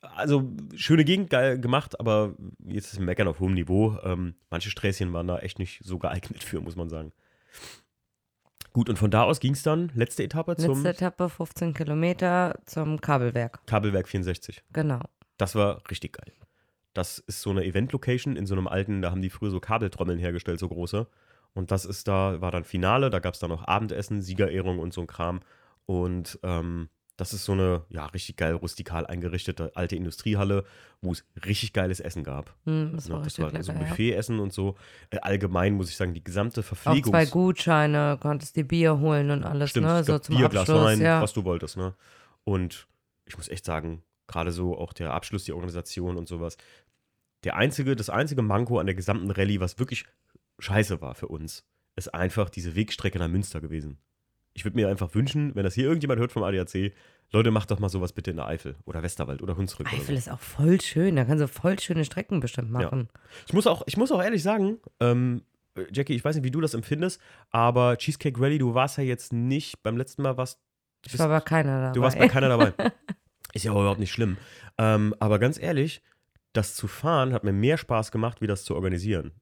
also 0.00 0.50
schöne 0.74 1.04
Gegend, 1.04 1.30
geil 1.30 1.60
gemacht, 1.60 1.98
aber 2.00 2.34
jetzt 2.64 2.92
ist 2.92 3.00
Meckern 3.00 3.28
auf 3.28 3.40
hohem 3.40 3.54
Niveau. 3.54 3.98
Ähm, 4.02 4.34
manche 4.50 4.70
Sträßchen 4.70 5.12
waren 5.12 5.26
da 5.26 5.38
echt 5.38 5.58
nicht 5.58 5.80
so 5.84 5.98
geeignet 5.98 6.42
für, 6.42 6.60
muss 6.60 6.76
man 6.76 6.88
sagen. 6.88 7.12
Gut, 8.72 8.88
und 8.88 8.96
von 8.96 9.10
da 9.10 9.24
aus 9.24 9.40
ging 9.40 9.52
es 9.52 9.62
dann, 9.62 9.90
letzte 9.94 10.22
Etappe 10.22 10.56
zum 10.56 10.82
Letzte 10.82 11.04
Etappe, 11.06 11.28
15 11.28 11.74
Kilometer 11.74 12.58
zum 12.66 13.00
Kabelwerk. 13.00 13.66
Kabelwerk 13.66 14.08
64. 14.08 14.62
Genau. 14.72 15.00
Das 15.36 15.54
war 15.54 15.82
richtig 15.90 16.12
geil. 16.12 16.32
Das 16.94 17.18
ist 17.18 17.42
so 17.42 17.50
eine 17.50 17.64
Event-Location 17.64 18.36
in 18.36 18.46
so 18.46 18.54
einem 18.54 18.66
alten, 18.66 19.02
da 19.02 19.10
haben 19.10 19.22
die 19.22 19.30
früher 19.30 19.50
so 19.50 19.60
Kabeltrommeln 19.60 20.18
hergestellt, 20.18 20.58
so 20.58 20.68
große. 20.68 21.06
Und 21.54 21.70
das 21.70 21.84
ist 21.84 22.08
da, 22.08 22.40
war 22.40 22.50
dann 22.50 22.64
Finale, 22.64 23.10
da 23.10 23.18
gab 23.18 23.34
es 23.34 23.40
dann 23.40 23.50
noch 23.50 23.66
Abendessen, 23.66 24.22
Siegerehrung 24.22 24.78
und 24.78 24.92
so 24.92 25.00
ein 25.02 25.06
Kram. 25.06 25.40
Und 25.86 26.38
ähm, 26.42 26.88
das 27.16 27.32
ist 27.34 27.44
so 27.44 27.52
eine, 27.52 27.82
ja, 27.88 28.06
richtig 28.06 28.36
geil 28.36 28.52
rustikal 28.54 29.04
eingerichtete 29.06 29.72
alte 29.74 29.96
Industriehalle, 29.96 30.64
wo 31.00 31.10
es 31.12 31.24
richtig 31.44 31.72
geiles 31.72 31.98
Essen 31.98 32.22
gab. 32.22 32.54
Hm, 32.64 32.92
das 32.94 33.08
Ne, 33.08 33.14
war 33.14 33.18
das 33.20 33.26
richtig 33.26 33.44
war 33.44 33.50
lecker. 33.52 33.64
so 33.64 33.72
ja. 33.72 33.78
Buffetessen 33.80 34.38
und 34.38 34.52
so. 34.52 34.76
Äh, 35.10 35.18
allgemein 35.18 35.74
muss 35.74 35.90
ich 35.90 35.96
sagen, 35.96 36.14
die 36.14 36.22
gesamte 36.22 36.60
Auch 36.60 36.64
Verpflegung. 36.64 37.10
zwei 37.12 37.26
Gutscheine, 37.26 38.18
konntest 38.20 38.54
dir 38.56 38.64
Bier 38.68 38.98
holen 39.00 39.30
und 39.30 39.42
alles, 39.44 39.70
Stimmt, 39.70 39.86
ne? 39.86 40.04
So 40.04 40.18
zum 40.20 40.36
Bier, 40.36 40.46
Abschluss, 40.46 40.66
Glas 40.66 40.84
Wein, 40.84 41.00
ja. 41.00 41.20
was 41.20 41.32
du 41.32 41.44
wolltest, 41.44 41.76
ne? 41.76 41.94
Und 42.44 42.86
ich 43.24 43.36
muss 43.36 43.48
echt 43.48 43.64
sagen, 43.64 44.02
gerade 44.28 44.52
so 44.52 44.78
auch 44.78 44.92
der 44.92 45.12
Abschluss, 45.12 45.44
die 45.44 45.52
Organisation 45.52 46.16
und 46.16 46.28
sowas. 46.28 46.56
Der 47.44 47.56
einzige, 47.56 47.96
das 47.96 48.10
einzige 48.10 48.42
Manko 48.42 48.78
an 48.78 48.86
der 48.86 48.94
gesamten 48.94 49.30
Rallye, 49.30 49.60
was 49.60 49.78
wirklich 49.78 50.04
scheiße 50.58 51.00
war 51.00 51.14
für 51.14 51.28
uns, 51.28 51.64
ist 51.96 52.14
einfach 52.14 52.50
diese 52.50 52.76
Wegstrecke 52.76 53.18
nach 53.18 53.28
Münster 53.28 53.60
gewesen. 53.60 53.98
Ich 54.54 54.64
würde 54.64 54.76
mir 54.76 54.88
einfach 54.88 55.14
wünschen, 55.14 55.54
wenn 55.54 55.64
das 55.64 55.74
hier 55.74 55.84
irgendjemand 55.84 56.20
hört 56.20 56.32
vom 56.32 56.42
ADAC, 56.42 56.92
Leute, 57.30 57.50
macht 57.50 57.70
doch 57.70 57.78
mal 57.78 57.90
sowas 57.90 58.12
bitte 58.12 58.30
in 58.30 58.38
der 58.38 58.46
Eifel 58.46 58.76
oder 58.86 59.02
Westerwald 59.02 59.42
oder 59.42 59.56
Hunsrück. 59.56 59.86
oder 59.86 59.96
Eifel 59.96 60.14
so. 60.14 60.18
ist 60.18 60.30
auch 60.30 60.40
voll 60.40 60.80
schön, 60.80 61.16
da 61.16 61.24
kannst 61.24 61.42
du 61.42 61.48
voll 61.48 61.78
schöne 61.78 62.04
Strecken 62.04 62.40
bestimmt 62.40 62.70
machen. 62.70 63.08
Ich 63.46 63.52
muss 63.52 63.66
auch, 63.66 63.82
ich 63.86 63.96
muss 63.96 64.10
auch 64.10 64.22
ehrlich 64.22 64.42
sagen, 64.42 64.78
ähm, 65.00 65.42
Jackie, 65.92 66.14
ich 66.14 66.24
weiß 66.24 66.34
nicht, 66.36 66.44
wie 66.44 66.50
du 66.50 66.60
das 66.60 66.74
empfindest, 66.74 67.20
aber 67.50 67.96
Cheesecake 67.98 68.40
Rally, 68.40 68.58
du 68.58 68.74
warst 68.74 68.98
ja 68.98 69.04
jetzt 69.04 69.32
nicht 69.32 69.82
beim 69.82 69.96
letzten 69.96 70.22
Mal, 70.22 70.36
warst 70.36 70.58
Ich 71.06 71.18
war 71.18 71.26
aber 71.26 71.40
keiner 71.42 71.80
dabei. 71.80 71.92
Du 71.92 72.00
warst 72.00 72.18
bei 72.18 72.28
keiner 72.28 72.48
dabei. 72.48 72.72
Ist 73.58 73.64
ja 73.64 73.72
auch 73.72 73.80
überhaupt 73.80 73.98
nicht 73.98 74.12
schlimm. 74.12 74.36
Ähm, 74.78 75.16
aber 75.18 75.40
ganz 75.40 75.58
ehrlich, 75.58 76.00
das 76.52 76.76
zu 76.76 76.86
fahren 76.86 77.32
hat 77.32 77.42
mir 77.42 77.52
mehr 77.52 77.76
Spaß 77.76 78.12
gemacht, 78.12 78.40
wie 78.40 78.46
das 78.46 78.62
zu 78.62 78.76
organisieren. 78.76 79.32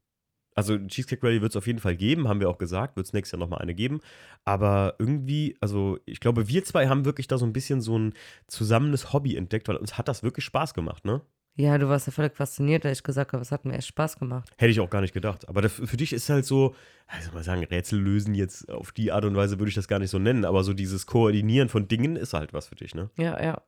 Also 0.54 0.78
Cheesecake 0.78 1.22
Rally 1.22 1.42
wird 1.42 1.52
es 1.52 1.56
auf 1.56 1.66
jeden 1.66 1.80
Fall 1.80 1.96
geben, 1.96 2.28
haben 2.28 2.40
wir 2.40 2.48
auch 2.48 2.56
gesagt, 2.56 2.96
wird 2.96 3.06
es 3.06 3.12
nächstes 3.12 3.32
Jahr 3.32 3.40
nochmal 3.40 3.60
eine 3.60 3.74
geben. 3.74 4.00
Aber 4.46 4.94
irgendwie, 4.98 5.54
also 5.60 5.98
ich 6.06 6.18
glaube, 6.18 6.48
wir 6.48 6.64
zwei 6.64 6.88
haben 6.88 7.04
wirklich 7.04 7.28
da 7.28 7.36
so 7.36 7.44
ein 7.44 7.52
bisschen 7.52 7.82
so 7.82 7.98
ein 7.98 8.14
zusammenes 8.46 9.12
Hobby 9.12 9.36
entdeckt, 9.36 9.68
weil 9.68 9.76
uns 9.76 9.98
hat 9.98 10.08
das 10.08 10.22
wirklich 10.22 10.46
Spaß 10.46 10.72
gemacht, 10.72 11.04
ne? 11.04 11.20
Ja, 11.58 11.76
du 11.78 11.88
warst 11.88 12.06
ja 12.06 12.12
völlig 12.12 12.36
fasziniert, 12.36 12.84
da 12.84 12.90
ich 12.90 13.02
gesagt 13.02 13.32
habe, 13.32 13.42
es 13.42 13.50
hat 13.50 13.64
mir 13.64 13.74
echt 13.74 13.88
Spaß 13.88 14.18
gemacht. 14.18 14.50
Hätte 14.58 14.70
ich 14.70 14.80
auch 14.80 14.90
gar 14.90 15.00
nicht 15.00 15.14
gedacht. 15.14 15.48
Aber 15.48 15.62
das, 15.62 15.72
für 15.72 15.96
dich 15.96 16.12
ist 16.12 16.28
halt 16.28 16.44
so, 16.44 16.74
ich 17.18 17.24
soll 17.24 17.34
mal 17.34 17.44
sagen, 17.44 17.64
Rätsel 17.64 17.98
lösen 17.98 18.34
jetzt 18.34 18.70
auf 18.70 18.92
die 18.92 19.12
Art 19.12 19.24
und 19.24 19.36
Weise 19.36 19.58
würde 19.58 19.70
ich 19.70 19.74
das 19.74 19.88
gar 19.88 19.98
nicht 19.98 20.10
so 20.10 20.18
nennen, 20.18 20.44
aber 20.44 20.64
so 20.64 20.74
dieses 20.74 21.06
Koordinieren 21.06 21.68
von 21.68 21.88
Dingen 21.88 22.16
ist 22.16 22.34
halt 22.34 22.52
was 22.52 22.68
für 22.68 22.74
dich, 22.74 22.94
ne? 22.94 23.10
Ja, 23.16 23.42
ja. 23.42 23.62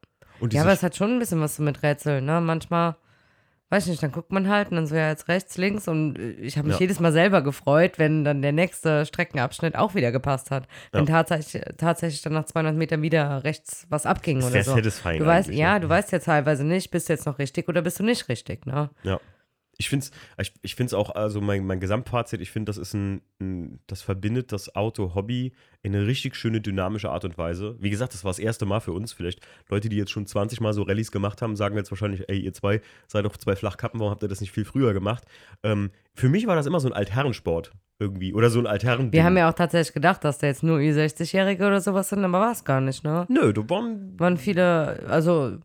Ja, 0.52 0.62
aber 0.62 0.72
es 0.72 0.82
hat 0.82 0.96
schon 0.96 1.12
ein 1.12 1.18
bisschen 1.18 1.40
was 1.40 1.56
so 1.56 1.62
mit 1.62 1.82
Rätseln, 1.82 2.24
ne? 2.24 2.40
Manchmal, 2.40 2.96
weiß 3.70 3.84
ich 3.84 3.90
nicht, 3.90 4.02
dann 4.02 4.12
guckt 4.12 4.32
man 4.32 4.48
halt 4.48 4.70
und 4.70 4.76
dann 4.76 4.86
so 4.86 4.94
ja 4.94 5.08
jetzt 5.08 5.28
rechts, 5.28 5.56
links 5.58 5.88
und 5.88 6.18
äh, 6.18 6.30
ich 6.32 6.56
habe 6.56 6.68
mich 6.68 6.76
Ja. 6.76 6.80
jedes 6.80 7.00
Mal 7.00 7.12
selber 7.12 7.42
gefreut, 7.42 7.98
wenn 7.98 8.24
dann 8.24 8.40
der 8.42 8.52
nächste 8.52 9.04
Streckenabschnitt 9.06 9.76
auch 9.76 9.94
wieder 9.94 10.12
gepasst 10.12 10.50
hat. 10.50 10.66
Wenn 10.92 11.06
tatsächlich, 11.06 11.62
tatsächlich 11.76 12.22
dann 12.22 12.32
nach 12.32 12.44
200 12.44 12.74
Metern 12.76 13.02
wieder 13.02 13.44
rechts 13.44 13.86
was 13.90 14.06
abging 14.06 14.38
oder 14.38 14.50
sehr 14.50 14.64
so. 14.64 14.74
satisfying 14.74 15.18
Du 15.18 15.26
weißt, 15.26 15.50
ja, 15.50 15.74
ne? 15.74 15.80
du 15.80 15.88
weißt 15.88 16.12
ja 16.12 16.18
teilweise 16.18 16.64
nicht, 16.64 16.90
bist 16.90 17.08
du 17.08 17.12
jetzt 17.12 17.26
noch 17.26 17.38
richtig 17.38 17.68
oder 17.68 17.82
bist 17.82 17.98
du 18.00 18.04
nicht 18.04 18.28
richtig, 18.28 18.66
ne? 18.66 18.90
Ja. 19.02 19.20
Ich 19.78 19.88
finde 19.88 20.06
es 20.06 20.10
ich, 20.40 20.52
ich 20.62 20.74
find's 20.74 20.92
auch, 20.92 21.14
also 21.14 21.40
mein, 21.40 21.64
mein 21.64 21.80
Gesamtfazit, 21.80 22.40
ich 22.40 22.50
finde, 22.50 22.68
das 22.70 22.78
ist 22.78 22.94
ein, 22.94 23.22
ein, 23.40 23.78
das 23.86 24.02
verbindet 24.02 24.52
das 24.52 24.74
Auto-Hobby 24.74 25.52
in 25.82 25.94
eine 25.94 26.06
richtig 26.06 26.34
schöne, 26.34 26.60
dynamische 26.60 27.10
Art 27.10 27.24
und 27.24 27.38
Weise. 27.38 27.76
Wie 27.78 27.90
gesagt, 27.90 28.12
das 28.12 28.24
war 28.24 28.30
das 28.30 28.40
erste 28.40 28.66
Mal 28.66 28.80
für 28.80 28.92
uns. 28.92 29.12
Vielleicht 29.12 29.40
Leute, 29.68 29.88
die 29.88 29.96
jetzt 29.96 30.10
schon 30.10 30.26
20 30.26 30.60
Mal 30.60 30.72
so 30.72 30.82
Rallyes 30.82 31.12
gemacht 31.12 31.40
haben, 31.40 31.56
sagen 31.56 31.76
jetzt 31.76 31.90
wahrscheinlich, 31.90 32.28
ey, 32.28 32.40
ihr 32.40 32.52
zwei 32.52 32.80
seid 33.06 33.24
doch 33.24 33.36
zwei 33.36 33.56
Flachkappen, 33.56 34.00
warum 34.00 34.10
habt 34.10 34.22
ihr 34.22 34.28
das 34.28 34.40
nicht 34.40 34.52
viel 34.52 34.64
früher 34.64 34.92
gemacht? 34.92 35.24
Ähm, 35.62 35.90
für 36.14 36.28
mich 36.28 36.46
war 36.46 36.56
das 36.56 36.66
immer 36.66 36.80
so 36.80 36.88
ein 36.88 36.94
Altherrensport 36.94 37.72
irgendwie. 37.98 38.32
Oder 38.32 38.50
so 38.50 38.58
ein 38.58 38.66
Altherren. 38.66 39.12
Wir 39.12 39.24
haben 39.24 39.36
ja 39.36 39.48
auch 39.48 39.54
tatsächlich 39.54 39.92
gedacht, 39.92 40.24
dass 40.24 40.38
da 40.38 40.46
jetzt 40.46 40.62
nur 40.62 40.78
Ü60-Jährige 40.78 41.66
oder 41.66 41.80
sowas 41.80 42.08
sind, 42.08 42.24
aber 42.24 42.40
war 42.40 42.52
es 42.52 42.64
gar 42.64 42.80
nicht, 42.80 43.04
ne? 43.04 43.26
Nö, 43.28 43.52
du 43.52 43.68
waren. 43.68 44.18
Waren 44.18 44.36
viele, 44.36 45.04
also 45.08 45.58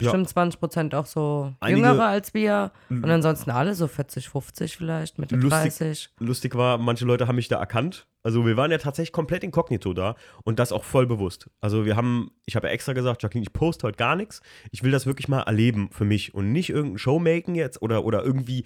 bestimmt 0.00 0.28
20 0.28 0.60
Prozent 0.60 0.94
auch 0.94 1.06
so 1.06 1.54
Einige- 1.60 1.80
jüngere 1.88 2.06
als 2.06 2.34
wir 2.34 2.72
und 2.88 3.04
ansonsten 3.08 3.50
alle 3.50 3.74
so 3.74 3.86
40, 3.86 4.28
50 4.28 4.76
vielleicht, 4.76 5.18
Mitte 5.18 5.36
Lustig. 5.36 5.50
30. 5.78 6.10
Lustig 6.18 6.54
war, 6.54 6.78
manche 6.78 7.04
Leute 7.04 7.28
haben 7.28 7.36
mich 7.36 7.48
da 7.48 7.58
erkannt. 7.58 8.06
Also 8.22 8.46
wir 8.46 8.56
waren 8.56 8.70
ja 8.70 8.78
tatsächlich 8.78 9.12
komplett 9.12 9.44
inkognito 9.44 9.92
da 9.94 10.14
und 10.44 10.58
das 10.58 10.72
auch 10.72 10.84
voll 10.84 11.06
bewusst. 11.06 11.48
Also 11.60 11.84
wir 11.84 11.96
haben, 11.96 12.30
ich 12.44 12.56
habe 12.56 12.66
ja 12.66 12.72
extra 12.72 12.92
gesagt, 12.92 13.22
Jacqueline, 13.22 13.44
ich 13.44 13.52
poste 13.52 13.86
heute 13.86 13.96
gar 13.96 14.16
nichts. 14.16 14.42
Ich 14.70 14.82
will 14.82 14.90
das 14.90 15.06
wirklich 15.06 15.28
mal 15.28 15.42
erleben 15.42 15.90
für 15.90 16.04
mich 16.04 16.34
und 16.34 16.52
nicht 16.52 16.70
irgendein 16.70 16.98
Showmaken 16.98 17.54
jetzt 17.54 17.80
oder, 17.80 18.04
oder 18.04 18.22
irgendwie 18.22 18.64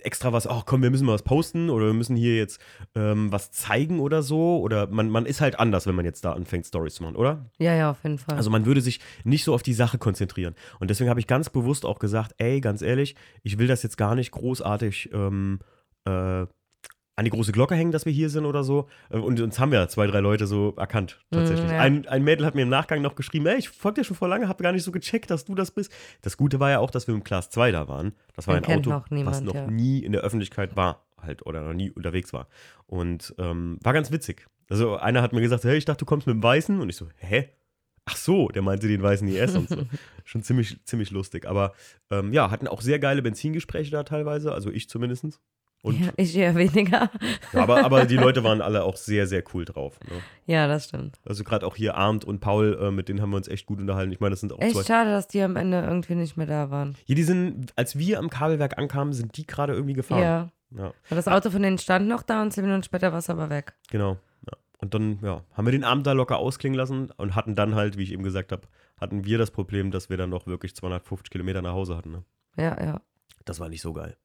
extra 0.00 0.32
was, 0.32 0.46
ach 0.46 0.64
komm, 0.66 0.82
wir 0.82 0.90
müssen 0.90 1.06
mal 1.06 1.14
was 1.14 1.22
posten 1.22 1.70
oder 1.70 1.86
wir 1.86 1.92
müssen 1.92 2.16
hier 2.16 2.36
jetzt 2.36 2.60
ähm, 2.94 3.30
was 3.30 3.52
zeigen 3.52 4.00
oder 4.00 4.22
so. 4.22 4.58
Oder 4.58 4.88
man, 4.88 5.08
man 5.08 5.26
ist 5.26 5.40
halt 5.40 5.58
anders, 5.58 5.86
wenn 5.86 5.94
man 5.94 6.04
jetzt 6.04 6.24
da 6.24 6.32
anfängt, 6.32 6.66
Stories 6.66 6.94
zu 6.94 7.02
machen, 7.04 7.16
oder? 7.16 7.50
Ja, 7.58 7.74
ja, 7.74 7.90
auf 7.90 8.02
jeden 8.02 8.18
Fall. 8.18 8.36
Also 8.36 8.50
man 8.50 8.66
würde 8.66 8.80
sich 8.80 9.00
nicht 9.24 9.44
so 9.44 9.54
auf 9.54 9.62
die 9.62 9.74
Sache 9.74 9.98
konzentrieren. 9.98 10.54
Und 10.80 10.90
deswegen 10.90 11.10
habe 11.10 11.20
ich 11.20 11.26
ganz 11.26 11.48
bewusst 11.48 11.84
auch 11.84 11.98
gesagt, 11.98 12.34
ey, 12.38 12.60
ganz 12.60 12.82
ehrlich, 12.82 13.14
ich 13.42 13.58
will 13.58 13.68
das 13.68 13.82
jetzt 13.82 13.96
gar 13.96 14.14
nicht 14.14 14.32
großartig 14.32 15.10
ähm, 15.12 15.60
äh, 16.04 16.46
an 17.16 17.24
die 17.24 17.30
große 17.30 17.52
Glocke 17.52 17.74
hängen, 17.74 17.92
dass 17.92 18.04
wir 18.04 18.12
hier 18.12 18.28
sind 18.28 18.44
oder 18.44 18.62
so. 18.62 18.88
Äh, 19.10 19.16
Und 19.16 19.40
uns 19.40 19.58
haben 19.58 19.72
ja 19.72 19.88
zwei, 19.88 20.06
drei 20.06 20.20
Leute 20.20 20.46
so 20.46 20.74
erkannt, 20.76 21.18
tatsächlich. 21.30 21.66
Mm, 21.66 21.72
ja. 21.72 21.80
ein, 21.80 22.06
ein 22.06 22.22
Mädel 22.22 22.44
hat 22.44 22.54
mir 22.54 22.62
im 22.62 22.68
Nachgang 22.68 23.02
noch 23.02 23.14
geschrieben, 23.14 23.46
ey, 23.46 23.56
ich 23.56 23.70
folge 23.70 24.00
dir 24.00 24.04
schon 24.04 24.16
vor 24.16 24.28
lange, 24.28 24.48
habe 24.48 24.62
gar 24.62 24.72
nicht 24.72 24.84
so 24.84 24.92
gecheckt, 24.92 25.30
dass 25.30 25.46
du 25.46 25.54
das 25.54 25.70
bist. 25.70 25.90
Das 26.22 26.36
Gute 26.36 26.60
war 26.60 26.70
ja 26.70 26.78
auch, 26.78 26.90
dass 26.90 27.06
wir 27.06 27.14
im 27.14 27.24
Class 27.24 27.50
2 27.50 27.72
da 27.72 27.88
waren. 27.88 28.12
Das 28.34 28.46
war 28.46 28.60
Den 28.60 28.64
ein 28.66 28.78
Auto, 28.78 28.90
noch 28.90 29.10
niemand, 29.10 29.36
was 29.36 29.42
noch 29.42 29.54
ja. 29.54 29.66
nie 29.66 30.00
in 30.00 30.12
der 30.12 30.20
Öffentlichkeit 30.20 30.76
war 30.76 31.06
halt 31.20 31.44
oder 31.46 31.62
noch 31.62 31.72
nie 31.72 31.90
unterwegs 31.90 32.32
war. 32.32 32.48
Und 32.86 33.34
ähm, 33.38 33.78
war 33.82 33.94
ganz 33.94 34.12
witzig. 34.12 34.46
Also 34.68 34.96
einer 34.96 35.22
hat 35.22 35.32
mir 35.32 35.40
gesagt, 35.40 35.64
hey, 35.64 35.76
ich 35.76 35.84
dachte, 35.84 36.00
du 36.00 36.04
kommst 36.06 36.26
mit 36.26 36.34
dem 36.34 36.42
Weißen. 36.42 36.80
Und 36.80 36.88
ich 36.88 36.96
so, 36.96 37.08
hä? 37.16 37.48
Ach 38.04 38.16
so, 38.16 38.48
der 38.48 38.62
meinte 38.62 38.86
den 38.86 39.02
weißen 39.02 39.26
IS 39.26 39.56
und 39.56 39.68
so. 39.68 39.82
Schon 40.24 40.42
ziemlich, 40.42 40.84
ziemlich 40.84 41.10
lustig. 41.10 41.46
Aber 41.46 41.72
ähm, 42.10 42.32
ja, 42.32 42.50
hatten 42.50 42.68
auch 42.68 42.80
sehr 42.80 42.98
geile 42.98 43.22
Benzingespräche 43.22 43.90
da 43.90 44.04
teilweise, 44.04 44.52
also 44.52 44.70
ich 44.70 44.88
zumindest. 44.88 45.40
Und, 45.82 46.00
ja, 46.00 46.12
ich 46.16 46.36
eher 46.36 46.54
weniger. 46.54 47.10
ja, 47.52 47.62
aber, 47.62 47.84
aber 47.84 48.06
die 48.06 48.16
Leute 48.16 48.42
waren 48.42 48.60
alle 48.60 48.82
auch 48.82 48.96
sehr, 48.96 49.26
sehr 49.26 49.44
cool 49.54 49.64
drauf. 49.64 49.98
Ne? 50.08 50.16
ja, 50.46 50.66
das 50.66 50.86
stimmt. 50.86 51.20
Also 51.24 51.44
gerade 51.44 51.64
auch 51.66 51.76
hier 51.76 51.96
Arndt 51.96 52.24
und 52.24 52.40
Paul, 52.40 52.76
äh, 52.80 52.90
mit 52.90 53.08
denen 53.08 53.20
haben 53.20 53.30
wir 53.30 53.36
uns 53.36 53.46
echt 53.46 53.66
gut 53.66 53.78
unterhalten. 53.78 54.10
Ich 54.10 54.18
meine, 54.18 54.30
das 54.30 54.40
sind 54.40 54.52
auch 54.52 54.60
Echt 54.60 54.74
zwei. 54.74 54.82
schade, 54.82 55.10
dass 55.10 55.28
die 55.28 55.40
am 55.42 55.54
Ende 55.54 55.80
irgendwie 55.80 56.16
nicht 56.16 56.36
mehr 56.36 56.46
da 56.46 56.70
waren. 56.70 56.96
Hier, 57.04 57.14
die 57.14 57.22
sind, 57.22 57.72
als 57.76 57.96
wir 57.96 58.18
am 58.18 58.30
Kabelwerk 58.30 58.78
ankamen, 58.78 59.12
sind 59.12 59.36
die 59.36 59.46
gerade 59.46 59.74
irgendwie 59.74 59.94
gefahren. 59.94 60.22
Ja. 60.22 60.50
ja 60.76 60.92
Das 61.08 61.28
Auto 61.28 61.50
von 61.50 61.62
denen 61.62 61.78
stand 61.78 62.08
noch 62.08 62.22
da 62.22 62.42
und 62.42 62.52
zehn 62.52 62.64
Minuten 62.64 62.82
später 62.82 63.12
war 63.12 63.20
es 63.20 63.30
aber 63.30 63.48
weg. 63.50 63.74
genau. 63.90 64.18
Ja. 64.46 64.58
Und 64.78 64.92
dann, 64.92 65.18
ja, 65.22 65.42
haben 65.54 65.66
wir 65.66 65.72
den 65.72 65.84
Abend 65.84 66.06
da 66.06 66.12
locker 66.12 66.36
ausklingen 66.38 66.76
lassen 66.76 67.10
und 67.16 67.34
hatten 67.34 67.54
dann 67.54 67.74
halt, 67.74 67.96
wie 67.96 68.02
ich 68.02 68.12
eben 68.12 68.22
gesagt 68.22 68.52
habe, 68.52 68.62
hatten 69.00 69.24
wir 69.24 69.38
das 69.38 69.50
Problem, 69.50 69.90
dass 69.90 70.10
wir 70.10 70.16
dann 70.16 70.30
noch 70.30 70.46
wirklich 70.46 70.74
250 70.74 71.30
Kilometer 71.30 71.62
nach 71.62 71.72
Hause 71.72 71.96
hatten. 71.96 72.10
Ne? 72.10 72.24
Ja, 72.56 72.82
ja. 72.82 73.00
Das 73.44 73.60
war 73.60 73.68
nicht 73.68 73.82
so 73.82 73.92
geil. 73.92 74.16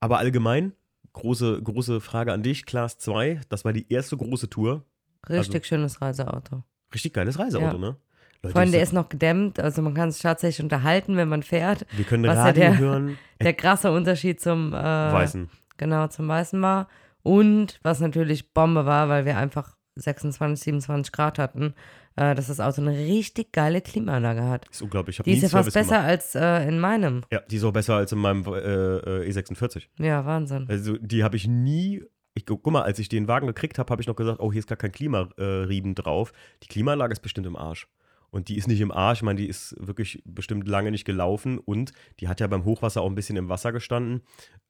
Aber 0.00 0.18
allgemein, 0.18 0.72
große, 1.12 1.60
große 1.62 2.00
Frage 2.00 2.32
an 2.32 2.42
dich, 2.42 2.66
Class 2.66 2.98
2, 2.98 3.40
das 3.48 3.64
war 3.64 3.72
die 3.72 3.90
erste 3.92 4.16
große 4.16 4.48
Tour. 4.50 4.84
Richtig 5.28 5.66
schönes 5.66 6.00
Reiseauto. 6.00 6.62
Richtig 6.94 7.12
geiles 7.12 7.38
Reiseauto, 7.38 7.66
Ja. 7.76 7.78
ne? 7.78 7.96
Leute, 8.42 8.52
Vor 8.52 8.60
allem, 8.60 8.68
ich 8.68 8.72
der 8.72 8.82
ist 8.82 8.94
noch 8.94 9.10
gedämmt, 9.10 9.60
also 9.60 9.82
man 9.82 9.92
kann 9.92 10.10
sich 10.10 10.22
tatsächlich 10.22 10.64
unterhalten, 10.64 11.16
wenn 11.18 11.28
man 11.28 11.42
fährt. 11.42 11.84
wir 11.92 12.06
können 12.06 12.24
was 12.26 12.36
ja 12.36 12.44
Radio 12.44 12.62
der- 12.62 12.78
hören. 12.78 13.18
Der 13.42 13.52
krasse 13.52 13.90
Unterschied 13.92 14.40
zum 14.40 14.72
äh, 14.72 14.76
Weißen. 14.76 15.50
Genau, 15.76 16.06
zum 16.08 16.26
Weißen 16.28 16.60
war. 16.62 16.88
Und 17.22 17.78
was 17.82 18.00
natürlich 18.00 18.54
Bombe 18.54 18.86
war, 18.86 19.10
weil 19.10 19.26
wir 19.26 19.36
einfach 19.36 19.76
26, 19.96 20.62
27 20.64 21.12
Grad 21.12 21.38
hatten, 21.38 21.74
äh, 22.16 22.34
dass 22.34 22.48
das 22.48 22.60
Auto 22.60 22.80
eine 22.80 22.96
richtig 22.96 23.52
geile 23.52 23.80
Klimaanlage 23.80 24.42
hat. 24.44 24.68
Ist 24.70 24.82
unglaublich. 24.82 25.18
Ich 25.18 25.24
Die 25.24 25.32
ist 25.32 25.42
ja 25.42 25.48
fast 25.48 25.72
besser 25.72 25.96
gemacht. 25.96 26.04
als 26.08 26.34
äh, 26.34 26.68
in 26.68 26.78
meinem. 26.80 27.22
Ja, 27.32 27.40
die 27.50 27.56
ist 27.56 27.64
auch 27.64 27.72
besser 27.72 27.94
als 27.96 28.12
in 28.12 28.18
meinem 28.18 28.44
äh, 28.46 28.58
äh, 28.58 29.30
E46. 29.30 29.84
Ja, 29.98 30.24
Wahnsinn. 30.26 30.66
Also 30.68 30.96
die 30.98 31.22
habe 31.24 31.36
ich 31.36 31.46
nie. 31.46 32.02
Ich, 32.34 32.46
gu- 32.46 32.58
guck 32.58 32.72
mal, 32.72 32.82
als 32.82 32.98
ich 33.00 33.08
den 33.08 33.26
Wagen 33.28 33.46
gekriegt 33.48 33.78
habe, 33.78 33.90
habe 33.90 34.00
ich 34.02 34.06
noch 34.08 34.14
gesagt, 34.16 34.38
oh, 34.40 34.52
hier 34.52 34.60
ist 34.60 34.68
gar 34.68 34.76
kein 34.78 34.92
Klimarieben 34.92 35.94
drauf. 35.94 36.32
Die 36.62 36.68
Klimaanlage 36.68 37.12
ist 37.12 37.20
bestimmt 37.20 37.46
im 37.46 37.56
Arsch. 37.56 37.88
Und 38.30 38.48
die 38.48 38.56
ist 38.56 38.68
nicht 38.68 38.80
im 38.80 38.92
Arsch, 38.92 39.18
ich 39.18 39.22
meine, 39.24 39.40
die 39.40 39.48
ist 39.48 39.74
wirklich 39.80 40.22
bestimmt 40.24 40.68
lange 40.68 40.92
nicht 40.92 41.04
gelaufen 41.04 41.58
und 41.58 41.90
die 42.20 42.28
hat 42.28 42.38
ja 42.38 42.46
beim 42.46 42.64
Hochwasser 42.64 43.00
auch 43.02 43.08
ein 43.08 43.16
bisschen 43.16 43.36
im 43.36 43.48
Wasser 43.48 43.72
gestanden. 43.72 44.20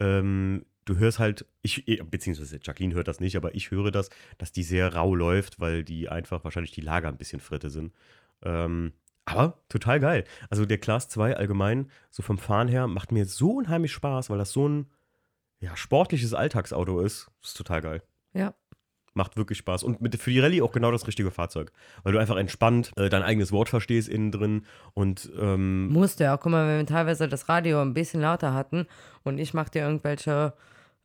Ähm, 0.00 0.64
du 0.90 0.98
hörst 0.98 1.18
halt, 1.18 1.46
ich, 1.62 1.86
eh, 1.88 2.02
beziehungsweise 2.02 2.58
Jacqueline 2.62 2.94
hört 2.94 3.08
das 3.08 3.20
nicht, 3.20 3.36
aber 3.36 3.54
ich 3.54 3.70
höre 3.70 3.90
das, 3.90 4.10
dass 4.38 4.52
die 4.52 4.64
sehr 4.64 4.94
rau 4.94 5.14
läuft, 5.14 5.60
weil 5.60 5.84
die 5.84 6.08
einfach 6.08 6.42
wahrscheinlich 6.44 6.72
die 6.72 6.80
Lager 6.80 7.08
ein 7.08 7.16
bisschen 7.16 7.40
fritte 7.40 7.70
sind. 7.70 7.92
Ähm, 8.42 8.92
aber 9.24 9.58
total 9.68 10.00
geil. 10.00 10.24
Also 10.48 10.66
der 10.66 10.78
Class 10.78 11.08
2 11.08 11.36
allgemein, 11.36 11.90
so 12.10 12.22
vom 12.22 12.38
Fahren 12.38 12.66
her, 12.66 12.88
macht 12.88 13.12
mir 13.12 13.24
so 13.24 13.52
unheimlich 13.52 13.92
Spaß, 13.92 14.30
weil 14.30 14.38
das 14.38 14.50
so 14.50 14.68
ein 14.68 14.86
ja, 15.60 15.76
sportliches 15.76 16.34
Alltagsauto 16.34 17.00
ist. 17.00 17.30
Das 17.40 17.50
ist 17.50 17.56
total 17.56 17.82
geil. 17.82 18.02
Ja. 18.32 18.54
Macht 19.14 19.36
wirklich 19.36 19.58
Spaß. 19.58 19.84
Und 19.84 20.00
mit, 20.00 20.16
für 20.16 20.30
die 20.30 20.40
Rallye 20.40 20.62
auch 20.62 20.72
genau 20.72 20.90
das 20.90 21.06
richtige 21.06 21.30
Fahrzeug. 21.30 21.70
Weil 22.02 22.14
du 22.14 22.18
einfach 22.18 22.36
entspannt 22.36 22.90
äh, 22.96 23.08
dein 23.08 23.22
eigenes 23.22 23.52
Wort 23.52 23.68
verstehst 23.68 24.08
innen 24.08 24.32
drin 24.32 24.66
und 24.94 25.30
ähm, 25.38 25.88
Musste 25.88 26.24
ja 26.24 26.34
auch. 26.34 26.40
Guck 26.40 26.50
mal, 26.50 26.66
wenn 26.66 26.78
wir 26.78 26.86
teilweise 26.86 27.28
das 27.28 27.48
Radio 27.48 27.80
ein 27.80 27.94
bisschen 27.94 28.22
lauter 28.22 28.54
hatten 28.54 28.86
und 29.22 29.38
ich 29.38 29.54
mach 29.54 29.68
dir 29.68 29.82
irgendwelche 29.82 30.54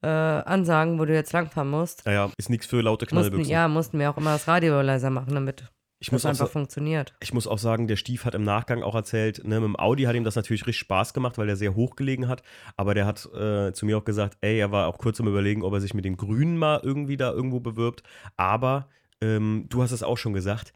äh, 0.06 0.08
Ansagen, 0.08 1.00
wo 1.00 1.06
du 1.06 1.14
jetzt 1.14 1.34
langfahren 1.34 1.70
musst, 1.70 2.06
naja, 2.06 2.30
ist 2.38 2.50
nichts 2.50 2.68
für 2.68 2.82
laute 2.82 3.06
mussten, 3.06 3.30
Knallbüchsen. 3.30 3.52
ja, 3.52 3.68
mussten 3.68 4.00
wir 4.00 4.10
auch 4.10 4.18
immer 4.18 4.34
das 4.34 4.48
Radio 4.48 4.82
leiser 4.82 5.10
machen, 5.10 5.34
damit 5.34 5.66
ich, 6.00 6.08
das 6.08 6.14
muss 6.14 6.26
einfach 6.26 6.50
funktioniert. 6.50 7.16
ich 7.22 7.34
muss 7.34 7.48
auch 7.48 7.58
sagen, 7.58 7.88
der 7.88 7.96
Stief 7.96 8.26
hat 8.26 8.36
im 8.36 8.44
Nachgang 8.44 8.84
auch 8.84 8.96
erzählt, 8.96 9.42
ne, 9.46 9.60
mit 9.60 9.70
dem 9.70 9.80
Audi 9.80 10.04
hat 10.04 10.16
ihm 10.16 10.24
das 10.24 10.36
natürlich 10.36 10.68
richtig 10.68 10.80
Spaß 10.80 11.14
gemacht, 11.14 11.38
weil 11.38 11.48
der 11.48 11.56
sehr 11.56 11.74
hoch 11.74 11.96
gelegen 11.96 12.28
hat. 12.28 12.44
Aber 12.76 12.94
der 12.94 13.06
hat 13.06 13.26
äh, 13.34 13.72
zu 13.74 13.86
mir 13.86 13.98
auch 13.98 14.04
gesagt, 14.04 14.38
ey, 14.42 14.60
er 14.60 14.72
war 14.72 14.88
auch 14.88 14.98
kurz 14.98 15.20
am 15.20 15.28
Überlegen, 15.28 15.64
ob 15.64 15.74
er 15.74 15.82
sich 15.82 15.94
mit 15.94 16.06
dem 16.06 16.18
Grünen 16.18 16.58
mal 16.58 16.82
irgendwie 16.84 17.18
da 17.18 17.32
irgendwo 17.32 17.60
bewirbt. 17.60 18.04
Aber 18.36 18.90
ähm, 19.22 19.66
du 19.70 19.82
hast 19.82 19.92
es 19.92 20.04
auch 20.04 20.18
schon 20.18 20.34
gesagt, 20.34 20.74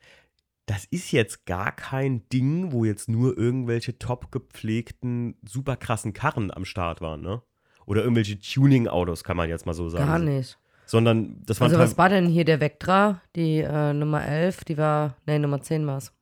das 0.65 0.85
ist 0.85 1.11
jetzt 1.11 1.45
gar 1.45 1.71
kein 1.73 2.29
Ding, 2.29 2.71
wo 2.71 2.85
jetzt 2.85 3.09
nur 3.09 3.37
irgendwelche 3.37 3.99
top 3.99 4.31
gepflegten, 4.31 5.35
super 5.43 5.75
krassen 5.75 6.13
Karren 6.13 6.51
am 6.51 6.63
Start 6.63 7.01
waren, 7.01 7.21
ne? 7.21 7.41
Oder 7.89 8.03
irgendwelche 8.03 8.39
Tuning-Autos, 8.39 9.23
kann 9.23 9.35
man 9.35 9.49
jetzt 9.49 9.65
mal 9.65 9.73
so 9.73 9.89
sagen. 9.89 10.05
Gar 10.05 10.19
nicht. 10.19 10.59
Sondern 10.85 11.41
das 11.45 11.59
waren 11.59 11.69
Also, 11.71 11.79
was 11.79 11.97
war 11.97 12.07
denn 12.09 12.27
hier 12.27 12.45
der 12.45 12.59
Vectra? 12.61 13.19
Die 13.35 13.61
äh, 13.61 13.93
Nummer 13.93 14.23
11, 14.23 14.63
die 14.65 14.77
war, 14.77 15.15
nee, 15.25 15.39
Nummer 15.39 15.59
10 15.59 15.87
war 15.87 15.97
es. 15.97 16.13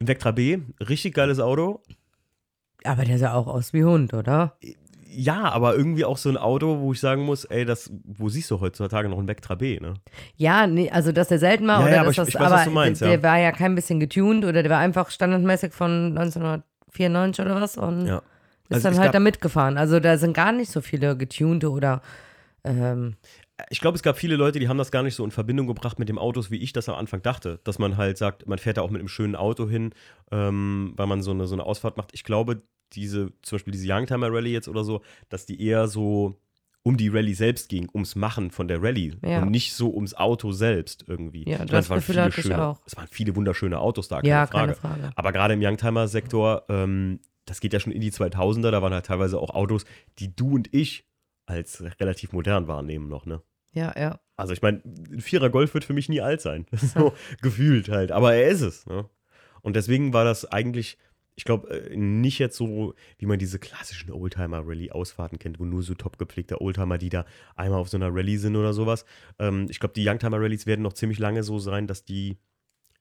Vectra 0.00 0.32
B, 0.32 0.58
richtig 0.86 1.14
geiles 1.14 1.40
Auto. 1.40 1.80
Aber 2.84 3.04
der 3.06 3.18
sah 3.18 3.32
auch 3.32 3.46
aus 3.46 3.72
wie 3.72 3.84
Hund, 3.84 4.12
oder? 4.12 4.58
Ja, 5.08 5.44
aber 5.44 5.74
irgendwie 5.76 6.04
auch 6.04 6.18
so 6.18 6.28
ein 6.28 6.36
Auto, 6.36 6.80
wo 6.80 6.92
ich 6.92 7.00
sagen 7.00 7.22
muss, 7.24 7.44
ey, 7.46 7.64
das, 7.64 7.90
wo 8.04 8.28
siehst 8.28 8.50
du 8.50 8.60
heutzutage 8.60 9.08
noch 9.08 9.18
ein 9.18 9.28
Vectra 9.28 9.54
B, 9.54 9.78
ne? 9.80 9.94
Ja, 10.36 10.66
nee, 10.66 10.90
also 10.90 11.10
dass 11.12 11.28
der 11.28 11.38
selten 11.38 11.66
war 11.68 11.80
Ja, 11.80 11.86
oder 11.86 11.94
ja, 11.94 12.00
aber 12.02 12.10
ich- 12.10 12.16
das, 12.16 12.28
ich 12.28 12.34
weiß, 12.34 12.42
aber 12.42 12.54
was 12.56 12.64
du 12.64 12.70
meinst, 12.70 13.00
der, 13.00 13.08
ja. 13.08 13.16
der 13.16 13.22
war 13.22 13.38
ja 13.38 13.52
kein 13.52 13.74
bisschen 13.74 13.98
getuned 14.00 14.44
oder 14.44 14.62
der 14.62 14.70
war 14.70 14.78
einfach 14.80 15.10
standardmäßig 15.10 15.72
von 15.72 16.18
1994 16.18 17.44
oder 17.44 17.60
was 17.60 17.78
und 17.78 18.06
Ja. 18.06 18.20
Ist 18.68 18.76
Also 18.76 18.88
dann 18.90 18.98
halt 18.98 19.14
da 19.14 19.20
mitgefahren. 19.20 19.76
Also 19.78 20.00
da 20.00 20.16
sind 20.18 20.34
gar 20.34 20.52
nicht 20.52 20.70
so 20.70 20.80
viele 20.80 21.16
getunte 21.16 21.70
oder 21.70 22.00
ähm, 22.64 23.16
Ich 23.70 23.80
glaube, 23.80 23.96
es 23.96 24.02
gab 24.02 24.16
viele 24.18 24.36
Leute, 24.36 24.58
die 24.58 24.68
haben 24.68 24.78
das 24.78 24.90
gar 24.90 25.02
nicht 25.02 25.14
so 25.14 25.24
in 25.24 25.30
Verbindung 25.30 25.66
gebracht 25.66 25.98
mit 25.98 26.08
dem 26.08 26.18
Autos, 26.18 26.50
wie 26.50 26.56
ich 26.58 26.72
das 26.72 26.88
am 26.88 26.94
Anfang 26.96 27.22
dachte. 27.22 27.60
Dass 27.64 27.78
man 27.78 27.96
halt 27.96 28.18
sagt, 28.18 28.46
man 28.48 28.58
fährt 28.58 28.76
da 28.78 28.82
auch 28.82 28.90
mit 28.90 29.00
einem 29.00 29.08
schönen 29.08 29.36
Auto 29.36 29.68
hin, 29.68 29.92
ähm, 30.32 30.92
weil 30.96 31.06
man 31.06 31.22
so 31.22 31.30
eine, 31.30 31.46
so 31.46 31.54
eine 31.54 31.64
Ausfahrt 31.64 31.96
macht. 31.96 32.10
Ich 32.14 32.24
glaube, 32.24 32.62
diese, 32.92 33.32
zum 33.42 33.56
Beispiel 33.56 33.72
diese 33.72 33.92
Youngtimer 33.92 34.32
Rallye 34.32 34.52
jetzt 34.52 34.68
oder 34.68 34.84
so, 34.84 35.02
dass 35.28 35.46
die 35.46 35.60
eher 35.62 35.88
so 35.88 36.40
um 36.86 36.96
die 36.98 37.08
Rallye 37.08 37.32
selbst 37.34 37.70
ging, 37.70 37.88
ums 37.94 38.14
Machen 38.14 38.50
von 38.50 38.68
der 38.68 38.82
Rallye 38.82 39.14
Ja. 39.24 39.40
und 39.42 39.50
nicht 39.50 39.72
so 39.72 39.92
ums 39.94 40.14
Auto 40.14 40.52
selbst 40.52 41.04
irgendwie. 41.08 41.44
Ja, 41.48 41.52
Ich 41.54 41.58
meine, 41.60 41.70
das 41.70 41.84
es 41.86 41.90
waren 41.90 41.98
Gefühl 42.00 42.14
viele 42.30 42.32
schöne, 42.32 42.62
auch. 42.62 42.80
Es 42.86 42.96
waren 42.96 43.08
viele 43.10 43.34
wunderschöne 43.36 43.78
Autos 43.78 44.08
da, 44.08 44.16
keine 44.16 44.28
ja, 44.28 44.46
Frage. 44.46 44.74
keine 44.74 44.94
Frage. 45.00 45.12
Aber 45.16 45.32
gerade 45.32 45.54
im 45.54 45.62
Youngtimer-Sektor, 45.62 46.64
ähm, 46.68 47.20
das 47.44 47.60
geht 47.60 47.72
ja 47.72 47.80
schon 47.80 47.92
in 47.92 48.00
die 48.00 48.12
2000er, 48.12 48.70
da 48.70 48.82
waren 48.82 48.92
halt 48.92 49.06
teilweise 49.06 49.38
auch 49.38 49.50
Autos, 49.50 49.84
die 50.18 50.34
du 50.34 50.54
und 50.54 50.72
ich 50.72 51.06
als 51.46 51.82
relativ 52.00 52.32
modern 52.32 52.68
wahrnehmen 52.68 53.08
noch, 53.08 53.26
ne? 53.26 53.42
Ja, 53.72 53.92
ja. 53.98 54.20
Also 54.36 54.52
ich 54.52 54.62
meine, 54.62 54.82
ein 54.84 55.20
Vierer 55.20 55.50
Golf 55.50 55.74
wird 55.74 55.84
für 55.84 55.92
mich 55.92 56.08
nie 56.08 56.20
alt 56.20 56.40
sein. 56.40 56.66
so 56.72 57.12
gefühlt 57.42 57.88
halt. 57.88 58.12
Aber 58.12 58.34
er 58.34 58.48
ist 58.48 58.62
es. 58.62 58.86
Ne? 58.86 59.08
Und 59.62 59.76
deswegen 59.76 60.12
war 60.12 60.24
das 60.24 60.44
eigentlich, 60.44 60.96
ich 61.34 61.44
glaube, 61.44 61.68
äh, 61.70 61.96
nicht 61.96 62.38
jetzt 62.38 62.56
so, 62.56 62.94
wie 63.18 63.26
man 63.26 63.38
diese 63.38 63.58
klassischen 63.58 64.12
Oldtimer-Rallye-Ausfahrten 64.12 65.38
kennt, 65.38 65.58
wo 65.58 65.64
nur 65.64 65.82
so 65.82 65.94
top 65.94 66.18
gepflegte 66.18 66.60
Oldtimer, 66.60 66.98
die 66.98 67.08
da 67.08 67.26
einmal 67.56 67.80
auf 67.80 67.88
so 67.88 67.96
einer 67.96 68.14
Rallye 68.14 68.36
sind 68.36 68.56
oder 68.56 68.72
sowas. 68.72 69.04
Ähm, 69.38 69.66
ich 69.68 69.80
glaube, 69.80 69.94
die 69.94 70.08
Youngtimer-Rallyes 70.08 70.66
werden 70.66 70.82
noch 70.82 70.92
ziemlich 70.92 71.18
lange 71.18 71.42
so 71.42 71.58
sein, 71.58 71.86
dass 71.88 72.04
die 72.04 72.38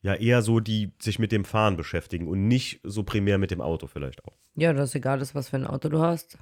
ja 0.04 0.14
eher 0.14 0.42
so 0.42 0.60
die 0.60 0.92
sich 1.00 1.18
mit 1.18 1.32
dem 1.32 1.46
Fahren 1.46 1.76
beschäftigen 1.76 2.28
und 2.28 2.48
nicht 2.48 2.80
so 2.84 3.04
primär 3.04 3.40
mit 3.40 3.50
dem 3.50 3.62
Auto 3.62 3.88
vielleicht 3.88 4.24
auch. 4.26 4.38
Ja, 4.56 4.74
das 4.74 4.90
ist 4.90 4.96
egal, 4.96 5.22
ist, 5.22 5.34
was 5.34 5.50
für 5.50 5.56
ein 5.56 5.66
Auto 5.66 5.90
du 5.90 6.00
hast. 6.00 6.38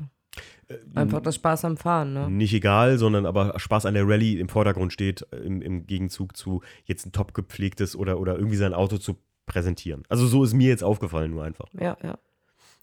Einfach 0.95 1.21
das 1.21 1.35
Spaß 1.35 1.65
am 1.65 1.77
Fahren, 1.77 2.13
ne? 2.13 2.29
Nicht 2.29 2.53
egal, 2.53 2.97
sondern 2.97 3.25
aber 3.25 3.59
Spaß 3.59 3.85
an 3.85 3.93
der 3.93 4.07
Rallye 4.07 4.39
im 4.39 4.47
Vordergrund 4.49 4.93
steht, 4.93 5.25
äh, 5.31 5.37
im, 5.37 5.61
im 5.61 5.85
Gegenzug 5.85 6.35
zu 6.35 6.61
jetzt 6.85 7.05
ein 7.05 7.11
top 7.11 7.33
gepflegtes 7.33 7.95
oder, 7.95 8.19
oder 8.19 8.35
irgendwie 8.35 8.55
sein 8.55 8.73
Auto 8.73 8.97
zu 8.97 9.17
präsentieren. 9.45 10.03
Also 10.07 10.27
so 10.27 10.43
ist 10.43 10.53
mir 10.53 10.69
jetzt 10.69 10.83
aufgefallen, 10.83 11.31
nur 11.31 11.43
einfach. 11.43 11.67
Ja, 11.73 11.97
ja. 12.01 12.17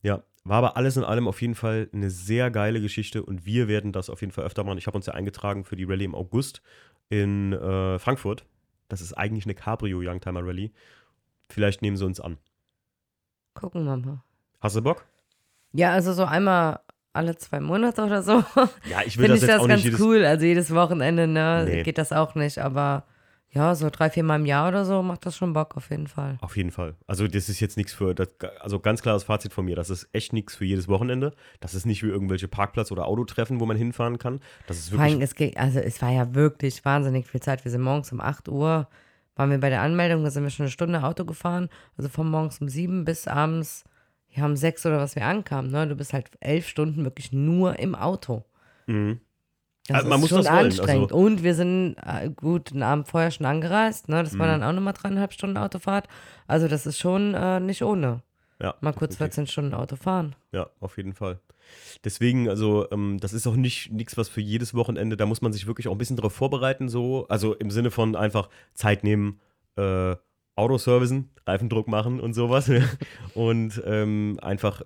Ja, 0.03 0.23
war 0.45 0.59
aber 0.59 0.77
alles 0.77 0.97
in 0.97 1.05
allem 1.05 1.27
auf 1.27 1.41
jeden 1.41 1.55
Fall 1.55 1.89
eine 1.93 2.11
sehr 2.11 2.51
geile 2.51 2.81
Geschichte 2.81 3.23
und 3.23 3.47
wir 3.47 3.69
werden 3.69 3.93
das 3.93 4.11
auf 4.11 4.21
jeden 4.21 4.33
Fall 4.33 4.45
öfter 4.45 4.65
machen. 4.65 4.79
Ich 4.79 4.87
habe 4.87 4.97
uns 4.97 5.07
ja 5.07 5.15
eingetragen 5.15 5.65
für 5.65 5.77
die 5.77 5.85
Rallye 5.85 6.05
im 6.05 6.15
August 6.15 6.63
in 7.09 7.55
äh, 7.55 7.99
Frankfurt. 7.99 8.45
Das 8.89 9.01
ist 9.01 9.13
eigentlich 9.15 9.45
eine 9.45 9.55
Cabrio 9.55 9.99
Youngtimer 10.01 10.45
Rallye. 10.45 10.73
Vielleicht 11.51 11.83
nehmen 11.83 11.97
sie 11.97 12.05
uns 12.05 12.21
an. 12.21 12.39
Gucken 13.55 13.85
wir 13.85 13.97
mal. 13.97 14.23
Hast 14.61 14.77
du 14.77 14.83
Bock? 14.83 15.05
Ja, 15.73 15.93
also 15.93 16.13
so 16.13 16.25
einmal 16.25 16.81
alle 17.13 17.37
zwei 17.37 17.61
Monate 17.61 18.03
oder 18.05 18.23
so. 18.23 18.45
Ja, 18.89 19.03
ich 19.05 19.19
will 19.19 19.27
Finde 19.27 19.29
das 19.29 19.37
ich 19.37 19.43
jetzt 19.43 19.49
das 19.49 19.61
auch 19.61 19.69
ganz 19.69 19.79
nicht 19.83 19.93
jedes 19.93 20.01
cool. 20.01 20.25
Also 20.25 20.45
jedes 20.47 20.75
Wochenende, 20.75 21.27
ne, 21.27 21.65
Nee. 21.67 21.83
geht 21.83 21.99
das 21.99 22.13
auch 22.13 22.35
nicht, 22.35 22.59
aber 22.59 23.05
ja, 23.51 23.75
so 23.75 23.89
drei, 23.91 24.11
vier 24.11 24.25
Mal 24.25 24.37
im 24.37 24.47
Jahr 24.47 24.69
oder 24.69 24.85
so 24.85 25.03
macht 25.03 25.25
das 25.25 25.37
schon 25.37 25.55
Bock 25.55 25.77
auf 25.77 25.91
jeden 25.91 26.07
Fall. 26.07 26.37
Auf 26.43 26.57
jeden 26.57 26.71
Fall. 26.71 26.97
Also 27.07 27.27
das 27.27 27.49
ist 27.49 27.61
jetzt 27.61 27.79
nichts 27.79 27.95
für, 27.95 28.15
das, 28.15 28.29
also 28.61 28.79
ganz 28.79 29.01
klares 29.01 29.25
Fazit 29.25 29.53
von 29.55 29.65
mir, 29.65 29.75
das 29.75 29.89
ist 29.89 30.09
echt 30.13 30.35
nichts 30.35 30.57
für 30.57 30.67
jedes 30.67 30.87
Wochenende. 30.87 31.33
Das 31.61 31.75
ist 31.75 31.87
nicht 31.87 32.03
wie 32.03 32.09
irgendwelche 32.09 32.47
Parkplatz- 32.47 32.93
oder 32.93 33.07
Autotreffen, 33.07 33.59
wo 33.59 33.67
man 33.67 33.77
hinfahren 33.77 34.19
kann. 34.19 34.41
Das 34.67 34.79
ist 34.79 34.91
Vor 34.91 34.99
wirklich, 34.99 35.15
allem, 35.15 35.23
es 35.23 35.35
geht, 35.35 35.57
also 35.57 35.79
es 35.79 36.03
war 36.03 36.11
ja 36.11 36.35
wirklich 36.35 36.85
wahnsinnig 36.85 37.27
viel 37.27 37.41
Zeit. 37.41 37.65
Wir 37.65 37.71
sind 37.71 37.83
morgens 37.83 38.13
um 38.13 38.21
8 38.21 38.49
Uhr, 38.49 38.87
waren 39.35 39.51
wir 39.51 39.59
bei 39.59 39.71
der 39.71 39.81
Anmeldung, 39.81 40.25
da 40.25 40.31
sind 40.31 40.43
wir 40.43 40.51
schon 40.51 40.65
eine 40.65 40.71
Stunde 40.71 41.03
Auto 41.03 41.25
gefahren. 41.25 41.71
Also 41.97 42.11
von 42.11 42.31
morgens 42.31 42.61
um 42.61 42.69
7 42.69 43.07
bis 43.07 43.27
abends, 43.27 43.85
ja, 44.31 44.45
um 44.45 44.57
6 44.57 44.85
oder 44.85 44.99
was 44.99 45.17
wir 45.17 45.25
ankamen. 45.25 45.71
Ne? 45.71 45.87
Du 45.89 45.95
bist 45.95 46.13
halt 46.13 46.31
elf 46.41 46.69
Stunden 46.69 47.05
wirklich 47.05 47.33
nur 47.33 47.79
im 47.79 47.95
Auto. 47.95 48.45
Mhm. 48.87 49.21
Das 49.89 49.97
Also 49.97 50.09
man 50.09 50.17
ist 50.19 50.21
muss 50.23 50.29
schon 50.31 50.39
das 50.45 50.53
wollen, 50.53 50.65
anstrengend. 50.67 51.13
also- 51.13 51.17
Und 51.27 51.43
wir 51.43 51.55
sind 51.55 51.97
äh, 52.05 52.31
gut 52.31 52.73
einen 52.73 52.83
Abend 52.83 53.09
vorher 53.09 53.31
schon 53.31 53.47
angereist. 53.47 54.09
Ne? 54.09 54.23
Das 54.23 54.39
war 54.39 54.47
Mhm. 54.47 54.61
dann 54.61 54.63
auch 54.63 54.73
nochmal 54.75 54.93
dreieinhalb 54.93 55.33
Stunden 55.33 55.57
Autofahrt. 55.57 56.09
Also 56.47 56.69
das 56.69 56.87
ist 56.87 56.99
schon 56.99 57.35
äh, 57.35 57.59
nicht 57.61 57.83
ohne. 57.83 58.23
ja, 58.61 58.75
Mal 58.81 58.93
kurz 58.93 59.13
definitiv. 59.13 59.35
14 59.37 59.47
Stunden 59.47 59.75
Auto 59.75 59.97
fahren. 59.97 60.35
Ja, 60.53 60.69
auf 60.81 60.97
jeden 60.97 61.15
Fall. 61.15 61.39
Deswegen, 62.05 62.49
also, 62.49 62.87
ähm, 62.91 63.19
das 63.21 63.33
ist 63.33 63.47
auch 63.47 63.57
nicht 63.57 63.93
nichts, 63.93 64.17
was 64.17 64.29
für 64.29 64.41
jedes 64.41 64.73
Wochenende, 64.75 65.17
da 65.17 65.27
muss 65.27 65.43
man 65.43 65.53
sich 65.53 65.67
wirklich 65.67 65.87
auch 65.89 65.93
ein 65.93 65.99
bisschen 65.99 66.17
drauf 66.17 66.33
vorbereiten, 66.33 66.89
so. 66.89 67.27
Also 67.29 67.55
im 67.55 67.71
Sinne 67.71 67.91
von 67.91 68.17
einfach 68.17 68.49
Zeit 68.75 69.05
nehmen, 69.05 69.41
äh, 69.77 70.17
Autoservicen, 70.57 71.31
Reifendruck 71.47 71.87
machen 71.89 72.21
und 72.21 72.35
sowas. 72.35 72.71
und 73.35 73.81
ähm, 73.87 74.39
einfach, 74.43 74.83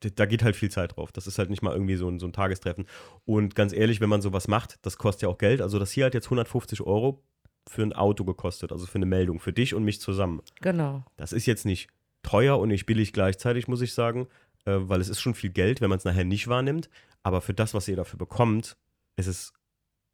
da 0.00 0.26
geht 0.26 0.42
halt 0.42 0.56
viel 0.56 0.70
Zeit 0.70 0.96
drauf. 0.96 1.12
Das 1.12 1.26
ist 1.26 1.38
halt 1.38 1.50
nicht 1.50 1.62
mal 1.62 1.72
irgendwie 1.72 1.96
so 1.96 2.08
ein, 2.08 2.18
so 2.18 2.26
ein 2.26 2.32
Tagestreffen. 2.32 2.86
Und 3.24 3.54
ganz 3.54 3.72
ehrlich, 3.72 4.00
wenn 4.00 4.08
man 4.08 4.22
sowas 4.22 4.48
macht, 4.48 4.78
das 4.82 4.96
kostet 4.96 5.22
ja 5.22 5.28
auch 5.28 5.38
Geld. 5.38 5.60
Also 5.60 5.78
das 5.78 5.90
hier 5.90 6.06
hat 6.06 6.14
jetzt 6.14 6.26
150 6.26 6.80
Euro 6.82 7.22
für 7.68 7.82
ein 7.82 7.92
Auto 7.92 8.24
gekostet, 8.24 8.72
also 8.72 8.86
für 8.86 8.96
eine 8.96 9.06
Meldung, 9.06 9.40
für 9.40 9.52
dich 9.52 9.74
und 9.74 9.84
mich 9.84 10.00
zusammen. 10.00 10.40
Genau. 10.60 11.04
Das 11.16 11.32
ist 11.32 11.46
jetzt 11.46 11.66
nicht 11.66 11.88
teuer 12.22 12.58
und 12.58 12.68
nicht 12.68 12.86
billig 12.86 13.12
gleichzeitig, 13.12 13.68
muss 13.68 13.80
ich 13.80 13.92
sagen, 13.92 14.28
äh, 14.64 14.76
weil 14.76 15.00
es 15.00 15.08
ist 15.08 15.20
schon 15.20 15.34
viel 15.34 15.50
Geld, 15.50 15.80
wenn 15.80 15.90
man 15.90 15.98
es 15.98 16.04
nachher 16.04 16.24
nicht 16.24 16.48
wahrnimmt. 16.48 16.88
Aber 17.22 17.40
für 17.40 17.54
das, 17.54 17.74
was 17.74 17.88
ihr 17.88 17.96
dafür 17.96 18.18
bekommt, 18.18 18.76
ist 19.16 19.26
es, 19.26 19.52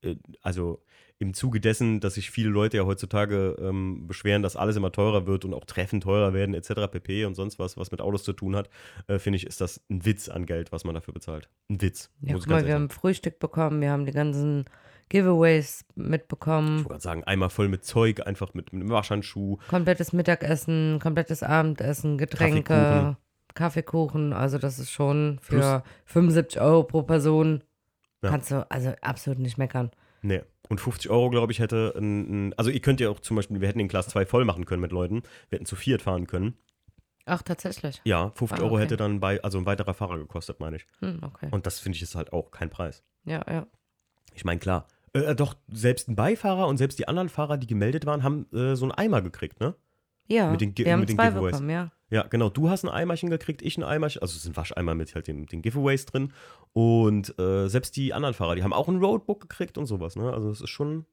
äh, 0.03 0.17
also 0.43 0.83
im 1.19 1.33
Zuge 1.33 1.61
dessen, 1.61 2.01
dass 2.01 2.15
sich 2.15 2.31
viele 2.31 2.51
Leute 2.51 2.77
ja 2.77 2.85
heutzutage 2.85 3.57
ähm, 3.59 4.07
beschweren, 4.07 4.43
dass 4.43 4.57
alles 4.57 4.77
immer 4.77 4.93
teurer 4.93 5.27
wird 5.27 5.45
und 5.45 5.55
auch 5.55 5.65
Treffen 5.65 6.01
teurer 6.01 6.35
werden, 6.35 6.55
etc. 6.55 6.91
pp. 6.91 7.25
und 7.25 7.35
sonst 7.35 7.59
was, 7.59 7.77
was 7.77 7.91
mit 7.91 8.01
Autos 8.01 8.23
zu 8.25 8.33
tun 8.33 8.55
hat, 8.55 8.69
äh, 9.07 9.19
finde 9.19 9.39
ich, 9.39 9.47
ist 9.47 9.61
das 9.61 9.81
ein 9.89 10.05
Witz 10.05 10.29
an 10.29 10.45
Geld, 10.45 10.73
was 10.73 10.85
man 10.85 10.95
dafür 10.95 11.15
bezahlt. 11.15 11.49
Ein 11.71 11.81
Witz. 11.81 12.11
Ja, 12.21 12.37
ich 12.37 12.43
guck 12.43 12.51
mal, 12.51 12.67
wir 12.67 12.75
haben 12.75 12.91
Frühstück 12.91 13.39
bekommen, 13.39 13.81
wir 13.81 13.91
haben 13.91 14.05
die 14.05 14.13
ganzen 14.13 14.67
Giveaways 15.09 15.85
Ich 15.89 15.97
mitbekommen. 15.97 16.79
wollte 16.79 16.89
gerade 16.89 17.01
sagen, 17.03 17.25
einmal 17.25 17.51
voll 17.51 17.69
mit 17.69 17.85
Zeug, 17.85 18.27
einfach 18.27 18.55
mit, 18.55 18.73
mit 18.73 18.83
einem 18.83 18.91
Waschhandschuh. 18.91 19.59
Komplettes 19.69 20.13
Mittagessen, 20.13 20.99
komplettes 21.01 21.43
Abendessen, 21.43 22.19
Getränke, 22.19 22.75
Kaffeekuchen. 22.75 23.17
Kaffeekuchen. 23.55 24.33
Also 24.33 24.59
das 24.59 24.79
ist 24.79 24.91
schon 24.91 25.39
für 25.41 25.83
75 26.05 26.61
Euro 26.61 26.83
pro 26.85 27.03
Person. 27.03 27.63
Ja. 28.23 28.31
Kannst 28.31 28.51
du 28.51 28.69
also 28.71 28.93
absolut 29.01 29.39
nicht 29.39 29.59
meckern. 29.59 29.91
Nee. 30.27 30.43
Und 30.69 30.81
50 30.81 31.11
Euro, 31.11 31.31
glaube 31.31 31.53
ich, 31.53 31.61
hätte 31.61 31.95
ein, 31.97 32.49
ein, 32.49 32.55
also 32.55 32.71
ihr 32.71 32.81
könnt 32.81 32.99
ja 33.01 33.09
auch 33.11 33.21
zum 33.21 33.37
Beispiel, 33.37 33.61
wir 33.61 33.69
hätten 33.69 33.79
den 33.79 33.87
Class 33.89 34.09
2 34.09 34.27
voll 34.27 34.45
machen 34.45 34.65
können 34.67 34.81
mit 34.83 34.91
Leuten. 34.93 35.23
Wir 35.49 35.57
hätten 35.59 35.67
zu 35.67 35.77
viert 35.77 36.03
fahren 36.03 36.27
können. 36.27 36.57
Ach, 37.25 37.43
tatsächlich. 37.43 38.01
Ja, 38.05 38.31
50 38.35 38.59
Ah, 38.59 38.63
Euro 38.63 38.75
okay. 38.75 38.85
hätte 38.85 38.97
dann 38.97 39.21
bei, 39.21 39.43
also 39.43 39.59
ein 39.59 39.67
weiterer 39.67 39.95
Fahrer 39.95 40.19
gekostet, 40.19 40.59
meine 40.61 40.77
ich. 40.77 40.87
Hm, 41.01 41.21
okay. 41.23 41.49
Und 41.51 41.67
das 41.67 41.79
finde 41.79 41.97
ich 41.97 42.03
ist 42.03 42.15
halt 42.17 42.33
auch 42.33 42.51
kein 42.51 42.71
Preis. 42.71 43.05
Ja, 43.25 43.45
ja. 43.49 43.67
Ich 44.35 44.45
meine, 44.45 44.59
klar. 44.59 44.89
Äh, 45.13 45.35
doch, 45.37 45.55
selbst 45.69 46.09
ein 46.09 46.17
Beifahrer 46.17 46.67
und 46.67 46.77
selbst 46.79 46.99
die 46.99 47.07
anderen 47.09 47.29
Fahrer, 47.29 47.57
die 47.59 47.67
gemeldet 47.69 48.05
waren, 48.07 48.23
haben 48.25 48.47
äh, 48.53 48.75
so 48.77 48.85
einen 48.85 48.93
Eimer 48.93 49.23
gekriegt, 49.23 49.61
ne? 49.61 49.75
Ja, 50.29 50.51
Mit 50.51 50.61
den 50.61 50.77
wir 50.77 50.93
haben 50.93 51.01
mit 51.01 51.09
den 51.09 51.17
zwei 51.17 51.29
Giveaways. 51.29 51.53
bekommen, 51.53 51.71
ja. 51.71 51.93
Ja, 52.11 52.23
genau. 52.23 52.51
Du 52.51 52.71
hast 52.71 52.85
ein 52.85 52.91
Eimerchen 52.91 53.31
gekriegt, 53.31 53.63
ich 53.63 53.77
ein 53.77 53.83
Eimerchen. 53.83 54.23
Also 54.23 54.37
es 54.37 54.43
sind 54.45 54.57
Wascheimer 54.57 54.95
mit 54.95 55.15
halt 55.15 55.27
den, 55.27 55.47
den 55.47 55.63
Giveaways 55.63 56.07
drin. 56.07 56.33
Und 56.73 57.39
äh, 57.39 57.69
selbst 57.69 57.97
die 57.97 58.15
anderen 58.15 58.35
Fahrer, 58.35 58.55
die 58.55 58.63
haben 58.63 58.73
auch 58.73 58.89
ein 58.89 59.03
Roadbook 59.03 59.41
gekriegt 59.41 59.77
und 59.77 59.87
sowas, 59.87 60.15
ne? 60.17 60.33
Also 60.33 60.51
es 60.51 60.61
ist 60.61 60.71
schon 60.71 61.07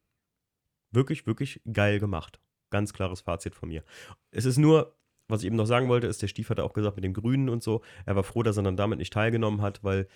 wirklich, 0.91 1.25
wirklich 1.25 1.61
geil 1.71 1.99
gemacht. 1.99 2.39
Ganz 2.69 2.93
klares 2.93 3.21
Fazit 3.21 3.55
von 3.55 3.69
mir. 3.69 3.83
Es 4.31 4.45
ist 4.45 4.57
nur, 4.57 4.95
was 5.27 5.41
ich 5.41 5.47
eben 5.47 5.55
noch 5.55 5.65
sagen 5.65 5.89
wollte, 5.89 6.07
ist, 6.07 6.21
der 6.21 6.27
Stief 6.27 6.49
hat 6.49 6.59
auch 6.59 6.73
gesagt 6.73 6.95
mit 6.95 7.03
dem 7.03 7.13
Grünen 7.13 7.49
und 7.49 7.63
so, 7.63 7.81
er 8.05 8.15
war 8.15 8.23
froh, 8.23 8.43
dass 8.43 8.57
er 8.57 8.63
dann 8.63 8.77
damit 8.77 8.99
nicht 8.99 9.13
teilgenommen 9.13 9.61
hat, 9.61 9.83
weil 9.83 10.07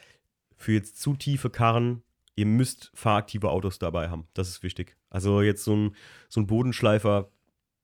für 0.56 0.74
jetzt 0.74 1.00
zu 1.00 1.16
tiefe 1.16 1.50
Karren, 1.50 2.04
ihr 2.36 2.46
müsst 2.46 2.92
fahraktive 2.94 3.50
Autos 3.50 3.80
dabei 3.80 4.10
haben. 4.10 4.28
Das 4.34 4.48
ist 4.48 4.64
wichtig. 4.64 4.96
Also 5.10 5.42
jetzt 5.42 5.64
so 5.64 5.76
ein, 5.76 5.96
so 6.30 6.40
ein 6.40 6.48
Bodenschleifer 6.48 7.32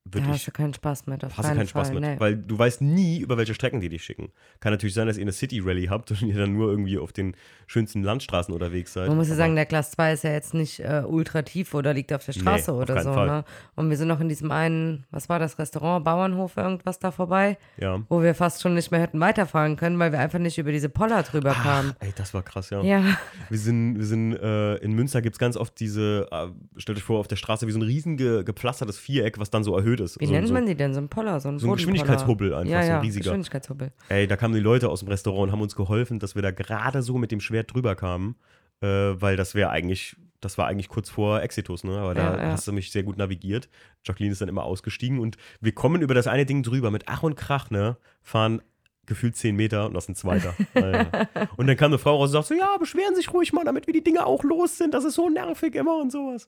Da 0.05 0.19
würde 0.19 0.27
hast 0.33 0.45
du 0.47 0.51
keinen 0.51 0.73
Spaß 0.73 1.07
mit. 1.07 1.23
Auf 1.23 1.37
hast 1.37 1.49
du 1.49 1.55
keinen 1.55 1.67
Spaß 1.67 1.87
Fall, 1.91 1.99
mit. 1.99 2.09
nee. 2.09 2.19
Weil 2.19 2.35
du 2.35 2.59
weißt 2.59 2.81
nie, 2.81 3.19
über 3.19 3.37
welche 3.37 3.53
Strecken 3.53 3.79
die 3.79 3.87
dich 3.87 4.03
schicken. 4.03 4.31
Kann 4.59 4.73
natürlich 4.73 4.93
sein, 4.93 5.07
dass 5.07 5.15
ihr 5.17 5.21
eine 5.21 5.31
City-Rally 5.31 5.85
habt 5.85 6.11
und 6.11 6.21
ihr 6.23 6.35
dann 6.35 6.51
nur 6.53 6.69
irgendwie 6.69 6.97
auf 6.97 7.13
den 7.13 7.35
schönsten 7.67 8.03
Landstraßen 8.03 8.53
unterwegs 8.53 8.91
seid. 8.93 9.07
Man 9.07 9.15
muss 9.17 9.29
ja 9.29 9.35
sagen, 9.35 9.55
der 9.55 9.65
Class 9.65 9.91
2 9.91 10.13
ist 10.13 10.23
ja 10.25 10.31
jetzt 10.33 10.53
nicht 10.53 10.81
äh, 10.81 11.03
ultra 11.07 11.41
tief 11.43 11.73
oder 11.73 11.93
liegt 11.93 12.11
auf 12.11 12.25
der 12.25 12.33
Straße 12.33 12.71
Nee, 12.71 12.77
oder 12.77 13.01
so. 13.01 13.15
Ne? 13.15 13.45
Und 13.75 13.89
wir 13.89 13.95
sind 13.95 14.09
noch 14.09 14.19
in 14.19 14.27
diesem 14.27 14.51
einen, 14.51 15.05
was 15.09 15.29
war 15.29 15.39
das, 15.39 15.57
Restaurant, 15.57 16.03
Bauernhof, 16.03 16.57
irgendwas 16.57 16.99
da 16.99 17.11
vorbei, 17.11 17.57
Ja. 17.77 18.01
wo 18.09 18.21
wir 18.21 18.35
fast 18.35 18.61
schon 18.61 18.73
nicht 18.73 18.91
mehr 18.91 18.99
hätten 18.99 19.21
weiterfahren 19.21 19.77
können, 19.77 19.97
weil 19.99 20.11
wir 20.11 20.19
einfach 20.19 20.39
nicht 20.39 20.57
über 20.57 20.73
diese 20.73 20.89
Poller 20.89 21.23
drüber 21.23 21.53
kamen. 21.53 21.93
Ey, 22.01 22.11
das 22.15 22.33
war 22.33 22.43
krass, 22.43 22.69
ja. 22.71 22.83
Ja, 22.83 23.01
Wir 23.49 23.57
sind, 23.57 23.97
wir 23.99 24.05
sind 24.05 24.33
äh, 24.33 24.75
in 24.79 24.91
Münster 24.91 25.21
gibt 25.21 25.35
es 25.35 25.39
ganz 25.39 25.55
oft 25.55 25.79
diese, 25.79 26.27
äh, 26.29 26.47
stellt 26.75 26.97
euch 26.97 27.03
vor, 27.05 27.19
auf 27.21 27.27
der 27.29 27.37
Straße 27.37 27.65
wie 27.67 27.71
so 27.71 27.79
ein 27.79 27.83
riesen 27.83 28.17
ge, 28.17 28.43
gepflastertes 28.43 28.97
Viereck, 28.97 29.39
was 29.39 29.49
dann 29.49 29.63
so 29.63 29.77
erhöht 29.77 29.92
blöd 29.95 30.05
ist. 30.05 30.19
Wie 30.19 30.25
so, 30.25 30.31
nennt 30.31 30.47
so, 30.47 30.53
man 30.53 30.65
die 30.65 30.75
denn? 30.75 30.93
So 30.93 30.99
ein 30.99 31.09
Poller, 31.09 31.39
so 31.39 31.49
ein 31.49 31.59
so 31.59 31.67
ein. 31.67 31.75
Geschwindigkeitshubbel 31.75 32.53
einfach, 32.53 32.71
ja, 32.71 32.81
so 32.81 32.85
ein 32.85 32.89
ja, 32.95 32.99
riesiger. 32.99 33.23
Geschwindigkeitshubbel. 33.23 33.91
Ey, 34.09 34.27
da 34.27 34.35
kamen 34.37 34.53
die 34.53 34.59
Leute 34.59 34.89
aus 34.89 34.99
dem 34.99 35.09
Restaurant 35.09 35.43
und 35.43 35.51
haben 35.51 35.61
uns 35.61 35.75
geholfen, 35.75 36.19
dass 36.19 36.35
wir 36.35 36.41
da 36.41 36.51
gerade 36.51 37.01
so 37.01 37.17
mit 37.17 37.31
dem 37.31 37.39
Schwert 37.39 37.73
drüber 37.73 37.95
kamen, 37.95 38.35
äh, 38.81 38.87
weil 38.87 39.35
das 39.35 39.55
wäre 39.55 39.69
eigentlich, 39.69 40.15
das 40.41 40.57
war 40.57 40.67
eigentlich 40.67 40.89
kurz 40.89 41.09
vor 41.09 41.41
Exitus, 41.41 41.83
ne? 41.83 41.97
Aber 41.97 42.13
da 42.13 42.35
Ja, 42.35 42.43
ja. 42.43 42.51
hast 42.51 42.67
du 42.67 42.73
mich 42.73 42.91
sehr 42.91 43.03
gut 43.03 43.17
navigiert. 43.17 43.69
Jacqueline 44.05 44.33
ist 44.33 44.41
dann 44.41 44.49
immer 44.49 44.63
ausgestiegen 44.63 45.19
und 45.19 45.37
wir 45.61 45.73
kommen 45.73 46.01
über 46.01 46.13
das 46.13 46.27
eine 46.27 46.45
Ding 46.45 46.63
drüber 46.63 46.91
mit 46.91 47.03
Ach 47.07 47.23
und 47.23 47.35
Krach, 47.35 47.69
ne? 47.69 47.97
Fahren 48.21 48.61
gefühlt 49.05 49.35
10 49.35 49.55
Meter 49.55 49.87
und 49.87 49.93
das 49.93 50.05
ist 50.05 50.09
ein 50.09 50.15
zweiter. 50.15 50.55
Und 51.57 51.67
dann 51.67 51.75
kam 51.75 51.91
eine 51.91 51.97
Frau 51.97 52.15
raus 52.15 52.29
und 52.29 52.31
sagte 52.31 52.47
so, 52.47 52.53
ja, 52.53 52.77
beschweren 52.77 53.15
sich 53.15 53.33
ruhig 53.33 53.51
mal, 53.51 53.65
damit 53.65 53.85
wir 53.85 53.93
die 53.93 54.01
Dinge 54.03 54.25
auch 54.25 54.45
los 54.45 54.77
sind. 54.77 54.93
Das 54.93 55.03
ist 55.03 55.15
so 55.15 55.29
nervig 55.29 55.75
immer 55.75 55.97
und 55.97 56.09
sowas. 56.09 56.47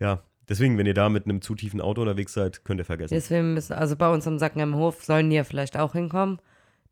Ja, 0.00 0.22
deswegen, 0.48 0.78
wenn 0.78 0.86
ihr 0.86 0.94
da 0.94 1.08
mit 1.08 1.24
einem 1.26 1.40
zu 1.42 1.54
tiefen 1.54 1.80
Auto 1.80 2.00
unterwegs 2.02 2.32
seid, 2.32 2.64
könnt 2.64 2.80
ihr 2.80 2.84
vergessen. 2.84 3.14
Deswegen 3.14 3.54
müssen, 3.54 3.72
also 3.74 3.96
bei 3.96 4.12
uns 4.12 4.26
am 4.26 4.38
Sacken 4.38 4.60
im 4.60 4.74
Hof 4.76 5.04
sollen 5.04 5.30
die 5.30 5.36
ja 5.36 5.44
vielleicht 5.44 5.76
auch 5.78 5.92
hinkommen. 5.92 6.40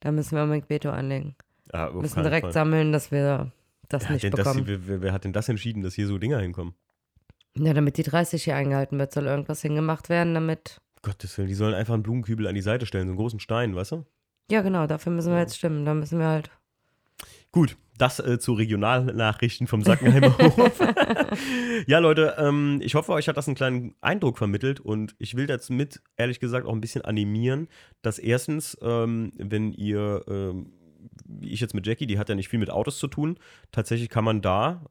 Da 0.01 0.13
müssen 0.13 0.35
wir 0.37 0.43
unbedingt 0.43 0.71
Veto 0.71 0.91
anlegen. 0.91 1.35
Ja, 1.73 1.89
auf 1.89 2.01
müssen 2.03 2.23
direkt 2.23 2.47
Fall. 2.47 2.53
sammeln, 2.53 2.93
dass 2.93 3.11
wir 3.11 3.53
das 3.89 4.05
Wer 4.05 4.13
nicht 4.13 4.23
denn 4.25 4.31
das, 4.33 4.45
bekommen. 4.45 4.65
hier- 4.67 4.87
wer, 4.89 5.03
wer 5.03 5.13
hat 5.13 5.25
denn 5.25 5.33
das 5.33 5.49
entschieden, 5.49 5.83
dass 5.83 5.95
hier 5.95 6.07
so 6.07 6.19
Dinger 6.19 6.39
hinkommen? 6.41 6.75
ja, 7.57 7.75
damit 7.75 7.97
die 7.97 8.05
30 8.05 8.45
hier 8.45 8.55
eingehalten 8.57 8.99
wird, 8.99 9.13
soll 9.13 9.27
irgendwas 9.27 9.61
hingemacht 9.63 10.09
werden, 10.09 10.35
damit. 10.35 10.81
Gottes 11.03 11.37
Willen, 11.37 11.49
die 11.49 11.55
sollen 11.55 11.75
einfach 11.75 11.95
einen 11.95 12.03
Blumenkübel 12.05 12.47
an 12.47 12.55
die 12.55 12.61
Seite 12.63 12.87
stellen, 12.87 13.07
so 13.09 13.13
einen 13.13 13.19
großen 13.19 13.41
Stein, 13.41 13.75
weißt 13.75 13.93
du? 13.93 14.07
Ja, 14.51 14.63
genau, 14.63 14.87
dafür 14.87 15.13
müssen 15.13 15.33
wir 15.33 15.41
jetzt 15.41 15.57
stimmen. 15.57 15.85
Da 15.85 15.93
müssen 15.95 16.19
wir 16.19 16.27
halt. 16.27 16.51
Gut, 17.53 17.77
das 18.01 18.19
äh, 18.19 18.39
zu 18.39 18.53
Regionalnachrichten 18.53 19.67
vom 19.67 19.83
Sackenheimer 19.83 20.37
Hof. 20.57 20.81
ja, 21.87 21.99
Leute, 21.99 22.37
ähm, 22.39 22.81
ich 22.83 22.95
hoffe, 22.95 23.13
euch 23.13 23.29
hat 23.29 23.37
das 23.37 23.49
einen 23.49 23.57
kleinen 23.57 23.95
Eindruck 24.01 24.39
vermittelt 24.39 24.81
und 24.81 25.15
ich 25.19 25.37
will 25.37 25.47
dazu 25.47 25.73
mit, 25.73 26.03
ehrlich 26.17 26.41
gesagt, 26.41 26.67
auch 26.67 26.73
ein 26.73 26.81
bisschen 26.81 27.03
animieren, 27.03 27.69
dass 28.03 28.19
erstens, 28.19 28.79
ähm, 28.83 29.33
wenn 29.37 29.73
ihr, 29.73 30.25
ähm, 30.29 30.73
wie 31.25 31.51
ich 31.51 31.61
jetzt 31.61 31.75
mit 31.75 31.87
Jackie, 31.87 32.07
die 32.07 32.19
hat 32.19 32.29
ja 32.29 32.35
nicht 32.35 32.49
viel 32.49 32.59
mit 32.59 32.71
Autos 32.71 32.99
zu 32.99 33.09
tun, 33.09 33.39
tatsächlich 33.71 34.09
kann 34.09 34.25
man 34.25 34.43
da 34.43 34.85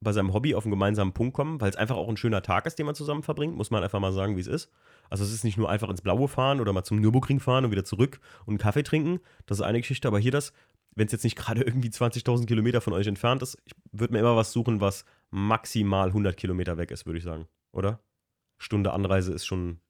bei 0.00 0.12
seinem 0.12 0.34
Hobby 0.34 0.54
auf 0.54 0.64
einen 0.64 0.72
gemeinsamen 0.72 1.12
Punkt 1.12 1.34
kommen, 1.34 1.60
weil 1.60 1.70
es 1.70 1.76
einfach 1.76 1.96
auch 1.96 2.08
ein 2.08 2.16
schöner 2.16 2.42
Tag 2.42 2.66
ist, 2.66 2.78
den 2.78 2.86
man 2.86 2.94
zusammen 2.94 3.22
verbringt, 3.22 3.56
muss 3.56 3.70
man 3.70 3.82
einfach 3.82 3.98
mal 3.98 4.12
sagen, 4.12 4.36
wie 4.36 4.40
es 4.40 4.46
ist. 4.46 4.70
Also 5.08 5.24
es 5.24 5.32
ist 5.32 5.44
nicht 5.44 5.56
nur 5.56 5.70
einfach 5.70 5.88
ins 5.88 6.02
Blaue 6.02 6.28
fahren 6.28 6.60
oder 6.60 6.72
mal 6.72 6.84
zum 6.84 7.00
Nürburgring 7.00 7.40
fahren 7.40 7.64
und 7.64 7.70
wieder 7.70 7.84
zurück 7.84 8.20
und 8.44 8.52
einen 8.52 8.58
Kaffee 8.58 8.82
trinken, 8.82 9.20
das 9.46 9.58
ist 9.58 9.64
eine 9.64 9.80
Geschichte, 9.80 10.06
aber 10.08 10.18
hier 10.18 10.32
das, 10.32 10.52
wenn 10.96 11.06
es 11.06 11.12
jetzt 11.12 11.24
nicht 11.24 11.36
gerade 11.36 11.62
irgendwie 11.66 11.88
20.000 11.90 12.46
Kilometer 12.46 12.80
von 12.80 12.92
euch 12.92 13.06
entfernt 13.06 13.42
ist, 13.42 13.56
ich 13.64 13.72
würde 13.92 14.12
mir 14.14 14.20
immer 14.20 14.34
was 14.36 14.52
suchen, 14.52 14.80
was 14.80 15.04
maximal 15.30 16.08
100 16.08 16.36
Kilometer 16.36 16.76
weg 16.78 16.90
ist, 16.90 17.06
würde 17.06 17.18
ich 17.18 17.24
sagen, 17.24 17.46
oder? 17.72 18.00
Stunde 18.58 18.92
Anreise 18.92 19.32
ist 19.32 19.44
schon, 19.46 19.80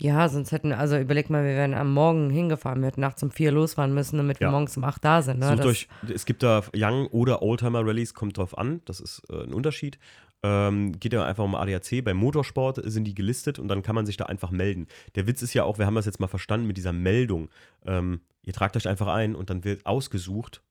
Ja, 0.00 0.28
sonst 0.28 0.50
hätten, 0.50 0.72
also 0.72 0.98
überleg 0.98 1.28
mal, 1.30 1.44
wir 1.44 1.54
wären 1.54 1.74
am 1.74 1.92
Morgen 1.92 2.30
hingefahren, 2.30 2.80
wir 2.80 2.86
hätten 2.88 3.02
nachts 3.02 3.22
um 3.22 3.30
vier 3.30 3.52
losfahren 3.52 3.92
müssen, 3.94 4.16
damit 4.16 4.40
wir 4.40 4.46
Ja. 4.46 4.50
morgens 4.50 4.76
um 4.76 4.84
acht 4.84 5.04
da 5.04 5.20
sind. 5.22 5.38
Ne? 5.40 5.48
sucht 5.48 5.66
euch, 5.66 5.88
es 6.12 6.24
gibt 6.24 6.42
da 6.42 6.62
Young- 6.74 7.06
oder 7.08 7.42
Oldtimer-Rallies, 7.42 8.14
kommt 8.14 8.38
drauf 8.38 8.56
an, 8.56 8.80
das 8.86 9.00
ist 9.00 9.22
äh, 9.30 9.42
ein 9.44 9.52
Unterschied. 9.52 9.98
Ähm, 10.46 10.92
geht 11.00 11.14
ja 11.14 11.24
einfach 11.24 11.42
um 11.42 11.54
ADAC, 11.54 12.04
beim 12.04 12.18
Motorsport 12.18 12.78
sind 12.84 13.04
die 13.04 13.14
gelistet 13.14 13.58
und 13.58 13.68
dann 13.68 13.82
kann 13.82 13.94
man 13.94 14.04
sich 14.04 14.18
da 14.18 14.26
einfach 14.26 14.50
melden. 14.50 14.88
Der 15.14 15.26
Witz 15.26 15.40
ist 15.40 15.54
ja 15.54 15.64
auch, 15.64 15.78
wir 15.78 15.86
haben 15.86 15.94
das 15.94 16.04
jetzt 16.04 16.20
mal 16.20 16.28
verstanden 16.28 16.66
mit 16.66 16.76
dieser 16.76 16.92
Meldung. 16.92 17.48
Ähm, 17.86 18.20
ihr 18.42 18.52
tragt 18.52 18.76
euch 18.76 18.86
einfach 18.86 19.06
ein 19.06 19.34
und 19.34 19.48
dann 19.48 19.64
wird 19.64 19.86
ausgesucht, 19.86 20.62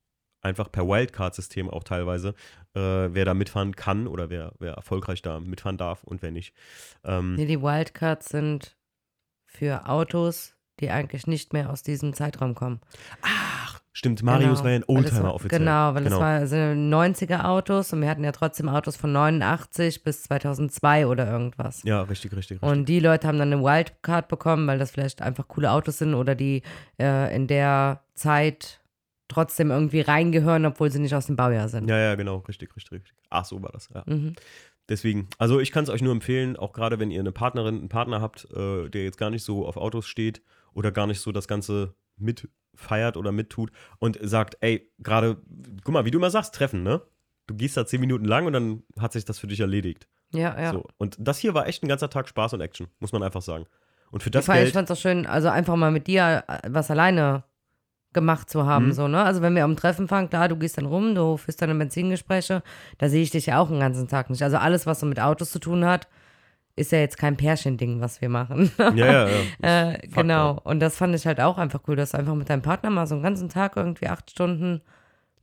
einfach 0.42 0.70
per 0.70 0.86
Wildcard-System 0.86 1.68
auch 1.68 1.82
teilweise, 1.82 2.34
äh, 2.74 2.80
wer 2.80 3.24
da 3.24 3.34
mitfahren 3.34 3.74
kann 3.74 4.06
oder 4.06 4.30
wer, 4.30 4.52
wer 4.60 4.74
erfolgreich 4.74 5.22
da 5.22 5.40
mitfahren 5.40 5.76
darf 5.76 6.04
und 6.04 6.22
wer 6.22 6.30
nicht. 6.30 6.54
Ähm, 7.02 7.34
Nee, 7.34 7.46
die 7.46 7.60
Wildcards 7.60 8.28
sind 8.28 8.76
für 9.44 9.88
Autos, 9.88 10.54
die 10.78 10.90
eigentlich 10.90 11.26
nicht 11.26 11.52
mehr 11.52 11.70
aus 11.70 11.82
diesem 11.82 12.14
Zeitraum 12.14 12.54
kommen. 12.54 12.80
Ach, 13.22 13.63
stimmt, 13.94 14.22
Marius 14.22 14.58
Genau, 14.58 14.64
war 14.64 14.70
ja 14.70 14.76
ein 14.76 14.84
Oldtimer 14.86 15.22
war- 15.22 15.34
offiziell. 15.34 15.60
Genau, 15.60 15.94
weil 15.94 16.04
das 16.04 16.12
war 16.12 16.46
sind 16.46 16.90
90er 16.90 17.46
Autos 17.46 17.92
und 17.94 18.02
wir 18.02 18.10
hatten 18.10 18.22
ja 18.24 18.32
trotzdem 18.32 18.68
Autos 18.68 18.96
von 18.96 19.10
89 19.12 20.02
bis 20.02 20.24
2002 20.24 21.06
oder 21.06 21.26
irgendwas. 21.30 21.82
Ja, 21.84 22.02
richtig, 22.02 22.32
richtig, 22.36 22.60
richtig. 22.60 22.68
Und 22.68 22.86
die 22.90 23.00
Leute 23.00 23.26
haben 23.26 23.38
dann 23.38 23.52
eine 23.52 23.62
Wildcard 23.62 24.28
bekommen, 24.28 24.66
weil 24.66 24.78
das 24.78 24.90
vielleicht 24.90 25.22
einfach 25.22 25.48
coole 25.48 25.70
Autos 25.70 25.96
sind 25.98 26.14
oder 26.14 26.34
die 26.34 26.60
äh, 27.00 27.34
in 27.34 27.46
der 27.46 28.02
Zeit 28.14 28.80
trotzdem 29.28 29.70
irgendwie 29.70 30.00
reingehören, 30.02 30.66
obwohl 30.66 30.90
sie 30.90 30.98
nicht 30.98 31.14
aus 31.14 31.26
dem 31.26 31.36
Baujahr 31.36 31.68
sind. 31.68 31.88
Ja, 31.88 31.98
ja, 31.98 32.14
genau, 32.14 32.38
richtig, 32.48 32.76
richtig, 32.76 32.92
richtig. 32.92 33.14
Ach, 33.30 33.44
so 33.44 33.62
war 33.62 33.70
das, 33.72 33.88
ja. 33.94 34.02
Mhm. 34.06 34.34
Deswegen, 34.88 35.28
also 35.38 35.60
ich 35.60 35.72
kann 35.72 35.84
es 35.84 35.90
euch 35.90 36.02
nur 36.02 36.12
empfehlen, 36.12 36.56
auch 36.58 36.74
gerade 36.74 36.98
wenn 37.00 37.10
ihr 37.10 37.20
eine 37.20 37.32
Partnerin, 37.32 37.78
einen 37.78 37.88
Partner 37.88 38.20
habt, 38.20 38.46
äh, 38.54 38.90
der 38.90 39.04
jetzt 39.04 39.16
gar 39.16 39.30
nicht 39.30 39.42
so 39.42 39.66
auf 39.66 39.78
Autos 39.78 40.06
steht 40.06 40.42
oder 40.74 40.92
gar 40.92 41.06
nicht 41.06 41.20
so 41.20 41.32
das 41.32 41.48
Ganze 41.48 41.94
mitfeiert 42.16 43.16
oder 43.16 43.32
mittut 43.32 43.70
und 43.98 44.18
sagt, 44.22 44.56
ey, 44.60 44.90
gerade, 44.98 45.36
guck 45.84 45.92
mal, 45.92 46.04
wie 46.04 46.10
du 46.10 46.18
immer 46.18 46.30
sagst, 46.30 46.54
treffen, 46.54 46.82
ne? 46.82 47.02
Du 47.46 47.54
gehst 47.54 47.76
da 47.76 47.84
zehn 47.86 48.00
Minuten 48.00 48.24
lang 48.24 48.46
und 48.46 48.52
dann 48.54 48.82
hat 48.98 49.12
sich 49.12 49.24
das 49.24 49.38
für 49.38 49.46
dich 49.46 49.60
erledigt. 49.60 50.08
Ja, 50.32 50.58
ja. 50.60 50.72
So. 50.72 50.84
Und 50.96 51.16
das 51.18 51.38
hier 51.38 51.54
war 51.54 51.66
echt 51.66 51.82
ein 51.84 51.88
ganzer 51.88 52.08
Tag 52.10 52.28
Spaß 52.28 52.54
und 52.54 52.60
Action, 52.60 52.88
muss 53.00 53.12
man 53.12 53.22
einfach 53.22 53.42
sagen. 53.42 53.66
Und 54.10 54.22
für 54.22 54.30
das 54.30 54.48
ich 54.48 54.52
Geld, 54.52 54.72
fand 54.72 54.88
es 54.90 54.96
auch 54.96 55.00
schön, 55.00 55.26
also 55.26 55.48
einfach 55.48 55.76
mal 55.76 55.90
mit 55.90 56.06
dir 56.06 56.44
äh, 56.48 56.58
was 56.68 56.90
alleine 56.90 57.44
gemacht 58.12 58.48
zu 58.48 58.64
haben, 58.64 58.86
Mhm. 58.86 58.92
so, 58.92 59.08
ne? 59.08 59.22
Also 59.22 59.42
wenn 59.42 59.54
wir 59.56 59.64
am 59.64 59.76
Treffen 59.76 60.06
fahren, 60.08 60.30
klar, 60.30 60.48
du 60.48 60.56
gehst 60.56 60.78
dann 60.78 60.86
rum, 60.86 61.14
du 61.14 61.36
führst 61.36 61.60
deine 61.60 61.74
Benzingespräche, 61.74 62.62
da 62.98 63.08
sehe 63.08 63.22
ich 63.22 63.30
dich 63.30 63.46
ja 63.46 63.58
auch 63.58 63.68
den 63.68 63.80
ganzen 63.80 64.06
Tag 64.08 64.30
nicht. 64.30 64.42
Also 64.42 64.56
alles, 64.56 64.86
was 64.86 65.00
so 65.00 65.06
mit 65.06 65.18
Autos 65.20 65.50
zu 65.50 65.58
tun 65.58 65.84
hat, 65.84 66.08
ist 66.76 66.92
ja 66.92 66.98
jetzt 66.98 67.18
kein 67.18 67.36
Pärchending, 67.36 68.00
was 68.00 68.20
wir 68.20 68.28
machen. 68.28 68.70
ja, 68.78 68.92
ja, 68.94 69.28
ja. 69.28 69.90
äh, 69.92 70.08
genau. 70.08 70.60
Und 70.64 70.80
das 70.80 70.96
fand 70.96 71.14
ich 71.14 71.26
halt 71.26 71.40
auch 71.40 71.58
einfach 71.58 71.82
cool, 71.86 71.96
dass 71.96 72.10
du 72.10 72.18
einfach 72.18 72.34
mit 72.34 72.50
deinem 72.50 72.62
Partner 72.62 72.90
mal 72.90 73.06
so 73.06 73.14
einen 73.14 73.22
ganzen 73.22 73.48
Tag 73.48 73.76
irgendwie 73.76 74.08
acht 74.08 74.30
Stunden 74.30 74.82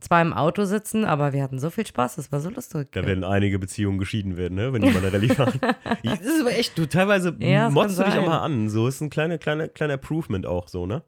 zwar 0.01 0.21
im 0.21 0.33
Auto 0.33 0.65
sitzen, 0.65 1.05
aber 1.05 1.31
wir 1.31 1.43
hatten 1.43 1.59
so 1.59 1.69
viel 1.69 1.85
Spaß, 1.85 2.15
das 2.15 2.31
war 2.31 2.39
so 2.41 2.49
lustig. 2.49 2.91
Da 2.91 3.05
werden 3.05 3.23
einige 3.23 3.59
Beziehungen 3.59 3.99
geschieden 3.99 4.35
werden, 4.35 4.55
ne? 4.55 4.73
wenn 4.73 4.81
die 4.81 4.89
mal 4.89 4.97
eine 4.97 5.13
Rallye 5.13 5.29
fahren. 5.29 5.59
das 6.03 6.21
ist 6.21 6.41
aber 6.41 6.51
echt, 6.51 6.77
du 6.77 6.87
teilweise 6.87 7.35
Ja, 7.39 7.69
motzt 7.69 7.99
du 7.99 8.03
dich 8.03 8.17
auch 8.17 8.25
mal 8.25 8.39
an. 8.39 8.67
So 8.69 8.87
ist 8.87 8.99
ein 9.01 9.09
kleiner, 9.09 9.37
kleiner, 9.37 9.67
kleiner 9.67 9.93
Improvement 9.93 10.45
auch 10.45 10.67
so, 10.67 10.85
ne? 10.85 11.03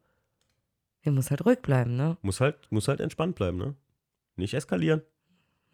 Wir 1.01 1.11
muss 1.11 1.31
halt 1.31 1.45
ruhig 1.45 1.59
bleiben, 1.59 1.97
ne? 1.97 2.17
Muss 2.21 2.39
halt, 2.39 2.55
muss 2.69 2.87
halt 2.87 3.01
entspannt 3.01 3.35
bleiben, 3.35 3.57
ne? 3.57 3.75
Nicht 4.35 4.53
eskalieren. 4.53 5.01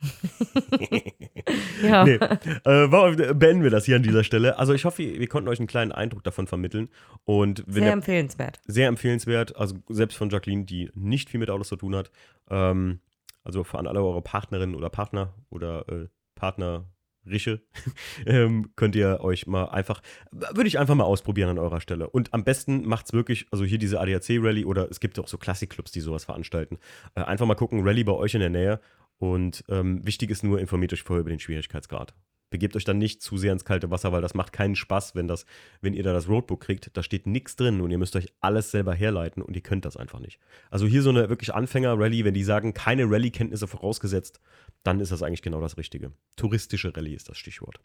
Ja. 1.84 2.04
Nee. 2.04 2.20
Äh, 2.66 3.34
beenden 3.34 3.64
wir 3.64 3.70
das 3.70 3.86
hier 3.86 3.96
an 3.96 4.04
dieser 4.04 4.24
Stelle. 4.24 4.58
Also 4.58 4.74
ich 4.74 4.86
hoffe, 4.86 5.04
wir 5.04 5.28
konnten 5.28 5.50
euch 5.50 5.60
einen 5.60 5.68
kleinen 5.68 5.92
Eindruck 5.92 6.24
davon 6.24 6.48
vermitteln. 6.48 6.90
Und 7.24 7.64
wenn 7.66 7.76
Sehr 7.76 7.86
ihr, 7.86 7.94
empfehlenswert. 7.94 8.60
sehr 8.68 8.88
empfehlenswert, 8.88 9.56
also 9.56 9.76
selbst 9.90 10.18
von 10.18 10.30
Jacqueline, 10.30 10.66
die 10.66 10.90
nicht 10.94 11.30
viel 11.30 11.40
mit 11.40 11.50
Autos 11.50 11.70
zu 11.70 11.76
tun 11.76 11.96
hat. 11.96 12.12
Ähm, 12.50 13.00
also 13.44 13.66
an 13.74 13.88
alle 13.88 14.04
eure 14.04 14.22
Partnerinnen 14.22 14.76
oder 14.76 14.90
Partner 14.90 15.34
oder 15.50 15.88
äh, 15.90 16.08
Partnerische 16.36 17.62
ähm, 18.26 18.72
könnt 18.76 18.96
ihr 18.96 19.20
euch 19.22 19.48
mal 19.48 19.66
einfach, 19.66 20.02
würde 20.32 20.68
ich 20.68 20.78
einfach 20.80 20.96
mal 20.96 21.06
ausprobieren 21.06 21.50
an 21.50 21.60
eurer 21.60 21.82
Stelle. 21.82 22.10
Und 22.10 22.34
am 22.34 22.44
besten 22.44 22.86
macht 22.86 23.08
es 23.08 23.14
wirklich, 23.14 23.48
also 23.52 23.64
hier 23.66 23.78
diese 23.78 24.00
ADAC-Rallye 24.00 24.66
oder 24.66 24.90
es 24.90 25.00
gibt 25.00 25.18
auch 25.20 25.28
so 25.28 25.38
Klassikclubs, 25.38 25.92
die 25.92 26.02
sowas 26.02 26.26
veranstalten. 26.26 26.78
Äh, 27.16 27.22
einfach 27.22 27.46
mal 27.46 27.56
gucken, 27.56 27.82
Rallye 27.88 28.04
bei 28.04 28.14
euch 28.14 28.34
in 28.34 28.42
der 28.42 28.50
Nähe. 28.50 28.80
Und 29.20 29.64
ähm, 29.70 30.06
wichtig 30.06 30.32
ist 30.32 30.44
nur, 30.44 30.60
informiert 30.60 30.94
euch 30.94 31.04
vorher 31.04 31.22
über 31.22 31.30
den 31.30 31.40
Schwierigkeitsgrad. 31.40 32.16
Begebt 32.50 32.76
euch 32.76 32.84
dann 32.84 32.98
nicht 32.98 33.22
zu 33.22 33.38
sehr 33.38 33.54
ins 33.54 33.64
kalte 33.64 33.92
Wasser, 33.92 34.12
weil 34.12 34.22
das 34.22 34.34
macht 34.34 34.54
keinen 34.54 34.76
Spaß, 34.76 35.14
wenn, 35.14 35.28
das, 35.28 35.46
wenn 35.82 35.94
ihr 35.94 36.02
da 36.02 36.14
das 36.14 36.28
Roadbook 36.28 36.62
kriegt. 36.62 36.90
Da 36.98 37.04
steht 37.04 37.28
nichts 37.28 37.56
drin 37.56 37.80
und 37.80 37.92
ihr 37.92 38.00
müsst 38.00 38.16
euch 38.16 38.34
alles 38.40 38.72
selber 38.72 38.94
herleiten 38.96 39.44
und 39.44 39.56
ihr 39.56 39.62
könnt 39.62 39.86
das 39.86 39.98
einfach 39.98 40.20
nicht. 40.20 40.40
Also 40.72 40.88
hier 40.88 41.04
so 41.04 41.12
eine 41.12 41.30
wirklich 41.30 41.54
Anfänger-Rallye, 41.54 42.26
wenn 42.26 42.34
die 42.34 42.44
sagen, 42.44 42.74
keine 42.74 43.04
Rallye-Kenntnisse 43.04 43.68
vorausgesetzt, 43.68 44.40
dann 44.82 45.00
ist 45.00 45.12
das 45.12 45.22
eigentlich 45.22 45.44
genau 45.44 45.62
das 45.62 45.78
Richtige. 45.78 46.12
Touristische 46.38 46.96
Rallye 46.96 47.14
ist 47.14 47.30
das 47.30 47.38
Stichwort. 47.38 47.82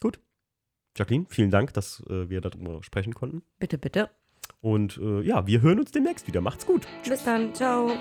Gut. 0.00 0.18
Jacqueline, 0.96 1.26
vielen 1.28 1.50
Dank, 1.50 1.72
dass 1.74 2.02
äh, 2.08 2.28
wir 2.28 2.40
darüber 2.40 2.82
sprechen 2.82 3.14
konnten. 3.14 3.42
Bitte, 3.58 3.78
bitte. 3.78 4.10
Und 4.60 4.98
äh, 4.98 5.20
ja, 5.22 5.46
wir 5.46 5.60
hören 5.62 5.78
uns 5.78 5.92
demnächst 5.92 6.26
wieder. 6.26 6.40
Macht's 6.40 6.66
gut. 6.66 6.86
Bis 7.08 7.22
dann. 7.24 7.54
Ciao. 7.54 7.92